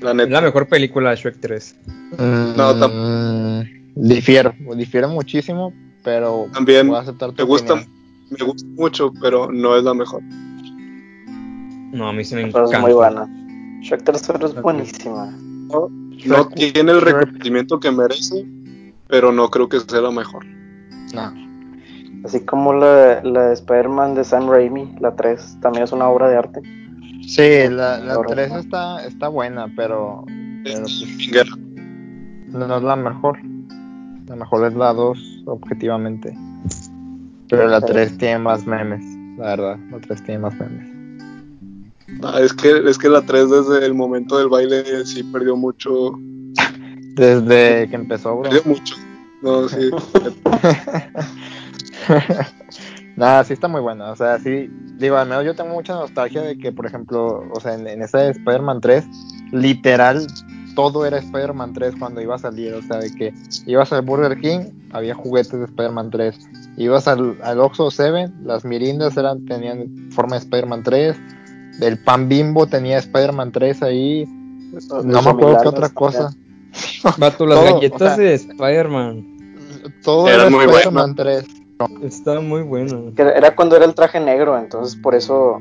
La 0.00 0.10
Es 0.10 0.16
neta. 0.16 0.30
la 0.30 0.40
mejor 0.40 0.66
película 0.68 1.10
de 1.10 1.16
Shrek 1.16 1.38
3. 1.38 1.76
No, 2.56 2.74
Mm, 2.74 3.62
difiero, 3.94 4.52
difiero 4.76 5.08
muchísimo, 5.10 5.72
pero 6.02 6.46
También 6.52 6.88
voy 6.88 6.96
a 6.96 7.00
aceptar 7.02 7.30
tu 7.30 7.36
me 7.36 7.44
gusta, 7.44 7.76
me 7.76 8.44
gusta 8.44 8.66
mucho, 8.74 9.12
pero 9.22 9.52
no 9.52 9.76
es 9.76 9.84
la 9.84 9.94
mejor. 9.94 10.22
No, 11.92 12.08
a 12.08 12.12
mí 12.12 12.24
sí 12.24 12.34
me 12.34 12.46
Pero 12.46 12.66
encanta. 12.66 12.76
es 12.76 12.82
muy 12.82 12.92
buena. 12.92 13.28
Shrek 13.82 14.04
3 14.04 14.30
es 14.40 14.62
buenísima. 14.62 15.30
No 16.26 16.48
tiene 16.54 16.92
el 16.92 17.00
reconocimiento 17.00 17.80
que 17.80 17.90
merece, 17.90 18.46
pero 19.08 19.32
no 19.32 19.48
creo 19.50 19.68
que 19.68 19.80
sea 19.80 20.00
la 20.00 20.10
mejor. 20.10 20.44
No. 21.14 21.32
Así 22.24 22.40
como 22.40 22.72
la, 22.72 23.20
la 23.24 23.48
de 23.48 23.54
Spider-Man 23.54 24.14
de 24.14 24.24
Sam 24.24 24.48
Raimi, 24.48 24.94
la 25.00 25.14
3, 25.16 25.58
también 25.60 25.84
es 25.84 25.92
una 25.92 26.08
obra 26.08 26.28
de 26.28 26.36
arte. 26.36 26.60
Sí, 27.26 27.68
la, 27.68 27.98
la 27.98 28.14
Correcto. 28.14 28.54
3 28.54 28.64
está, 28.64 29.04
está 29.06 29.28
buena, 29.28 29.66
pero, 29.76 30.24
pero 30.64 30.84
Es 30.86 31.04
pues, 31.30 31.48
no 32.52 32.76
es 32.76 32.82
la 32.82 32.96
mejor. 32.96 33.38
La 34.28 34.36
mejor 34.36 34.66
es 34.66 34.74
la 34.74 34.92
2, 34.92 35.42
objetivamente. 35.46 36.36
Pero 37.48 37.66
la 37.66 37.80
3 37.80 38.18
tiene 38.18 38.38
más 38.38 38.66
memes, 38.66 39.04
la 39.36 39.46
verdad. 39.56 39.78
La 39.90 39.98
3 39.98 40.22
tiene 40.22 40.40
más 40.40 40.54
memes. 40.54 40.91
Es 42.40 42.52
que 42.52 42.82
es 42.88 42.98
que 42.98 43.08
la 43.08 43.22
3 43.22 43.50
desde 43.50 43.86
el 43.86 43.94
momento 43.94 44.38
del 44.38 44.48
baile 44.48 45.04
sí 45.04 45.22
perdió 45.24 45.56
mucho, 45.56 46.12
Desde 47.14 47.88
que 47.88 47.96
empezó, 47.96 48.36
bro. 48.36 48.50
perdió 48.50 48.62
mucho. 48.64 48.94
No, 49.42 49.68
sí. 49.68 49.90
Nada, 53.16 53.44
sí 53.44 53.52
está 53.52 53.68
muy 53.68 53.80
buena. 53.80 54.10
O 54.12 54.16
sea, 54.16 54.38
sí, 54.38 54.70
digo, 54.98 55.16
al 55.16 55.28
menos 55.28 55.44
yo 55.44 55.54
tengo 55.54 55.74
mucha 55.74 55.94
nostalgia 55.94 56.42
de 56.42 56.56
que, 56.56 56.72
por 56.72 56.86
ejemplo, 56.86 57.44
o 57.52 57.60
sea, 57.60 57.74
en, 57.74 57.86
en 57.86 58.02
esa 58.02 58.18
de 58.18 58.30
Spider-Man 58.30 58.80
3, 58.80 59.04
literal, 59.52 60.26
todo 60.74 61.04
era 61.04 61.18
Spider-Man 61.18 61.74
3 61.74 61.94
cuando 61.98 62.20
iba 62.20 62.36
a 62.36 62.38
salir. 62.38 62.72
O 62.74 62.82
sea, 62.82 62.98
de 62.98 63.14
que 63.14 63.34
ibas 63.66 63.92
al 63.92 64.02
Burger 64.02 64.40
King, 64.40 64.70
había 64.92 65.14
juguetes 65.14 65.52
de 65.52 65.64
Spider-Man 65.64 66.10
3. 66.10 66.48
Ibas 66.78 67.06
al, 67.06 67.36
al 67.42 67.60
Oxxo 67.60 67.90
7, 67.90 68.32
las 68.44 68.64
mirindas 68.64 69.16
eran, 69.16 69.44
tenían 69.44 70.10
forma 70.10 70.36
de 70.36 70.42
Spider-Man 70.44 70.82
3. 70.82 71.16
El 71.80 71.98
pan 71.98 72.28
bimbo 72.28 72.66
tenía 72.66 72.98
Spider-Man 72.98 73.52
3 73.52 73.82
ahí. 73.82 74.24
No 75.04 75.22
me 75.22 75.30
acuerdo 75.30 75.58
qué 75.62 75.68
otra 75.68 75.88
cosa. 75.90 76.30
Vato, 77.18 77.46
las 77.46 77.58
Todo, 77.58 77.74
galletas 77.74 78.00
o 78.02 78.06
sea- 78.06 78.16
de 78.16 78.34
Spider-Man. 78.34 79.28
Todo 80.02 80.28
era 80.28 80.48
muy 80.48 80.64
Spider-Man 80.64 81.14
3. 81.14 81.44
Está 82.02 82.40
muy 82.40 82.62
bueno. 82.62 83.12
Era 83.16 83.56
cuando 83.56 83.74
era 83.76 83.84
el 83.84 83.94
traje 83.94 84.20
negro, 84.20 84.56
entonces 84.56 84.94
por 84.96 85.14
eso, 85.16 85.60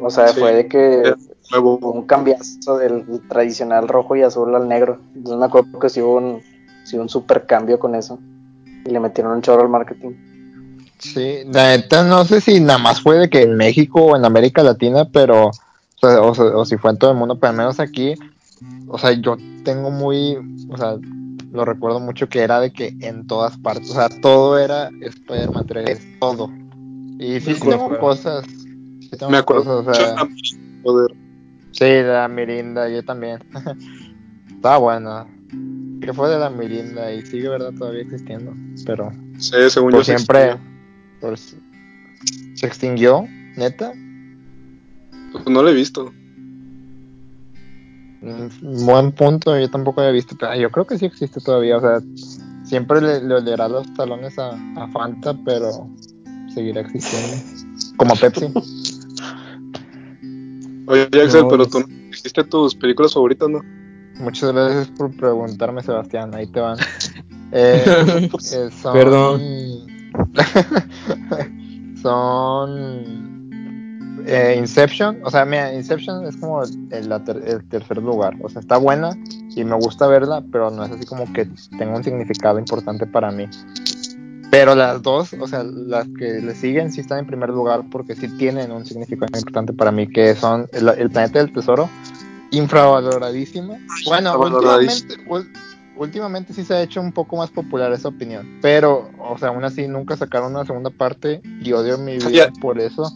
o 0.00 0.10
sea, 0.10 0.28
Sí. 0.28 0.40
fue 0.40 0.54
de 0.54 0.66
que 0.66 1.14
nuevo. 1.52 1.76
un 1.76 2.06
cambiazo 2.06 2.78
del 2.78 3.04
tradicional 3.28 3.86
rojo 3.86 4.16
y 4.16 4.22
azul 4.22 4.52
al 4.54 4.68
negro. 4.68 4.98
Entonces 5.14 5.38
me 5.38 5.46
acuerdo 5.46 5.78
que 5.78 5.88
sí 5.88 6.00
hubo 6.00 6.16
un, 6.16 6.40
sí 6.84 6.96
hubo 6.96 7.02
un 7.02 7.08
super 7.08 7.46
cambio 7.46 7.78
con 7.78 7.94
eso. 7.94 8.18
Y 8.84 8.90
le 8.90 8.98
metieron 9.00 9.32
un 9.32 9.42
chorro 9.42 9.62
al 9.62 9.68
marketing. 9.68 10.10
Sí, 10.98 11.40
la 11.52 11.76
neta 11.76 12.04
no 12.04 12.24
sé 12.24 12.40
si 12.40 12.60
nada 12.60 12.78
más 12.78 13.00
fue 13.00 13.18
de 13.18 13.28
que 13.28 13.42
en 13.42 13.56
México 13.56 14.02
o 14.02 14.16
en 14.16 14.24
América 14.24 14.62
Latina, 14.62 15.08
pero, 15.10 15.48
o, 15.48 15.54
sea, 16.00 16.20
o, 16.20 16.64
si 16.64 16.76
fue 16.76 16.92
en 16.92 16.98
todo 16.98 17.10
el 17.10 17.16
mundo, 17.16 17.38
pero 17.38 17.50
al 17.50 17.56
menos 17.56 17.80
aquí, 17.80 18.14
o 18.88 18.98
sea, 18.98 19.12
yo 19.12 19.36
tengo 19.64 19.90
muy, 19.90 20.38
o 20.70 20.76
sea, 20.76 20.96
lo 21.52 21.64
recuerdo 21.64 22.00
mucho 22.00 22.28
que 22.28 22.40
era 22.40 22.60
de 22.60 22.72
que 22.72 22.96
en 23.00 23.26
todas 23.26 23.58
partes, 23.58 23.90
o 23.90 23.94
sea, 23.94 24.08
todo 24.08 24.58
era 24.58 24.90
Spider-Man 25.00 25.66
3, 25.66 26.18
todo. 26.20 26.50
Y 27.18 27.40
sí, 27.40 27.54
tengo 27.54 27.74
acuerdo. 27.74 28.00
cosas, 28.00 28.44
sí 28.46 29.10
tengo 29.10 29.30
Me 29.30 29.38
acuerdo 29.38 29.84
cosas, 29.84 29.98
o 29.98 30.14
sea, 30.16 30.28
Joder. 30.82 31.14
sí, 31.70 31.84
de 31.84 32.02
la 32.02 32.28
Mirinda, 32.28 32.88
yo 32.88 33.04
también. 33.04 33.38
Estaba 34.54 34.78
buena. 34.78 35.26
Que 36.00 36.12
fue 36.12 36.28
de 36.30 36.38
la 36.38 36.50
Mirinda 36.50 37.12
y 37.12 37.24
sigue, 37.24 37.48
¿verdad? 37.48 37.72
Todavía 37.78 38.02
existiendo, 38.02 38.52
pero... 38.84 39.12
Sí, 39.38 39.56
según 39.68 39.92
yo 39.92 40.04
siempre. 40.04 40.56
Si- 41.36 41.58
se 42.54 42.66
extinguió 42.66 43.26
neta 43.56 43.92
Pues 45.32 45.46
no 45.48 45.62
lo 45.62 45.68
he 45.68 45.74
visto. 45.74 46.12
Mm, 48.22 48.86
buen 48.86 49.12
punto 49.12 49.58
yo 49.58 49.68
tampoco 49.70 50.00
había 50.00 50.12
visto 50.12 50.34
pero 50.38 50.54
yo 50.56 50.70
creo 50.70 50.86
que 50.86 50.96
sí 50.98 51.04
existe 51.04 51.40
todavía 51.40 51.76
o 51.76 51.80
sea 51.80 52.00
siempre 52.64 53.00
le, 53.02 53.22
le 53.22 53.34
olerá 53.34 53.68
los 53.68 53.92
talones 53.94 54.38
a, 54.38 54.50
a 54.76 54.88
Fanta 54.88 55.36
pero 55.44 55.90
seguirá 56.54 56.80
existiendo 56.80 57.36
como 57.96 58.14
Pepsi 58.16 58.46
Oye, 60.86 61.02
Axel, 61.04 61.42
No, 61.42 61.48
pero 61.48 61.62
es- 61.64 61.70
tú 61.70 61.80
no 61.80 61.86
dijiste 61.86 62.44
tus 62.44 62.74
películas 62.74 63.12
favoritas, 63.14 63.48
¿no? 63.48 63.60
muchas 64.20 64.52
gracias 64.52 64.88
por 64.96 65.10
preguntarme 65.16 65.82
Sebastián 65.82 66.34
ahí 66.34 66.46
te 66.46 66.60
van 66.60 66.78
Eh, 67.56 67.84
eh, 68.52 68.70
son, 68.82 68.92
Perdón. 68.92 69.40
son 72.04 73.50
eh, 74.26 74.54
Inception, 74.58 75.18
o 75.24 75.30
sea, 75.30 75.44
mira, 75.44 75.72
Inception 75.74 76.24
es 76.26 76.36
como 76.36 76.62
el, 76.62 77.08
la 77.08 77.24
ter- 77.24 77.42
el 77.46 77.66
tercer 77.68 77.96
lugar, 77.96 78.34
o 78.42 78.48
sea, 78.48 78.60
está 78.60 78.76
buena 78.76 79.10
y 79.56 79.64
me 79.64 79.74
gusta 79.74 80.06
verla, 80.06 80.42
pero 80.52 80.70
no 80.70 80.84
es 80.84 80.92
así 80.92 81.06
como 81.06 81.30
que 81.32 81.48
tenga 81.78 81.96
un 81.96 82.04
significado 82.04 82.58
importante 82.58 83.06
para 83.06 83.30
mí. 83.30 83.48
Pero 84.50 84.74
las 84.74 85.02
dos, 85.02 85.32
o 85.40 85.48
sea, 85.48 85.64
las 85.64 86.06
que 86.18 86.40
le 86.40 86.54
siguen 86.54 86.92
sí 86.92 87.00
están 87.00 87.18
en 87.20 87.26
primer 87.26 87.48
lugar 87.50 87.82
porque 87.90 88.14
sí 88.14 88.28
tienen 88.38 88.70
un 88.70 88.84
significado 88.86 89.30
importante 89.36 89.72
para 89.72 89.90
mí, 89.90 90.06
que 90.06 90.34
son 90.36 90.68
el, 90.72 90.88
el 90.90 91.10
planeta 91.10 91.40
del 91.40 91.52
tesoro, 91.52 91.88
infravaloradísima. 92.52 93.74
Bueno, 94.06 94.38
últimamente, 94.38 95.16
últimamente 95.96 96.52
sí 96.52 96.64
se 96.64 96.74
ha 96.74 96.82
hecho 96.82 97.00
un 97.00 97.12
poco 97.12 97.36
más 97.36 97.50
popular 97.50 97.92
esa 97.92 98.08
opinión, 98.08 98.58
pero, 98.60 99.10
o 99.18 99.38
sea, 99.38 99.48
aún 99.48 99.64
así 99.64 99.86
nunca 99.88 100.16
sacaron 100.16 100.54
una 100.54 100.64
segunda 100.64 100.90
parte 100.90 101.40
y 101.60 101.72
odio 101.72 101.98
mi 101.98 102.18
vida 102.18 102.52
por 102.60 102.80
eso. 102.80 103.10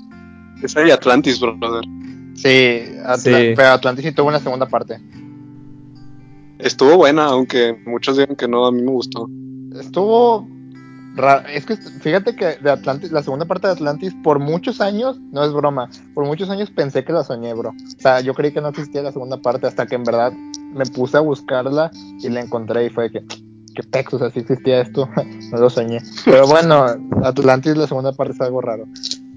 Esa 0.62 0.80
de 0.80 0.92
Atlantis, 0.92 1.40
brother. 1.40 1.84
Sí, 2.34 2.82
pero 3.24 3.68
Atlantis 3.68 4.04
sí 4.04 4.12
tuvo 4.12 4.28
una 4.28 4.40
segunda 4.40 4.66
parte. 4.66 5.00
Estuvo 6.58 6.96
buena, 6.96 7.26
aunque 7.26 7.80
muchos 7.86 8.16
digan 8.16 8.34
que 8.34 8.48
no, 8.48 8.66
a 8.66 8.72
mí 8.72 8.82
me 8.82 8.90
gustó. 8.90 9.28
Estuvo 9.78 10.48
Es 11.52 11.66
que 11.66 11.76
fíjate 11.76 12.36
que 12.36 12.56
de 12.56 12.70
Atlantis, 12.70 13.10
la 13.10 13.22
segunda 13.22 13.44
parte 13.44 13.66
de 13.66 13.72
Atlantis, 13.72 14.14
por 14.22 14.38
muchos 14.38 14.80
años, 14.80 15.18
no 15.32 15.44
es 15.44 15.52
broma, 15.52 15.90
por 16.14 16.24
muchos 16.24 16.48
años 16.50 16.70
pensé 16.70 17.04
que 17.04 17.12
la 17.12 17.24
soñé, 17.24 17.54
bro. 17.54 17.70
O 17.70 18.00
sea, 18.00 18.20
yo 18.20 18.34
creí 18.34 18.52
que 18.52 18.60
no 18.60 18.68
existía 18.68 19.02
la 19.02 19.12
segunda 19.12 19.38
parte 19.38 19.66
hasta 19.66 19.86
que 19.86 19.96
en 19.96 20.04
verdad 20.04 20.32
me 20.72 20.86
puse 20.86 21.16
a 21.16 21.20
buscarla 21.20 21.90
y 22.20 22.28
la 22.28 22.40
encontré 22.40 22.86
y 22.86 22.90
fue 22.90 23.10
que, 23.10 23.24
qué 23.74 23.82
pex, 23.82 24.14
o 24.14 24.18
sea, 24.18 24.30
sí 24.30 24.40
existía 24.40 24.80
esto, 24.80 25.08
no 25.52 25.58
lo 25.58 25.70
soñé. 25.70 25.98
Pero 26.24 26.46
bueno, 26.46 26.86
Atlantis, 27.24 27.76
la 27.76 27.86
segunda 27.86 28.12
parte 28.12 28.34
es 28.34 28.40
algo 28.40 28.60
raro. 28.60 28.84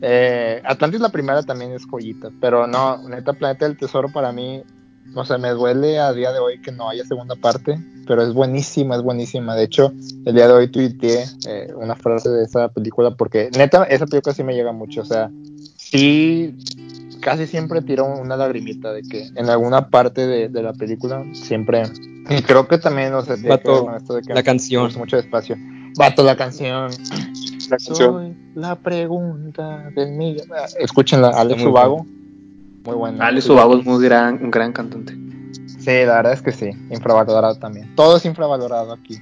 Eh, 0.01 0.61
Atlantis, 0.65 0.99
la 0.99 1.09
primera 1.09 1.43
también 1.43 1.71
es 1.71 1.85
joyita, 1.85 2.29
pero 2.39 2.67
no, 2.67 3.07
neta, 3.07 3.33
Planeta 3.33 3.65
del 3.65 3.77
Tesoro 3.77 4.11
para 4.11 4.31
mí, 4.31 4.63
no 5.05 5.25
sé, 5.25 5.37
me 5.37 5.49
duele 5.49 5.99
a 5.99 6.13
día 6.13 6.31
de 6.31 6.39
hoy 6.39 6.59
que 6.61 6.71
no 6.71 6.89
haya 6.89 7.03
segunda 7.05 7.35
parte, 7.35 7.77
pero 8.07 8.23
es 8.23 8.33
buenísima, 8.33 8.95
es 8.95 9.01
buenísima. 9.01 9.55
De 9.55 9.63
hecho, 9.63 9.91
el 10.25 10.35
día 10.35 10.47
de 10.47 10.53
hoy 10.53 10.67
tuiteé 10.69 11.25
eh, 11.47 11.73
una 11.75 11.95
frase 11.95 12.29
de 12.29 12.43
esa 12.43 12.69
película 12.69 13.11
porque 13.11 13.49
neta, 13.57 13.83
esa 13.85 14.05
película 14.05 14.33
sí 14.33 14.43
me 14.43 14.53
llega 14.53 14.71
mucho. 14.71 15.01
O 15.01 15.05
sea, 15.05 15.29
sí, 15.77 16.55
casi 17.21 17.47
siempre 17.47 17.81
tiro 17.81 18.05
una 18.05 18.37
lagrimita 18.37 18.93
de 18.93 19.03
que 19.03 19.29
en 19.35 19.49
alguna 19.49 19.89
parte 19.89 20.25
de, 20.25 20.49
de 20.49 20.63
la 20.63 20.73
película 20.73 21.25
siempre. 21.33 21.83
Y 22.29 22.41
creo 22.43 22.67
que 22.67 22.77
también, 22.77 23.13
o 23.13 23.21
sea, 23.21 23.35
tiene 23.35 23.49
que 23.49 23.67
ver 23.67 23.75
Vato, 23.75 23.85
con 23.85 23.95
esto 23.95 24.13
de 24.15 24.21
que 24.21 24.33
la 24.33 24.43
canción. 24.43 24.91
mucho 24.97 25.17
despacio. 25.17 25.57
Vato, 25.97 26.23
la 26.23 26.35
canción. 26.37 26.89
La 27.69 27.77
canción. 27.77 27.95
Soy 27.95 28.37
la 28.55 28.75
pregunta 28.75 29.89
del 29.95 30.11
millón. 30.11 30.47
Ah, 30.55 30.67
Escúchenla, 30.79 31.29
Alex 31.29 31.63
Ubago. 31.63 32.05
Muy 32.83 32.95
buena. 32.95 33.27
Alex 33.27 33.49
Ubago 33.49 33.77
es 33.77 33.85
muy 33.85 34.03
gran, 34.03 34.43
un 34.43 34.51
gran 34.51 34.73
cantante. 34.73 35.13
Sí, 35.79 36.05
la 36.05 36.17
verdad 36.17 36.33
es 36.33 36.41
que 36.41 36.51
sí, 36.51 36.71
infravalorado 36.89 37.55
también. 37.55 37.95
Todo 37.95 38.17
es 38.17 38.25
infravalorado 38.25 38.93
aquí. 38.93 39.19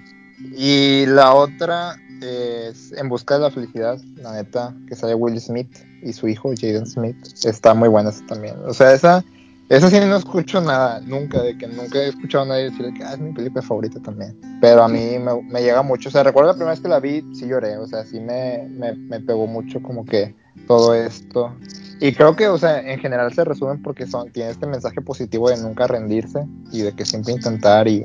Y 0.55 1.05
la 1.05 1.33
otra 1.33 1.95
es 2.21 2.91
En 2.93 3.09
Busca 3.09 3.35
de 3.35 3.41
la 3.41 3.51
Felicidad, 3.51 3.97
la 4.17 4.33
neta, 4.33 4.73
que 4.87 4.95
sale 4.95 5.15
Will 5.15 5.39
Smith 5.39 5.69
y 6.01 6.13
su 6.13 6.27
hijo 6.27 6.51
Jaden 6.55 6.85
Smith. 6.85 7.15
Está 7.43 7.73
muy 7.73 7.89
buena 7.89 8.09
esa 8.09 8.25
también. 8.25 8.55
O 8.65 8.73
sea, 8.73 8.93
esa, 8.93 9.23
esa 9.69 9.89
sí 9.89 9.99
no 9.99 10.17
escucho 10.17 10.61
nada, 10.61 11.01
nunca, 11.01 11.41
de 11.41 11.57
que 11.57 11.67
nunca 11.67 11.99
he 11.99 12.09
escuchado 12.09 12.45
a 12.45 12.47
nadie 12.47 12.65
decir 12.65 12.93
que 12.93 13.03
ah, 13.03 13.13
es 13.13 13.19
mi 13.19 13.33
película 13.33 13.61
favorita 13.61 13.99
también. 13.99 14.37
Pero 14.61 14.83
a 14.83 14.87
mí 14.87 15.17
me, 15.19 15.41
me 15.43 15.61
llega 15.61 15.81
mucho. 15.81 16.09
O 16.09 16.11
sea, 16.11 16.23
recuerdo 16.23 16.49
la 16.49 16.55
primera 16.55 16.71
vez 16.71 16.81
que 16.81 16.89
la 16.89 16.99
vi, 16.99 17.23
sí 17.33 17.47
lloré. 17.47 17.77
O 17.77 17.87
sea, 17.87 18.05
sí 18.05 18.19
me, 18.19 18.67
me, 18.69 18.93
me 18.95 19.19
pegó 19.19 19.47
mucho 19.47 19.81
como 19.81 20.05
que 20.05 20.35
todo 20.67 20.93
esto. 20.93 21.53
Y 22.01 22.13
creo 22.13 22.35
que, 22.35 22.47
o 22.47 22.57
sea, 22.57 22.79
en 22.79 22.99
general 22.99 23.33
se 23.33 23.43
resumen 23.43 23.81
porque 23.81 24.07
son, 24.07 24.31
tiene 24.31 24.51
este 24.51 24.65
mensaje 24.65 25.01
positivo 25.01 25.49
de 25.49 25.57
nunca 25.57 25.85
rendirse 25.87 26.45
y 26.71 26.81
de 26.81 26.93
que 26.93 27.03
siempre 27.05 27.33
intentar 27.33 27.87
y, 27.87 28.03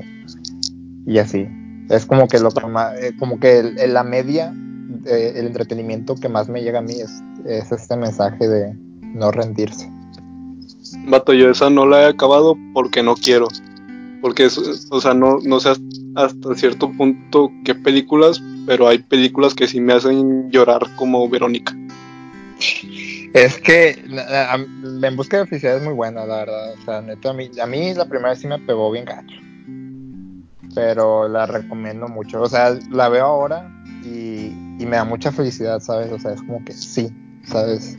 y 1.05 1.17
así. 1.17 1.47
Es 1.89 2.05
como 2.05 2.27
que 2.27 2.39
lo 2.39 2.49
que 2.51 2.65
más, 2.67 2.97
eh, 2.99 3.13
como 3.17 3.39
que 3.39 3.59
el- 3.59 3.79
el- 3.79 3.93
la 3.93 4.03
media, 4.03 4.53
eh, 5.05 5.33
el 5.35 5.47
entretenimiento 5.47 6.15
que 6.15 6.27
más 6.29 6.49
me 6.49 6.61
llega 6.61 6.79
a 6.79 6.81
mí 6.81 6.93
es, 6.99 7.21
es 7.45 7.71
este 7.71 7.95
mensaje 7.95 8.47
de 8.47 8.73
no 9.13 9.31
rendirse. 9.31 9.89
Vato, 11.07 11.33
yo 11.33 11.49
esa 11.49 11.69
no 11.69 11.85
la 11.85 12.03
he 12.03 12.05
acabado 12.07 12.57
porque 12.73 13.01
no 13.03 13.15
quiero. 13.15 13.47
Porque, 14.21 14.45
es- 14.45 14.87
o 14.89 14.99
sea, 14.99 15.13
no, 15.13 15.37
no 15.43 15.59
sé 15.59 15.73
hasta 16.15 16.55
cierto 16.55 16.91
punto 16.91 17.51
qué 17.63 17.75
películas, 17.75 18.41
pero 18.65 18.87
hay 18.87 18.97
películas 18.99 19.53
que 19.53 19.67
sí 19.67 19.79
me 19.79 19.93
hacen 19.93 20.49
llorar 20.51 20.81
como 20.97 21.29
Verónica. 21.29 21.73
Es 23.35 23.59
que 23.59 24.01
la- 24.07 24.53
a- 24.53 24.55
En 24.55 25.15
Busca 25.17 25.39
de 25.39 25.45
Felicidad 25.45 25.75
es 25.75 25.83
muy 25.83 25.93
buena, 25.93 26.25
la 26.25 26.37
verdad. 26.37 26.73
O 26.73 26.85
sea, 26.85 27.01
neta, 27.01 27.31
a 27.31 27.33
mí, 27.33 27.51
a 27.61 27.65
mí 27.65 27.93
la 27.93 28.05
primera 28.05 28.29
vez 28.29 28.39
sí 28.39 28.47
me 28.47 28.57
pegó 28.59 28.89
bien 28.91 29.03
gacho. 29.03 29.35
Pero 30.73 31.27
la 31.27 31.45
recomiendo 31.45 32.07
mucho. 32.07 32.41
O 32.41 32.47
sea, 32.47 32.77
la 32.91 33.09
veo 33.09 33.25
ahora 33.25 33.69
y, 34.03 34.47
y 34.79 34.85
me 34.85 34.95
da 34.95 35.03
mucha 35.03 35.33
felicidad, 35.33 35.81
¿sabes? 35.81 36.11
O 36.13 36.19
sea, 36.19 36.31
es 36.33 36.41
como 36.43 36.63
que 36.63 36.71
sí, 36.71 37.09
¿sabes? 37.45 37.97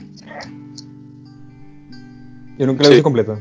Yo 2.59 2.67
nunca 2.67 2.85
la 2.85 2.89
he 2.89 2.93
Sí. 2.93 2.95
visto 2.95 3.03
completa. 3.03 3.39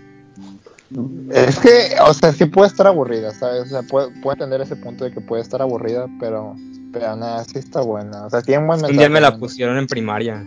Es 1.31 1.57
que, 1.59 1.95
o 2.05 2.13
sea, 2.13 2.33
sí 2.33 2.45
puede 2.45 2.67
estar 2.67 2.87
aburrida, 2.87 3.31
¿sabes? 3.31 3.63
O 3.63 3.65
sea, 3.67 3.81
puede, 3.83 4.09
puede 4.21 4.35
entender 4.35 4.61
ese 4.61 4.75
punto 4.75 5.05
de 5.05 5.11
que 5.11 5.21
puede 5.21 5.41
estar 5.41 5.61
aburrida, 5.61 6.07
pero, 6.19 6.55
pero 6.91 7.15
nada, 7.15 7.43
sí 7.45 7.57
está 7.57 7.81
buena. 7.81 8.25
O 8.25 8.29
sea, 8.29 8.41
tiene 8.41 8.61
un 8.61 8.67
buen 8.67 8.77
Un 8.79 8.81
mensaje. 8.83 8.99
día 8.99 9.09
me 9.09 9.21
la 9.21 9.37
pusieron 9.37 9.77
en 9.77 9.87
primaria. 9.87 10.45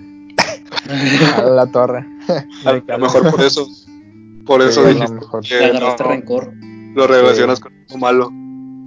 A 0.89 1.43
la 1.43 1.71
torre. 1.71 2.07
A 2.65 2.73
lo 2.73 2.99
mejor 2.99 3.31
por 3.31 3.43
eso. 3.43 3.67
Por 4.47 4.63
eso 4.63 4.83
Sí, 4.83 4.89
dijiste 4.95 5.15
que 5.43 5.65
agarraste 5.65 6.03
no, 6.05 6.09
rencor. 6.11 6.53
lo 6.95 7.07
relacionas 7.07 7.61
con 7.61 7.73
algo 7.75 7.99
malo. 7.99 8.31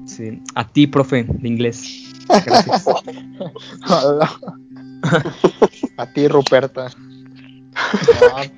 Sí. 0.08 0.41
A 0.56 0.68
ti, 0.68 0.88
profe, 0.88 1.24
de 1.28 1.47
inglés. 1.47 2.12
Gracias. 2.28 2.86
A 5.97 6.06
ti, 6.14 6.28
Ruperta. 6.28 6.88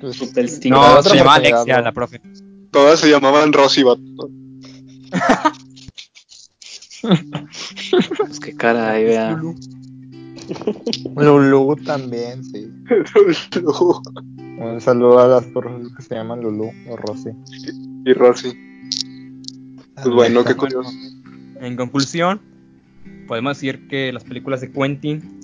pues. 0.00 0.60
No, 0.66 0.80
otra 0.80 1.02
se 1.02 1.16
llama 1.16 1.36
oportunidad, 1.36 1.38
Alexia, 1.60 1.80
la 1.82 1.92
profe. 1.92 2.20
Todas 2.72 2.98
se 2.98 3.08
llamaban 3.08 3.52
Rosy. 3.52 3.84
Pues 8.16 8.40
qué 8.40 8.56
cara 8.56 8.90
ahí, 8.90 9.04
vea. 9.04 9.40
Lulu 11.16 11.76
también, 11.84 12.44
sí. 12.44 12.70
Un 14.58 14.80
saludo 14.80 15.18
a 15.18 15.26
las 15.28 15.44
porras 15.46 15.74
que 15.96 16.02
se 16.02 16.14
llaman 16.14 16.40
Lulu 16.40 16.70
o 16.88 16.96
Rosy. 16.96 17.30
y 18.04 18.12
Rosy. 18.12 18.52
Pues 19.94 20.08
bueno, 20.14 20.44
qué 20.44 20.54
curioso. 20.54 20.90
En 21.60 21.76
conclusión, 21.76 22.40
podemos 23.26 23.56
decir 23.56 23.88
que 23.88 24.12
las 24.12 24.24
películas 24.24 24.60
de 24.60 24.70
Quentin 24.70 25.40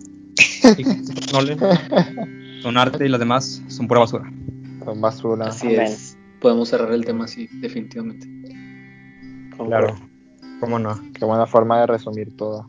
y 0.76 1.32
Nolan 1.32 1.58
son 2.62 2.76
arte 2.76 3.06
y 3.06 3.08
las 3.08 3.20
demás 3.20 3.62
son 3.68 3.88
pura 3.88 4.00
basura. 4.00 4.32
Son 4.84 5.00
basura. 5.00 5.46
Así 5.46 5.68
Amén. 5.68 5.80
es. 5.82 6.16
Podemos 6.40 6.68
cerrar 6.68 6.92
el 6.92 7.04
tema 7.04 7.24
así, 7.24 7.48
definitivamente. 7.60 8.26
Claro. 9.56 9.94
¿Cómo 10.60 10.78
no? 10.78 10.98
Qué 11.14 11.24
buena 11.24 11.46
forma 11.46 11.80
de 11.80 11.86
resumir 11.86 12.36
todo. 12.36 12.68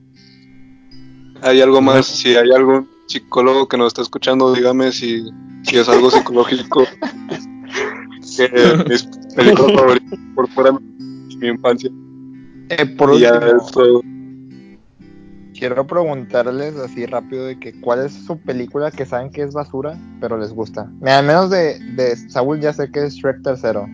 ¿Hay 1.41 1.61
algo 1.61 1.81
más? 1.81 2.05
Si 2.05 2.35
hay 2.35 2.51
algún 2.51 2.87
psicólogo 3.07 3.67
que 3.67 3.77
nos 3.77 3.87
está 3.87 4.01
escuchando, 4.01 4.53
dígame 4.53 4.91
si, 4.91 5.23
si 5.63 5.77
es 5.77 5.89
algo 5.89 6.11
psicológico. 6.11 6.85
que 8.37 8.83
mis 8.87 9.03
películas 9.35 9.73
favoritas 9.73 10.19
por 10.35 10.47
fuera 10.49 10.71
de 10.71 10.79
mi 11.37 11.47
infancia. 11.47 11.89
Eh, 12.69 12.85
por 12.85 13.13
Y 13.15 13.21
ya 13.21 13.33
último, 13.33 13.57
es 13.57 13.71
todo. 13.71 14.01
quiero 15.53 15.85
preguntarles 15.85 16.75
así 16.77 17.05
rápido 17.05 17.45
de 17.45 17.59
que 17.59 17.79
cuál 17.81 18.05
es 18.05 18.13
su 18.13 18.39
película 18.39 18.91
que 18.91 19.05
saben 19.05 19.31
que 19.31 19.41
es 19.43 19.53
basura, 19.53 19.97
pero 20.21 20.37
les 20.37 20.53
gusta. 20.53 20.89
Al 21.03 21.25
menos 21.25 21.49
de, 21.49 21.79
de 21.95 22.15
Saúl 22.29 22.61
ya 22.61 22.71
sé 22.73 22.89
que 22.91 23.05
es 23.05 23.15
Shrek 23.15 23.41
tercero, 23.43 23.87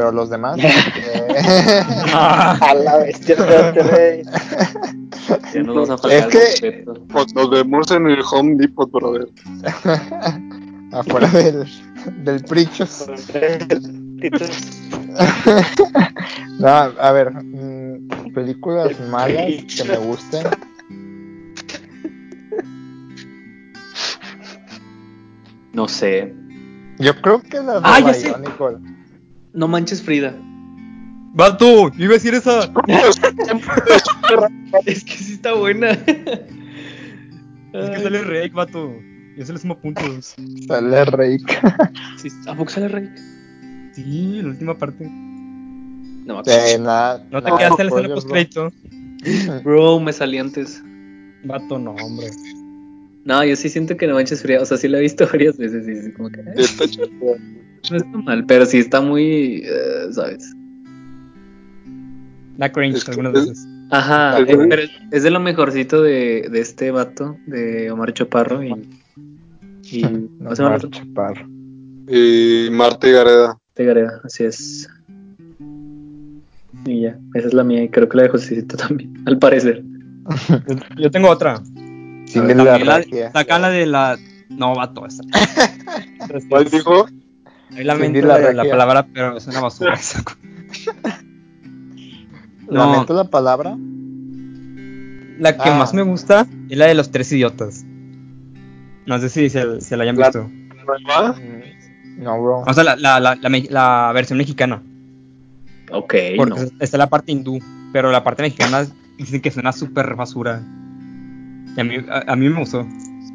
pero 0.00 0.12
los 0.12 0.30
demás... 0.30 0.56
eh, 0.58 1.82
A 2.14 2.74
la 2.74 2.96
bestia. 2.96 3.36
Ya 5.52 5.62
vamos 5.62 5.90
a 5.90 5.98
faltar 5.98 6.10
Es 6.20 6.60
que-. 6.60 6.84
Pues 7.12 7.34
nos 7.34 7.50
vemos 7.50 7.90
en 7.90 8.06
el 8.08 8.22
Home 8.32 8.54
Depot, 8.56 8.90
brother. 8.90 9.28
afuera 10.92 11.28
del, 11.28 11.66
del 12.24 12.42
Prichos. 12.44 13.06
No, 16.58 16.68
a 16.68 17.12
ver, 17.12 17.32
mm, 17.32 18.32
películas 18.34 18.98
malas 19.10 19.64
que 19.74 19.84
me 19.84 19.96
gusten. 19.96 20.46
No 25.72 25.88
sé. 25.88 26.34
Yo 26.98 27.20
creo 27.20 27.40
que 27.42 27.60
las 27.60 27.82
de 27.82 27.88
Ah. 27.88 28.00
Bionicle. 28.00 28.99
No 29.52 29.68
manches 29.68 30.02
Frida. 30.02 30.34
¡Vato! 31.34 31.90
Iba 31.96 32.10
a 32.10 32.14
decir 32.14 32.34
esa. 32.34 32.72
Es 34.86 35.04
que 35.04 35.12
sí 35.14 35.32
está 35.34 35.54
buena. 35.54 35.90
Es 35.90 37.90
que 37.90 37.98
sale 38.02 38.22
Rey, 38.22 38.48
vato. 38.50 38.92
Y 39.36 39.42
eso 39.42 39.52
le 39.52 39.58
suma 39.58 39.76
puntos. 39.78 40.34
Sale 40.66 41.04
Reik. 41.06 41.48
Sí, 42.16 42.28
¿A 42.46 42.54
poco 42.54 42.70
sale 42.70 42.88
Rey? 42.88 43.08
Sí, 43.92 44.40
la 44.42 44.48
última 44.48 44.76
parte. 44.76 45.08
No, 45.08 46.42
me 46.44 46.52
Eh, 46.52 46.78
nada, 46.78 47.24
¿No 47.30 47.42
te 47.42 47.48
nada, 47.50 47.58
quedaste 47.58 47.82
en 47.82 47.90
la 47.90 47.96
escena 47.96 47.98
spoilers, 48.08 48.14
post 48.14 48.26
bro. 48.26 48.34
crédito? 48.34 48.72
Bro, 49.64 50.00
me 50.00 50.12
salí 50.12 50.38
antes. 50.38 50.82
Vato, 51.44 51.78
no, 51.78 51.92
hombre. 51.92 52.28
No, 53.24 53.44
yo 53.44 53.54
sí 53.56 53.68
siento 53.68 53.96
que 53.96 54.06
No 54.06 54.14
Manches 54.14 54.42
Frida. 54.42 54.62
O 54.62 54.66
sea, 54.66 54.76
sí 54.78 54.88
la 54.88 54.98
he 54.98 55.02
visto 55.02 55.26
varias 55.32 55.56
veces. 55.58 55.86
Y 55.88 56.02
sí, 56.06 56.12
como 56.12 56.30
que. 56.30 56.42
No 57.90 57.96
está 57.96 58.18
mal, 58.18 58.44
pero 58.46 58.66
sí 58.66 58.78
está 58.78 59.00
muy. 59.00 59.62
eh, 59.64 60.08
¿Sabes? 60.12 60.52
Da 62.56 62.70
cringe 62.70 62.96
Es 62.98 63.04
que- 63.04 63.10
algunas 63.12 63.34
es- 63.34 63.48
veces. 63.48 63.66
Ajá, 63.92 64.38
Es 64.38 64.48
eh, 64.48 64.56
de- 64.56 64.66
pero 64.68 64.82
es 65.10 65.22
de 65.24 65.30
lo 65.30 65.40
mejorcito 65.40 66.00
de, 66.02 66.48
de 66.50 66.60
este 66.60 66.90
vato, 66.92 67.36
de 67.46 67.90
Omar 67.90 68.12
Chaparro. 68.12 68.62
Y. 68.62 68.72
y 69.90 70.04
Omar 70.40 70.76
otro? 70.76 70.90
Chaparro. 70.90 71.46
Y 72.08 72.68
Marta 72.70 73.08
y 73.08 73.12
Gareda. 73.12 73.56
De 73.76 73.84
Gareda, 73.84 74.20
así 74.24 74.44
es. 74.44 74.88
Y 76.86 77.02
ya, 77.02 77.18
esa 77.34 77.48
es 77.48 77.54
la 77.54 77.62
mía. 77.64 77.82
Y 77.84 77.88
creo 77.88 78.08
que 78.08 78.16
la 78.16 78.22
de 78.24 78.28
Josecito 78.30 78.76
también, 78.76 79.14
al 79.26 79.38
parecer. 79.38 79.82
Yo, 80.98 81.10
tengo 81.10 81.28
otra. 81.28 81.56
Cindy 82.26 82.54
También 82.54 82.58
la 82.58 82.78
la, 82.78 83.30
saca 83.32 83.58
la 83.58 83.70
de 83.70 83.86
la. 83.86 84.18
No, 84.50 84.74
vato, 84.74 85.06
esa. 85.06 85.22
¿Cuál 86.48 86.68
dijo? 86.70 87.06
Ahí 87.76 87.84
lamento 87.84 88.20
la 88.26 88.38
la, 88.38 88.52
la 88.52 88.64
palabra, 88.70 89.06
pero 89.12 89.36
es 89.36 89.46
una 89.46 89.60
basura 89.60 89.94
esa. 90.00 90.22
No. 92.68 92.86
Lamento 92.92 93.14
la 93.14 93.24
palabra. 93.24 93.76
La 95.38 95.56
que 95.56 95.70
Ah. 95.70 95.78
más 95.78 95.94
me 95.94 96.02
gusta 96.02 96.46
es 96.68 96.76
la 96.78 96.86
de 96.86 96.94
los 96.94 97.10
tres 97.10 97.32
idiotas. 97.32 97.84
No 99.06 99.18
sé 99.18 99.28
si 99.28 99.48
se, 99.50 99.80
se 99.80 99.96
la 99.96 100.02
hayan 100.04 100.16
La- 100.16 100.26
visto. 100.28 100.48
¿Nueva? 101.04 101.32
Mm, 101.32 102.22
No, 102.22 102.42
bro. 102.42 102.58
O 102.66 102.74
sea, 102.74 102.84
la, 102.84 102.96
la, 102.96 103.18
la, 103.20 103.34
la 103.36 103.48
la 103.70 104.10
versión 104.12 104.36
mexicana. 104.38 104.82
Ok, 105.92 106.14
Porque 106.36 106.60
no. 106.60 106.68
está 106.80 106.98
la 106.98 107.08
parte 107.08 107.32
hindú. 107.32 107.58
Pero 107.92 108.10
la 108.12 108.22
parte 108.22 108.42
mexicana 108.42 108.86
dicen 109.18 109.40
que 109.40 109.50
suena 109.50 109.72
súper 109.72 110.14
basura. 110.14 110.62
Y 111.76 111.80
a 111.80 111.84
mí, 111.84 111.96
a, 112.08 112.32
a 112.32 112.36
mí 112.36 112.48
me 112.48 112.60
gustó. 112.60 112.86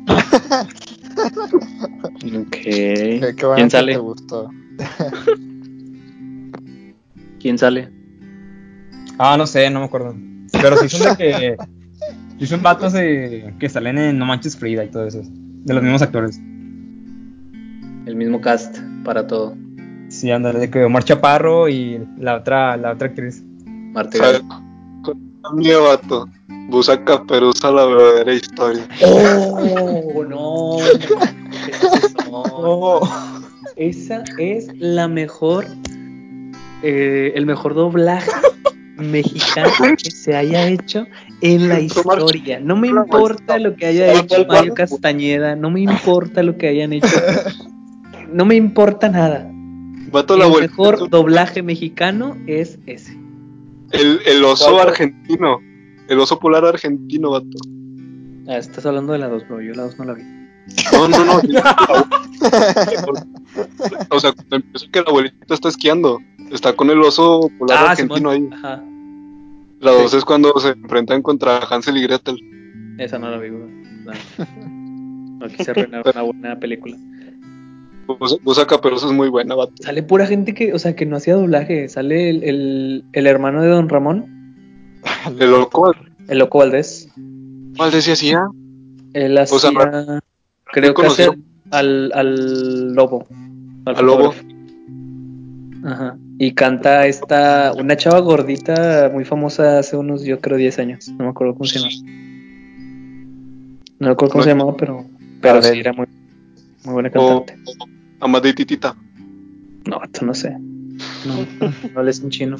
Ok. 1.26 2.50
Qué, 2.52 3.34
qué 3.38 3.46
bueno 3.46 3.56
¿Quién 3.56 3.70
sale? 3.70 3.94
te 3.94 4.00
gustó. 4.00 4.50
¿Quién 7.40 7.58
sale? 7.58 7.90
Ah, 9.18 9.38
no 9.38 9.48
sé, 9.48 9.70
no 9.70 9.80
me 9.80 9.86
acuerdo. 9.86 10.16
Pero 10.52 10.78
sí 10.78 10.90
son 10.90 11.10
de 11.10 11.18
que. 11.18 11.58
Sí 12.40 12.48
son 12.48 12.62
vatos 12.62 12.94
de, 12.94 13.54
que 13.60 13.70
salen 13.70 13.98
en 13.98 14.18
No 14.18 14.26
Manches 14.26 14.58
Frida 14.58 14.84
y 14.84 14.90
todo 14.90 15.08
eso. 15.08 15.22
De 15.24 15.74
los 15.74 15.82
mismos 15.82 16.02
actores. 16.02 16.38
El 18.06 18.16
mismo 18.16 18.42
cast 18.42 18.78
para 19.04 19.26
todo. 19.26 19.56
Sí, 20.10 20.30
ándale, 20.32 20.60
de 20.60 20.70
que 20.70 20.84
Omar 20.84 21.04
Chaparro 21.04 21.70
y 21.70 22.06
la 22.18 22.36
otra, 22.36 22.78
la 22.78 22.92
otra 22.92 23.08
actriz. 23.08 23.44
Marte 23.66 24.18
¿Sabes? 24.18 24.42
Mi 25.54 25.72
vato. 25.72 26.28
Busa 26.70 27.04
Caperuza, 27.04 27.72
la 27.72 27.86
verdadera 27.86 28.34
historia. 28.34 28.88
¡Oh! 29.04 30.24
No. 32.32 33.00
Esa 33.76 34.24
es 34.38 34.68
la 34.78 35.08
mejor. 35.08 35.66
eh, 36.84 37.32
el 37.36 37.46
mejor 37.46 37.74
doblaje 37.74 38.30
mexicano 38.98 39.96
que 40.02 40.12
se 40.12 40.36
haya 40.36 40.68
hecho 40.68 41.06
en 41.42 41.70
la 41.70 41.80
historia. 41.80 42.60
No 42.60 42.76
me 42.76 42.88
importa 42.88 43.58
lo 43.60 43.76
que 43.76 43.86
haya 43.86 44.14
hecho 44.20 44.46
Mario 44.48 44.74
Castañeda, 44.74 45.56
no 45.56 45.70
me 45.70 45.82
importa 45.82 46.44
lo 46.44 46.58
que 46.58 46.68
hayan 46.68 46.94
hecho 46.94 47.08
no 48.36 48.46
me 48.46 48.56
importa 48.56 49.10
nada. 49.10 49.50
Vato, 50.12 50.38
la 50.38 50.46
el 50.48 50.62
mejor 50.62 51.10
doblaje 51.10 51.62
mexicano 51.64 52.38
es 52.48 52.78
ese. 52.86 53.18
El, 53.92 54.22
el 54.26 54.44
oso 54.44 54.72
¿Cuál? 54.72 54.90
argentino. 54.90 55.60
El 56.08 56.20
oso 56.20 56.40
polar 56.40 56.66
argentino, 56.66 57.32
vato. 57.32 57.58
Ah, 58.48 58.58
estás 58.58 58.86
hablando 58.86 59.14
de 59.14 59.20
la 59.20 59.28
2, 59.28 59.48
bro. 59.48 59.62
Yo 59.62 59.74
la 59.74 59.84
2 59.84 59.98
no 60.00 60.06
la 60.06 60.14
vi. 60.14 60.24
No, 60.94 61.08
no, 61.08 61.26
no. 61.26 61.34
o 64.10 64.20
sea, 64.20 64.34
cuando 64.34 64.56
empieza 64.56 64.88
que 64.92 65.00
el 65.00 65.08
abuelito 65.08 65.54
está 65.54 65.70
esquiando. 65.70 66.20
Está 66.52 66.74
con 66.74 66.90
el 66.90 67.02
oso 67.02 67.50
polar 67.58 67.88
argentino 67.90 68.32
Simón. 68.32 68.54
ahí. 68.54 68.60
Ajá. 68.60 68.84
La 69.80 69.92
dos 69.92 70.14
es 70.14 70.24
cuando 70.24 70.54
se 70.60 70.70
enfrentan 70.70 71.22
contra 71.22 71.60
Hansel 71.60 71.98
y 71.98 72.04
Gretel. 72.04 72.96
Esa 72.98 73.20
no 73.20 73.30
la 73.30 73.38
vi, 73.38 73.50
bro. 73.50 73.68
No, 73.68 74.14
no 75.40 75.48
quise 75.48 75.72
arruinar 75.72 76.04
una 76.08 76.22
buena 76.22 76.60
película. 76.60 76.98
Bus- 78.08 78.40
Busca 78.44 78.66
Caperuso 78.68 79.08
es 79.08 79.14
muy 79.14 79.30
buena, 79.30 79.56
vato. 79.56 79.74
Sale 79.82 80.04
pura 80.04 80.26
gente 80.28 80.54
que, 80.54 80.74
o 80.74 80.80
sea, 80.80 80.96
que 80.96 81.06
no 81.06 81.18
hacía 81.18 81.36
doblaje. 81.36 81.90
Sale 81.90 82.30
el, 82.30 82.44
el, 82.44 83.04
el 83.14 83.28
hermano 83.28 83.62
de 83.62 83.70
Don 83.70 83.90
Ramón, 83.90 84.26
El 85.40 85.52
loco, 85.52 85.94
el 86.28 86.38
loco 86.40 86.60
Valdés. 86.60 87.10
¿cuál 87.78 87.92
decía 87.92 88.14
así? 88.14 88.32
ah? 88.34 88.48
Él 89.14 89.38
hacía, 89.38 89.56
O 89.58 89.60
sea, 89.60 89.72
creo 90.66 90.94
que 90.94 91.06
hacía 91.08 91.30
al, 91.72 92.12
al 92.14 92.94
lobo. 92.94 93.26
Al 93.86 94.06
lobo. 94.06 94.34
Ajá. 95.84 96.18
Y 96.38 96.54
canta 96.54 97.06
esta, 97.08 97.74
una 97.78 97.96
chava 97.96 98.20
gordita 98.20 99.10
muy 99.14 99.24
famosa 99.24 99.80
hace 99.80 99.96
unos, 99.96 100.24
yo 100.24 100.40
creo, 100.42 100.58
10 100.58 100.80
años. 100.80 101.08
No 101.10 101.26
me 101.26 101.30
acuerdo 101.30 101.54
cómo 101.54 101.66
se 101.66 101.80
llama. 101.80 101.92
No 104.00 104.08
me 104.08 104.12
acuerdo 104.14 104.32
cómo 104.34 104.40
No. 104.40 104.44
se 104.44 104.50
llamaba, 104.50 104.76
pero, 104.76 105.06
pero 105.42 105.62
sí 105.62 105.80
era 105.80 105.94
muy, 105.94 106.08
muy 106.84 106.94
buena 106.94 107.10
cantante. 107.10 107.56
Amada 108.26 108.50
y 108.50 108.54
Titita. 108.54 108.96
No, 109.86 110.02
esto 110.04 110.26
no 110.26 110.34
sé. 110.34 110.50
No, 110.50 111.46
no 111.94 112.02
lees 112.04 112.20
en 112.22 112.30
chino. 112.32 112.58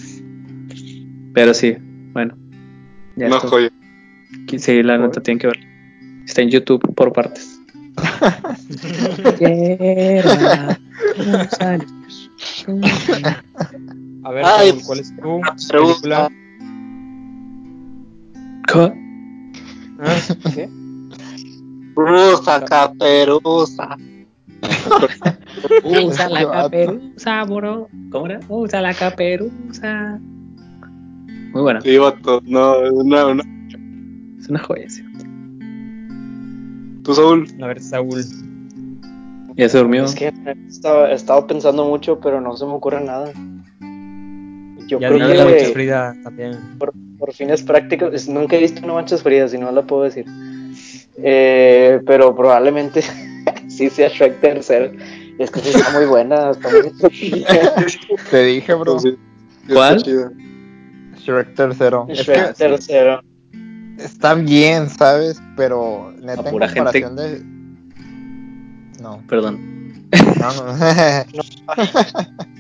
Pero 1.34 1.54
sí, 1.56 1.76
bueno. 2.14 2.36
Ya 3.16 3.30
No, 3.30 3.38
esto- 3.38 3.50
joya. 3.50 3.72
Sí, 4.58 4.84
la 4.84 4.98
nota 5.00 5.22
tienen 5.22 5.40
que 5.40 5.48
ver. 5.48 5.58
Está 6.26 6.42
en 6.44 6.50
YouTube 6.50 6.94
por 6.94 7.12
partes. 7.14 7.60
Años. 11.60 12.30
A 14.24 14.32
ver, 14.32 14.46
Ay, 14.46 14.82
¿cuál 14.86 15.00
es 15.00 15.16
tu 15.18 15.42
película? 15.72 16.30
Co- 18.72 18.94
Ah, 20.00 20.18
¿qué? 20.54 20.70
Rusa, 21.96 22.66
Caperusa. 22.66 23.98
Usa 25.84 26.30
la 26.30 26.50
caperuza, 26.52 27.44
bro. 27.46 27.88
¿Cómo 28.12 28.26
era? 28.28 28.40
Usa 28.50 28.82
la 28.82 28.94
caperuza. 28.94 30.20
Muy 31.52 31.62
buena. 31.62 31.82
Sí, 31.82 31.98
vato. 31.98 32.42
No, 32.46 32.80
una, 32.92 33.28
una. 33.28 33.44
Es 34.40 34.50
una 34.50 34.60
joya, 34.60 34.90
sí. 34.90 35.04
Tú, 37.04 37.14
Saúl. 37.14 37.48
A 37.62 37.68
ver, 37.68 37.82
Saúl. 37.82 38.24
Ya 39.56 39.70
se 39.70 39.78
durmió. 39.78 40.04
Es 40.06 40.16
que 40.16 40.28
he 40.46 41.14
estado, 41.14 41.48
pensando 41.48 41.86
mucho, 41.86 42.20
pero 42.20 42.42
no 42.42 42.58
se 42.58 42.66
me 42.66 42.72
ocurre 42.74 43.02
nada. 43.04 43.32
Yo 44.88 45.00
Ya 45.00 45.08
creo 45.08 45.20
no 45.20 45.28
la 45.34 45.46
mancha 45.46 45.58
que 45.66 45.66
Frida 45.74 46.16
también. 46.24 46.52
por, 46.78 46.92
por 47.18 47.34
fines 47.34 47.64
prácticos, 47.64 48.14
es- 48.14 48.28
nunca 48.30 48.56
he 48.56 48.60
visto 48.60 48.84
una 48.84 48.94
manchas 48.94 49.24
frías, 49.24 49.52
si 49.52 49.58
no 49.58 49.72
la 49.72 49.82
puedo 49.84 50.04
decir. 50.04 50.26
Eh, 51.18 52.02
pero 52.06 52.36
probablemente 52.36 53.02
sí 53.76 53.90
sea 53.90 54.10
Shrek 54.10 54.40
tercero. 54.42 54.92
Es 55.38 55.52
que 55.52 55.60
sí 55.60 55.70
está 55.70 55.92
muy 55.92 56.06
buena. 56.06 56.52
Está 56.52 56.70
muy 56.70 56.92
Te 58.32 58.44
dije, 58.44 58.74
bro. 58.74 59.00
Sí, 59.00 59.12
sí, 59.12 59.74
¿Cuál? 59.74 59.98
Shrek 61.18 61.56
tercero. 61.56 62.06
Es 62.10 62.20
Shrek 62.20 62.48
que 62.48 62.54
tercero. 62.54 63.22
está 63.98 64.34
bien, 64.36 64.90
¿sabes? 64.90 65.42
Pero 65.58 66.14
neta 66.22 66.42
en 66.42 66.50
pura 66.52 66.68
gente- 66.70 67.10
de... 67.10 67.44
No, 69.02 69.22
Perdón. 69.28 69.60
no, 70.40 70.54
no. 70.54 70.72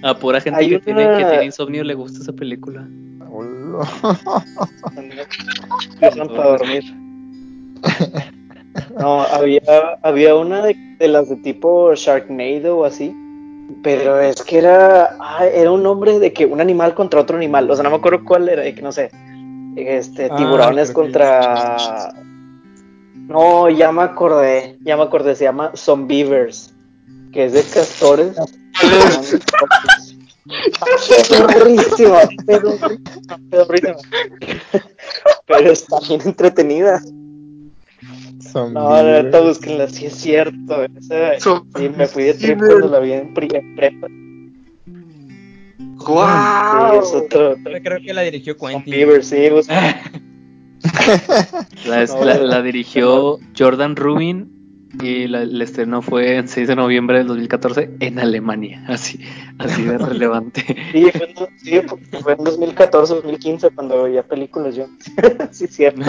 A 0.09 0.15
pura 0.19 0.41
gente 0.41 0.59
que, 0.67 0.75
una- 0.75 0.83
tiene, 0.83 1.17
que 1.17 1.25
tiene 1.25 1.45
insomnio 1.45 1.83
le 1.83 1.93
gusta 1.93 2.19
esa 2.21 2.33
película. 2.33 2.85
Hola. 3.29 3.87
Empiezan 5.93 6.27
para 6.27 6.49
dormir. 6.57 6.83
No, 8.99 9.21
había, 9.21 9.61
había 10.01 10.35
una 10.35 10.63
de, 10.65 10.75
de 10.99 11.07
las 11.07 11.29
de 11.29 11.35
tipo 11.37 11.93
Sharknado 11.95 12.77
o 12.79 12.85
así. 12.85 13.15
Pero 13.83 14.19
es 14.19 14.41
que 14.43 14.59
era, 14.59 15.17
ah, 15.19 15.45
era 15.45 15.71
un 15.71 15.81
nombre 15.83 16.19
de 16.19 16.31
que 16.33 16.45
un 16.45 16.61
animal 16.61 16.93
contra 16.93 17.21
otro 17.21 17.35
animal. 17.37 17.69
O 17.69 17.75
sea, 17.75 17.83
no 17.83 17.89
me 17.89 17.95
acuerdo 17.97 18.23
cuál 18.23 18.47
era, 18.49 18.61
de 18.61 18.75
que 18.75 18.81
no 18.81 18.91
sé. 18.91 19.09
Este, 19.75 20.29
Ah, 20.31 20.35
tiburones 20.35 20.89
que- 20.89 20.93
contra. 20.93 22.13
No, 23.27 23.69
ya 23.69 23.91
me 23.91 24.03
acordé. 24.03 24.77
Ya 24.83 24.95
me 24.97 25.03
acordé. 25.03 25.35
Se 25.35 25.45
llama 25.45 25.71
Zombievers. 25.75 26.73
Que 27.31 27.45
es 27.45 27.53
de 27.53 27.63
castores. 27.63 28.35
Pedorrísima, 31.29 32.19
pedorrísima, 32.45 33.39
pedorrísima. 33.49 33.95
Pero 35.47 35.71
está 35.71 35.99
bien 36.07 36.21
entretenida. 36.25 37.01
Son 38.55 38.73
No, 38.73 38.89
la 39.03 39.21
neta, 39.23 39.41
búsquenla, 39.41 39.89
sí 39.89 40.05
es 40.05 40.15
cierto. 40.15 40.85
Esa, 40.97 41.37
sí, 41.41 41.89
me 41.89 42.07
fui 42.07 42.23
de 42.23 42.35
trip 42.35 42.57
cuando 42.57 42.87
la 42.87 42.99
vi 42.99 43.11
en, 43.11 43.33
en 43.35 43.75
prepa. 43.75 44.07
¡Guau! 45.97 46.93
Sí, 46.93 46.97
es 47.05 47.13
otro. 47.13 47.57
creo 47.83 47.99
que 48.01 48.13
la 48.13 48.21
dirigió 48.21 48.55
Quentin. 48.55 48.93
Bieber, 48.93 49.25
sí, 49.25 49.35
La, 51.85 52.05
No, 52.05 52.23
la- 52.23 52.37
la 52.37 52.61
dirigió 52.61 53.39
Jordan 53.59 53.97
Rubin 53.97 54.87
y 55.03 55.27
la- 55.27 55.41
el 55.41 55.61
estreno 55.61 56.01
fue 56.01 56.37
el 56.37 56.47
6 56.47 56.69
de 56.69 56.77
noviembre 56.77 57.17
del 57.17 57.27
2014 57.27 57.89
en 57.99 58.19
Alemania. 58.19 58.85
Así, 58.87 59.19
así 59.57 59.83
de 59.83 59.97
relevante. 59.97 60.63
Sí, 60.93 61.11
fue, 61.11 61.29
en- 61.29 61.35
sí, 61.57 61.81
fue- 61.85 61.99
fue 62.21 62.31
en 62.35 62.43
2014, 62.45 63.15
2015 63.15 63.69
cuando 63.71 64.03
veía 64.03 64.23
películas 64.23 64.77
yo. 64.77 64.85
sí, 65.51 65.67
cierto. 65.67 66.03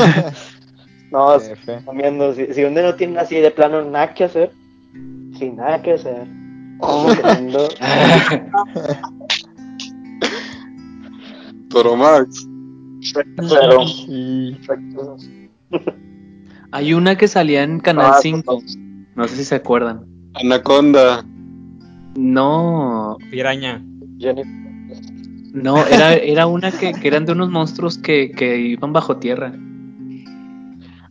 No, 1.11 1.37
comiendo. 1.85 2.35
Si, 2.35 2.53
si 2.53 2.65
uno 2.65 2.83
no 2.83 2.95
tiene 2.95 3.19
así 3.19 3.37
de 3.37 3.51
plano 3.51 3.83
nada 3.85 4.13
que 4.15 4.25
hacer, 4.25 4.53
sin 5.39 5.57
nada 5.57 5.81
que 5.83 5.93
hacer. 5.93 6.27
Recomiendo 7.17 7.69
Toro 11.71 11.97
Max. 11.97 12.47
Shrek 13.01 13.37
Tercero. 13.37 13.87
Sí. 13.87 14.57
Shrek 14.63 14.81
Tercero. 15.71 15.97
Hay 16.73 16.93
una 16.93 17.17
que 17.17 17.29
salía 17.29 17.63
en 17.63 17.79
Canal 17.81 18.13
Ah, 18.15 18.19
5. 18.21 18.63
No 19.15 19.29
sé 19.29 19.37
si 19.37 19.45
se 19.45 19.55
acuerdan. 19.55 20.05
Anaconda. 20.35 21.25
No, 22.17 23.17
Piraña. 23.31 23.83
Jennifer. 24.19 24.47
no, 25.53 25.87
era, 25.87 26.15
era 26.15 26.47
una 26.47 26.73
que, 26.73 26.93
que 26.93 27.09
eran 27.09 27.27
de 27.27 27.33
unos 27.33 27.51
monstruos 27.51 27.99
que, 27.99 28.31
que 28.33 28.59
iban 28.59 28.93
bajo 28.93 29.19
tierra. 29.19 29.53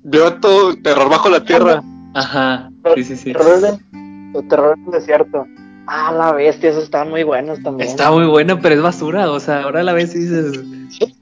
Vio 0.07 0.35
todo 0.35 0.75
terror 0.77 1.09
bajo 1.09 1.29
la 1.29 1.43
tierra. 1.43 1.83
Ajá, 2.13 2.69
sí, 2.93 3.03
sí, 3.03 3.17
sí. 3.17 3.33
Terror 3.33 3.79
en 3.91 4.31
el, 4.35 4.47
terror 4.47 4.77
desierto. 4.91 5.47
Ah, 5.87 6.13
la 6.15 6.31
bestia, 6.31 6.69
esos 6.69 6.83
estaban 6.83 7.09
muy 7.09 7.23
buenos 7.23 7.61
también. 7.63 7.89
Está 7.89 8.11
muy 8.11 8.27
buena, 8.27 8.61
pero 8.61 8.75
es 8.75 8.81
basura. 8.83 9.31
O 9.31 9.39
sea, 9.39 9.63
ahora 9.63 9.81
la 9.81 9.93
ves 9.93 10.13
y 10.13 10.19
dices, 10.19 10.59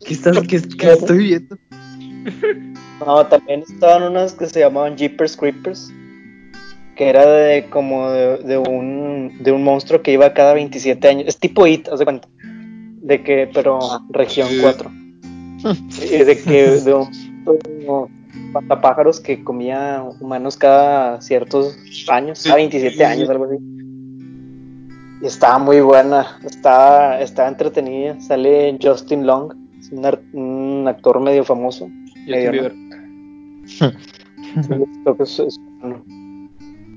¿qué, 0.05 0.13
estás, 0.13 0.38
qué, 0.41 0.61
qué 0.77 0.91
estoy 0.91 1.17
viendo? 1.17 1.57
No, 3.05 3.25
también 3.25 3.63
estaban 3.67 4.03
unas 4.03 4.34
que 4.34 4.45
se 4.45 4.61
llamaban 4.61 4.95
Jeepers 4.95 5.36
Creepers. 5.36 5.91
Que 6.95 7.09
era 7.09 7.25
de 7.25 7.69
como 7.69 8.09
de, 8.11 8.38
de 8.38 8.57
un 8.57 9.39
de 9.41 9.51
un 9.51 9.63
monstruo 9.63 10.01
que 10.01 10.13
iba 10.13 10.34
cada 10.34 10.53
27 10.53 11.05
años. 11.07 11.27
Es 11.27 11.38
tipo 11.38 11.67
IT, 11.67 11.89
haz 11.89 11.99
de 11.99 12.05
cuenta. 12.05 12.27
De 13.01 13.23
que, 13.23 13.49
pero 13.53 13.79
región 14.09 14.47
sí. 14.47 14.59
4. 14.61 14.91
Y 16.01 16.23
de 16.23 16.41
que 16.41 16.67
de 16.81 16.93
un 16.93 18.22
como 18.53 18.67
patapájaros 18.67 19.19
que 19.19 19.43
comía 19.43 20.03
humanos 20.19 20.57
cada 20.57 21.19
ciertos 21.21 21.77
años, 22.09 22.39
Sí. 22.39 22.49
cada 22.49 22.57
27 22.57 23.05
años, 23.05 23.29
algo 23.29 23.45
así. 23.45 23.57
Y 25.21 25.25
estaba 25.25 25.57
muy 25.57 25.79
buena, 25.81 26.37
estaba, 26.45 27.19
estaba 27.21 27.47
entretenida. 27.47 28.19
Sale 28.19 28.77
Justin 28.81 29.25
Long, 29.25 29.53
es 29.79 29.91
un, 29.91 30.85
actor 30.87 31.19
medio 31.21 31.43
famoso. 31.45 31.89
Medio, 32.27 32.51
Bieber. 32.51 32.73
Sí, 33.65 33.85
creo 35.03 35.17
que 35.17 35.23
eso 35.23 35.47
es 35.47 35.59
bueno. 35.79 36.03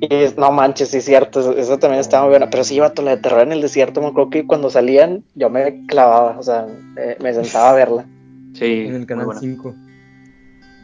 Y 0.00 0.09
es- 0.14 0.36
no 0.36 0.50
manches, 0.52 0.88
sí 0.90 0.98
es 0.98 1.04
cierto, 1.04 1.40
eso, 1.40 1.57
eso 1.57 1.78
también 1.78 2.00
estaba 2.00 2.24
muy 2.24 2.30
buena. 2.30 2.50
Pero 2.50 2.64
sí, 2.64 2.78
vato, 2.80 3.00
la 3.02 3.12
de 3.12 3.22
terror 3.22 3.40
en 3.42 3.52
el 3.52 3.61
desierto, 3.62 4.00
me 4.02 4.09
acuerdo 4.09 4.30
que 4.30 4.46
cuando 4.46 4.68
salían 4.70 5.22
yo 5.34 5.48
me 5.48 5.86
clavaba, 5.86 6.36
o 6.38 6.42
sea, 6.42 6.66
eh, 6.98 7.16
me 7.22 7.32
sentaba 7.32 7.70
a 7.70 7.74
verla. 7.74 8.07
Sí, 8.54 8.84
En 8.88 8.94
el 8.96 9.07
canal 9.07 9.26
buena. 9.26 9.40
5. 9.40 9.74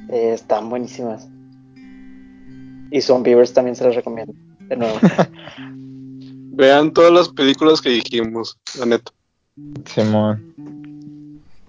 Eh, 0.08 0.32
están 0.34 0.68
buenísimas. 0.70 1.28
Y 2.90 3.00
Zombievers 3.00 3.52
también 3.52 3.76
se 3.76 3.84
las 3.84 3.94
recomiendo. 3.94 4.34
De 4.60 4.76
nuevo. 4.76 4.98
Vean 6.54 6.92
todas 6.92 7.12
las 7.12 7.28
películas 7.28 7.80
que 7.80 7.88
dijimos, 7.90 8.58
la 8.78 8.86
neta. 8.86 9.10
Simón. 9.86 10.54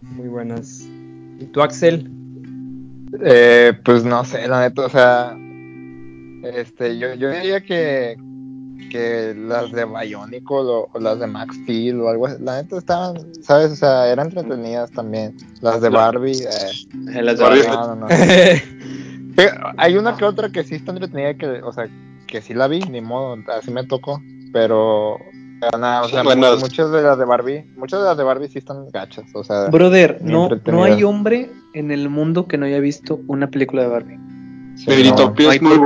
Muy 0.01 0.27
buenas. 0.27 0.81
¿Y 1.39 1.45
tú, 1.45 1.61
Axel? 1.61 2.11
Eh, 3.23 3.73
pues 3.86 4.03
no 4.03 4.25
sé, 4.25 4.47
la 4.47 4.61
neta, 4.61 4.86
o 4.86 4.89
sea, 4.89 5.38
este, 6.43 6.97
yo, 6.97 7.13
yo 7.13 7.29
diría 7.29 7.61
que, 7.61 8.17
que 8.89 9.36
las 9.36 9.71
de 9.71 9.86
Bionicle 9.86 10.55
o, 10.55 10.89
o 10.91 10.99
las 10.99 11.19
de 11.19 11.28
Max 11.28 11.55
Steel 11.63 11.99
o 12.01 12.09
algo 12.09 12.28
así, 12.28 12.43
la 12.43 12.61
neta 12.61 12.78
estaban, 12.78 13.34
¿sabes? 13.41 13.71
O 13.71 13.76
sea, 13.76 14.07
eran 14.07 14.28
entretenidas 14.28 14.91
también. 14.91 15.36
Las 15.61 15.82
de 15.82 15.89
Barbie, 15.89 16.43
eh, 16.43 17.15
Eh, 17.15 17.21
las 17.21 17.38
de 17.38 17.43
Barbie. 17.43 17.67
No, 17.67 17.88
no, 17.88 17.95
no. 17.95 18.07
Pero 19.36 19.51
hay 19.78 19.97
una 19.97 20.15
que 20.15 20.26
otra 20.26 20.49
que 20.51 20.63
sí 20.63 20.76
está 20.76 20.91
entretenida, 20.91 21.34
que, 21.34 21.47
o 21.63 21.71
sea, 21.71 21.89
que 22.28 22.41
sí 22.41 22.53
la 22.53 22.67
vi, 22.67 22.82
ni 22.82 23.01
modo, 23.01 23.36
así 23.57 23.71
me 23.71 23.84
tocó, 23.84 24.21
pero, 24.51 25.17
nada, 25.80 26.03
o 26.03 26.09
sea, 26.09 26.24
muchas 26.24 26.91
de 26.91 27.01
las 27.01 27.17
de 27.17 27.26
Barbie, 27.26 27.65
muchas 27.76 27.99
de 27.99 28.05
las 28.05 28.17
de 28.17 28.24
Barbie 28.24 28.49
sí 28.49 28.59
están 28.59 28.89
gachas, 28.89 29.26
o 29.34 29.43
sea, 29.43 29.69
Brother, 29.69 30.19
no, 30.21 30.49
no 30.65 30.84
hay 30.84 31.03
hombre 31.03 31.49
en 31.74 31.91
el 31.91 32.09
mundo 32.09 32.47
que 32.47 32.57
no 32.57 32.67
haya 32.67 32.80
visto 32.80 33.19
una 33.28 33.49
película 33.49 33.82
de 33.82 33.88
Barbie. 33.88 34.19
sí, 34.76 35.11
No 35.15 35.49
hay 35.49 35.59
muy 35.59 35.78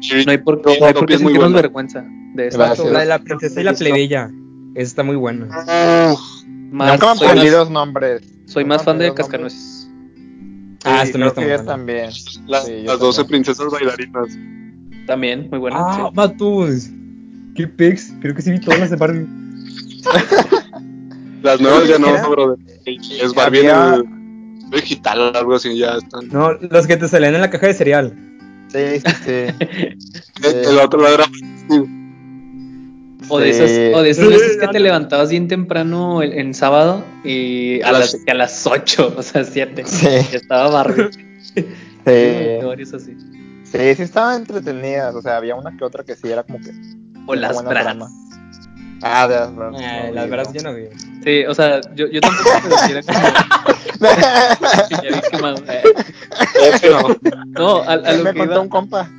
qué, 0.00 0.24
no 0.24 0.30
hay 0.32 0.38
por, 0.38 0.56
No, 0.64 0.72
no 0.80 0.86
hay 0.86 0.92
por 0.94 1.06
qué 1.06 1.14
es 1.14 1.20
muy 1.22 1.32
sentirnos 1.32 1.52
buena. 1.52 1.62
vergüenza 1.62 2.04
de 2.34 2.48
eso. 2.48 2.58
Gracias. 2.58 2.90
La 2.90 3.00
de 3.00 3.06
la 3.06 3.18
princesa 3.18 3.60
y 3.60 3.64
la 3.64 3.72
plebeya. 3.72 4.30
Esa 4.74 4.82
está 4.82 5.02
muy 5.02 5.16
buena. 5.16 5.46
Uf, 5.46 6.20
Más, 6.70 6.92
Nunca 6.92 7.14
me 7.14 7.18
soy 7.20 7.50
más, 7.50 7.70
nombres. 7.70 8.22
soy 8.46 8.64
más 8.64 8.82
fan 8.84 8.98
de. 8.98 9.14
Cascanueces. 9.14 9.88
Ah, 10.84 11.00
Sí, 11.02 11.06
esta 11.08 11.18
creo 11.18 11.32
también 11.32 11.54
está 11.56 11.76
que 11.76 11.82
muy 11.82 11.86
también. 11.86 12.10
la- 12.46 12.62
Sí, 12.62 12.72
las 12.84 12.98
12 12.98 13.22
también. 13.22 13.42
princesas 13.44 13.70
bailarinas. 13.72 14.38
También, 15.06 15.48
muy 15.50 15.58
buena. 15.58 15.76
Ah, 15.78 15.94
sí. 16.10 16.14
Matus. 16.14 16.90
Qué 17.54 17.66
pex. 17.66 18.12
Creo 18.20 18.34
que 18.34 18.42
sí 18.42 18.50
vi 18.52 18.60
todas 18.60 18.78
las 18.80 18.90
de 18.90 18.96
Barbie. 18.96 19.26
Las 21.42 21.60
nuevas 21.60 21.86
ya 21.88 21.98
no, 21.98 22.08
¿Era? 22.08 22.28
brother. 22.28 22.58
Es 22.86 23.32
Barbie 23.34 23.58
Había- 23.68 23.94
en 23.96 24.58
el 24.72 24.80
digital, 24.80 25.34
algo 25.36 25.54
así, 25.54 25.76
ya 25.78 25.96
están. 25.96 26.28
No, 26.28 26.52
los 26.54 26.86
que 26.86 26.96
te 26.96 27.06
salían 27.08 27.34
en 27.34 27.40
la 27.40 27.50
caja 27.50 27.68
de 27.68 27.74
cereal. 27.74 28.14
Sí, 28.68 29.00
sí, 29.00 29.12
sí. 29.24 29.66
El, 30.44 30.54
el 30.68 30.78
otro 30.78 31.00
lado 31.00 31.14
era 31.14 31.24
O 33.28 33.38
de 33.38 33.52
Sí. 33.52 33.62
esas, 33.62 33.94
o 33.98 34.02
de 34.02 34.10
esas 34.10 34.24
Sí, 34.24 34.30
veces 34.30 34.56
que 34.58 34.68
te 34.68 34.80
levantabas 34.80 35.30
bien 35.30 35.48
temprano 35.48 36.22
el, 36.22 36.32
en 36.34 36.54
sábado 36.54 37.04
y 37.24 37.80
a 37.82 37.88
A 37.88 37.92
las, 37.92 38.16
a 38.28 38.34
las 38.34 38.66
8, 38.66 39.14
o 39.16 39.22
sea, 39.22 39.44
7. 39.44 39.82
Sí. 39.86 40.06
Estaba 40.32 40.70
Barbie. 40.70 41.10
Sí. 42.06 42.92
Así. 42.94 43.16
Sí, 43.64 43.94
sí 43.96 44.02
estaban 44.02 44.36
entretenidas. 44.42 45.12
O 45.16 45.22
sea, 45.22 45.38
había 45.38 45.56
una 45.56 45.76
que 45.76 45.82
otra 45.82 46.04
que 46.04 46.14
sí 46.14 46.28
era 46.30 46.44
como 46.44 46.60
que. 46.60 46.70
O 47.26 47.34
las 47.34 47.64
trama. 47.64 48.08
Ah, 49.02 49.26
de 49.26 49.34
las 49.34 49.56
Bratz. 49.56 49.80
Eh, 49.80 50.04
no 50.06 50.14
las 50.14 50.24
vi, 50.24 50.30
veras 50.30 50.48
no. 50.48 50.54
yo 50.54 50.62
no 50.62 50.74
vi. 50.74 50.84
Sí, 51.24 51.44
o 51.46 51.54
sea, 51.54 51.80
yo, 51.96 52.06
yo 52.06 52.20
tampoco, 52.20 52.50
pero 52.62 52.76
sí 52.78 52.92
era 52.92 53.02
como. 53.02 53.75
Ya 55.02 55.10
vi 55.14 55.20
quemado. 55.30 55.62
Eh, 55.68 55.82
no. 57.50 57.78
A, 57.78 57.92
a 57.92 58.12
lo 58.12 58.24
me 58.24 58.32
que 58.32 58.38
contó 58.38 58.52
iba, 58.54 58.60
un 58.60 58.68
compa. 58.68 59.10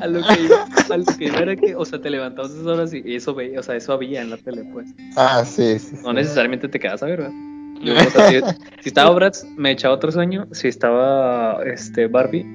a 0.00 0.06
lo 0.06 0.22
que 0.26 0.40
iba, 0.42 0.66
a 0.90 0.96
lo 0.96 1.04
que 1.04 1.24
iba 1.26 1.38
era 1.38 1.56
que, 1.56 1.74
o 1.76 1.84
sea, 1.84 2.00
te 2.00 2.10
levantabas 2.10 2.52
esas 2.52 2.66
horas 2.66 2.92
y 2.94 3.14
eso 3.14 3.34
veía, 3.34 3.60
o 3.60 3.62
sea, 3.62 3.76
eso 3.76 3.92
había 3.92 4.22
en 4.22 4.30
la 4.30 4.36
tele, 4.36 4.64
pues. 4.72 4.88
Ah, 5.16 5.44
sí, 5.44 5.78
sí. 5.78 5.96
No 6.02 6.10
sí. 6.10 6.14
necesariamente 6.16 6.68
te 6.68 6.78
quedas 6.80 7.02
a 7.02 7.06
ver, 7.06 7.18
¿verdad? 7.22 7.34
Yo, 7.82 7.92
o 7.94 8.10
sea, 8.10 8.28
si, 8.30 8.40
si 8.80 8.88
estaba 8.88 9.10
Bratz, 9.10 9.44
me 9.56 9.70
echaba 9.72 9.94
otro 9.94 10.10
sueño. 10.10 10.46
Si 10.52 10.68
estaba 10.68 11.62
este 11.64 12.06
Barbie, 12.06 12.46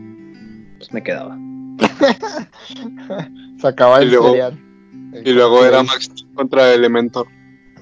pues 0.77 0.91
me 0.93 1.03
quedaba. 1.03 1.37
Sacaba 3.61 3.99
Y 4.01 4.05
el 4.05 4.09
luego- 4.11 4.29
cereal. 4.31 4.59
Y 5.25 5.31
luego 5.31 5.65
era 5.65 5.81
Max 5.83 6.09
contra 6.35 6.71
Elementor. 6.73 7.27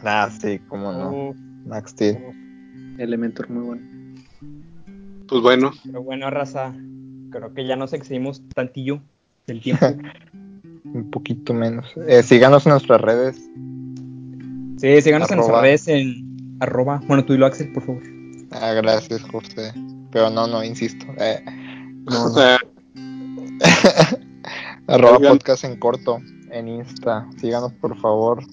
Ah, 0.03 0.29
sí, 0.41 0.59
cómo 0.67 0.91
no. 0.93 1.33
Max 1.67 1.91
Steel. 1.91 2.17
Elementor 2.97 3.49
muy 3.49 3.65
bueno. 3.65 3.81
Pues 5.27 5.41
bueno, 5.41 5.71
pero 5.85 6.03
bueno, 6.03 6.29
raza. 6.29 6.73
Creo 7.31 7.53
que 7.53 7.67
ya 7.67 7.75
nos 7.75 7.93
excedimos 7.93 8.41
tantillo 8.55 9.01
del 9.45 9.61
tiempo. 9.61 9.85
Un 10.85 11.11
poquito 11.11 11.53
menos. 11.53 11.85
Eh, 12.07 12.23
síganos 12.23 12.65
en 12.65 12.71
nuestras 12.71 13.01
redes. 13.01 13.35
Sí, 14.77 15.01
síganos 15.01 15.29
en 15.31 15.37
nuestras 15.37 15.61
redes 15.61 15.87
en 15.89 16.57
arroba. 16.61 17.01
Bueno, 17.07 17.25
tú 17.25 17.33
y 17.33 17.37
lo 17.37 17.45
Axel, 17.45 17.71
por 17.73 17.83
favor. 17.83 18.03
Ah, 18.51 18.71
gracias, 18.73 19.21
José. 19.23 19.73
Pero 20.11 20.29
no, 20.29 20.47
no, 20.47 20.63
insisto. 20.63 21.05
Eh, 21.19 21.43
No, 22.09 22.29
no. 22.29 22.35
arroba 24.87 25.17
Oigan. 25.17 25.33
podcast 25.33 25.65
en 25.65 25.77
corto 25.77 26.19
en 26.51 26.67
Insta. 26.69 27.27
Síganos, 27.37 27.73
por 27.73 27.97
favor. 27.99 28.43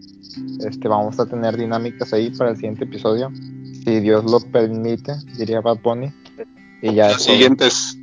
Este, 0.67 0.89
vamos 0.89 1.19
a 1.21 1.27
tener 1.27 1.57
dinámicas 1.57 2.13
ahí 2.13 2.31
para 2.31 2.51
el 2.51 2.57
siguiente 2.57 2.85
episodio. 2.85 3.31
Si 3.85 4.01
Dios 4.01 4.25
lo 4.31 4.41
permite, 4.41 5.13
diría 5.37 5.61
Bad 5.61 5.79
Bunny. 5.83 6.13
Y 6.83 6.95
ya 6.95 7.09
todo. 7.11 7.19
siguientes. 7.19 7.97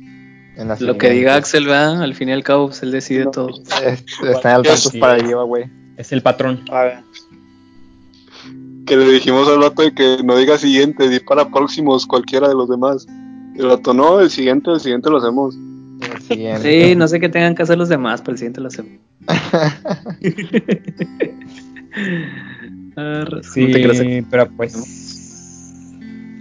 En 0.56 0.68
Lo 0.80 0.98
que 0.98 1.10
diga. 1.10 1.36
Axel, 1.36 1.66
¿verdad? 1.66 2.02
Al 2.02 2.14
fin 2.14 2.28
y 2.28 2.32
al 2.32 2.44
cabo, 2.44 2.68
pues 2.68 2.82
él 2.82 2.92
decide 2.92 3.26
todo. 3.32 3.48
Es- 3.84 4.04
Están 4.22 4.56
al 4.56 4.62
tanto 4.62 4.90
Sí. 4.90 4.98
para 4.98 5.16
el 5.16 5.22
giveaway. 5.22 5.64
Es 5.96 6.12
el 6.12 6.22
patrón. 6.22 6.60
A 6.70 6.82
ver. 6.82 6.98
Que 8.86 8.96
le 8.96 9.10
dijimos 9.12 9.48
al 9.48 9.58
vato 9.60 9.82
de 9.82 9.94
que 9.94 10.18
no 10.24 10.36
diga 10.36 10.58
siguiente, 10.58 11.08
di 11.08 11.20
para 11.20 11.48
próximos 11.50 12.06
cualquiera 12.06 12.48
de 12.48 12.54
los 12.54 12.68
demás. 12.68 13.06
Y 13.56 13.60
el 13.60 13.66
vato, 13.68 13.94
no, 13.94 14.20
el 14.20 14.30
siguiente, 14.30 14.70
el 14.72 14.80
siguiente 14.80 15.08
lo 15.10 15.18
hacemos. 15.18 15.54
El 16.14 16.20
siguiente. 16.22 16.88
Sí, 16.88 16.96
no 16.96 17.06
sé 17.08 17.20
qué 17.20 17.28
tengan 17.28 17.54
que 17.54 17.62
hacer 17.62 17.78
los 17.78 17.88
demás, 17.88 18.20
pero 18.20 18.32
el 18.32 18.38
siguiente 18.38 18.60
lo 18.60 18.68
hacemos. 18.68 18.92
Ah, 22.94 23.24
Sí, 23.42 23.68
no 23.68 23.72
te 23.72 23.82
creas. 23.82 24.26
pero 24.30 24.50
pues. 24.50 24.74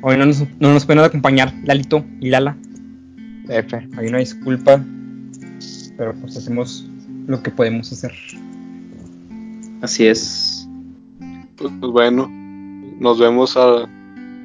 Hoy 0.02 0.18
no 0.18 0.26
nos, 0.26 0.44
no 0.60 0.74
nos 0.74 0.86
pueden 0.86 1.04
acompañar 1.04 1.54
Lalito 1.64 2.04
y 2.20 2.30
Lala. 2.30 2.58
F. 3.48 3.88
Hay 3.98 4.08
una 4.08 4.18
disculpa. 4.18 4.84
Pero 5.98 6.14
pues 6.16 6.36
hacemos 6.36 6.86
lo 7.28 7.42
que 7.42 7.52
podemos 7.52 7.92
hacer. 7.92 8.12
Así 9.82 10.08
es. 10.08 10.68
Pues, 11.56 11.72
pues 11.80 11.92
bueno, 11.92 12.28
nos 13.00 13.20
vemos 13.20 13.56
a... 13.56 13.88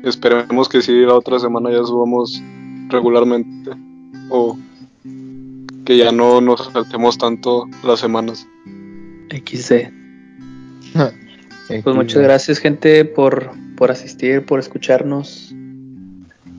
Esperemos 0.05 0.69
que 0.69 0.83
sí, 0.83 0.93
la 1.01 1.15
otra 1.15 1.39
semana 1.41 1.71
ya 1.73 1.83
subamos 1.85 2.41
regularmente. 2.89 3.71
O 4.29 4.57
que 5.85 5.97
ya 5.97 6.13
no 6.13 6.41
nos 6.41 6.71
saltemos 6.73 7.19
tanto 7.19 7.69
las 7.83 8.01
semanas. 8.01 8.47
Pues 11.69 11.97
muchas 11.97 12.23
gracias, 12.23 12.59
gente, 12.59 13.05
por, 13.05 13.51
por 13.77 13.91
asistir, 13.91 14.45
por 14.45 14.61
escucharnos. 14.61 15.53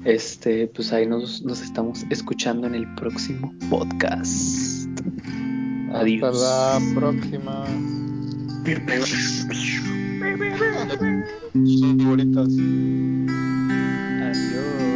Este, 0.04 0.68
pues 0.68 0.94
ahí 0.94 1.06
nos, 1.06 1.42
nos 1.44 1.62
estamos 1.62 2.06
escuchando 2.10 2.68
en 2.68 2.76
el 2.76 2.96
próximo 2.96 3.54
podcast. 3.70 4.88
Adiós. 5.94 6.42
Hasta 6.42 6.80
la 6.80 6.96
próxima. 6.96 7.66
Sus 11.54 11.98
favoritas. 11.98 12.48
Adiós. 14.22 14.87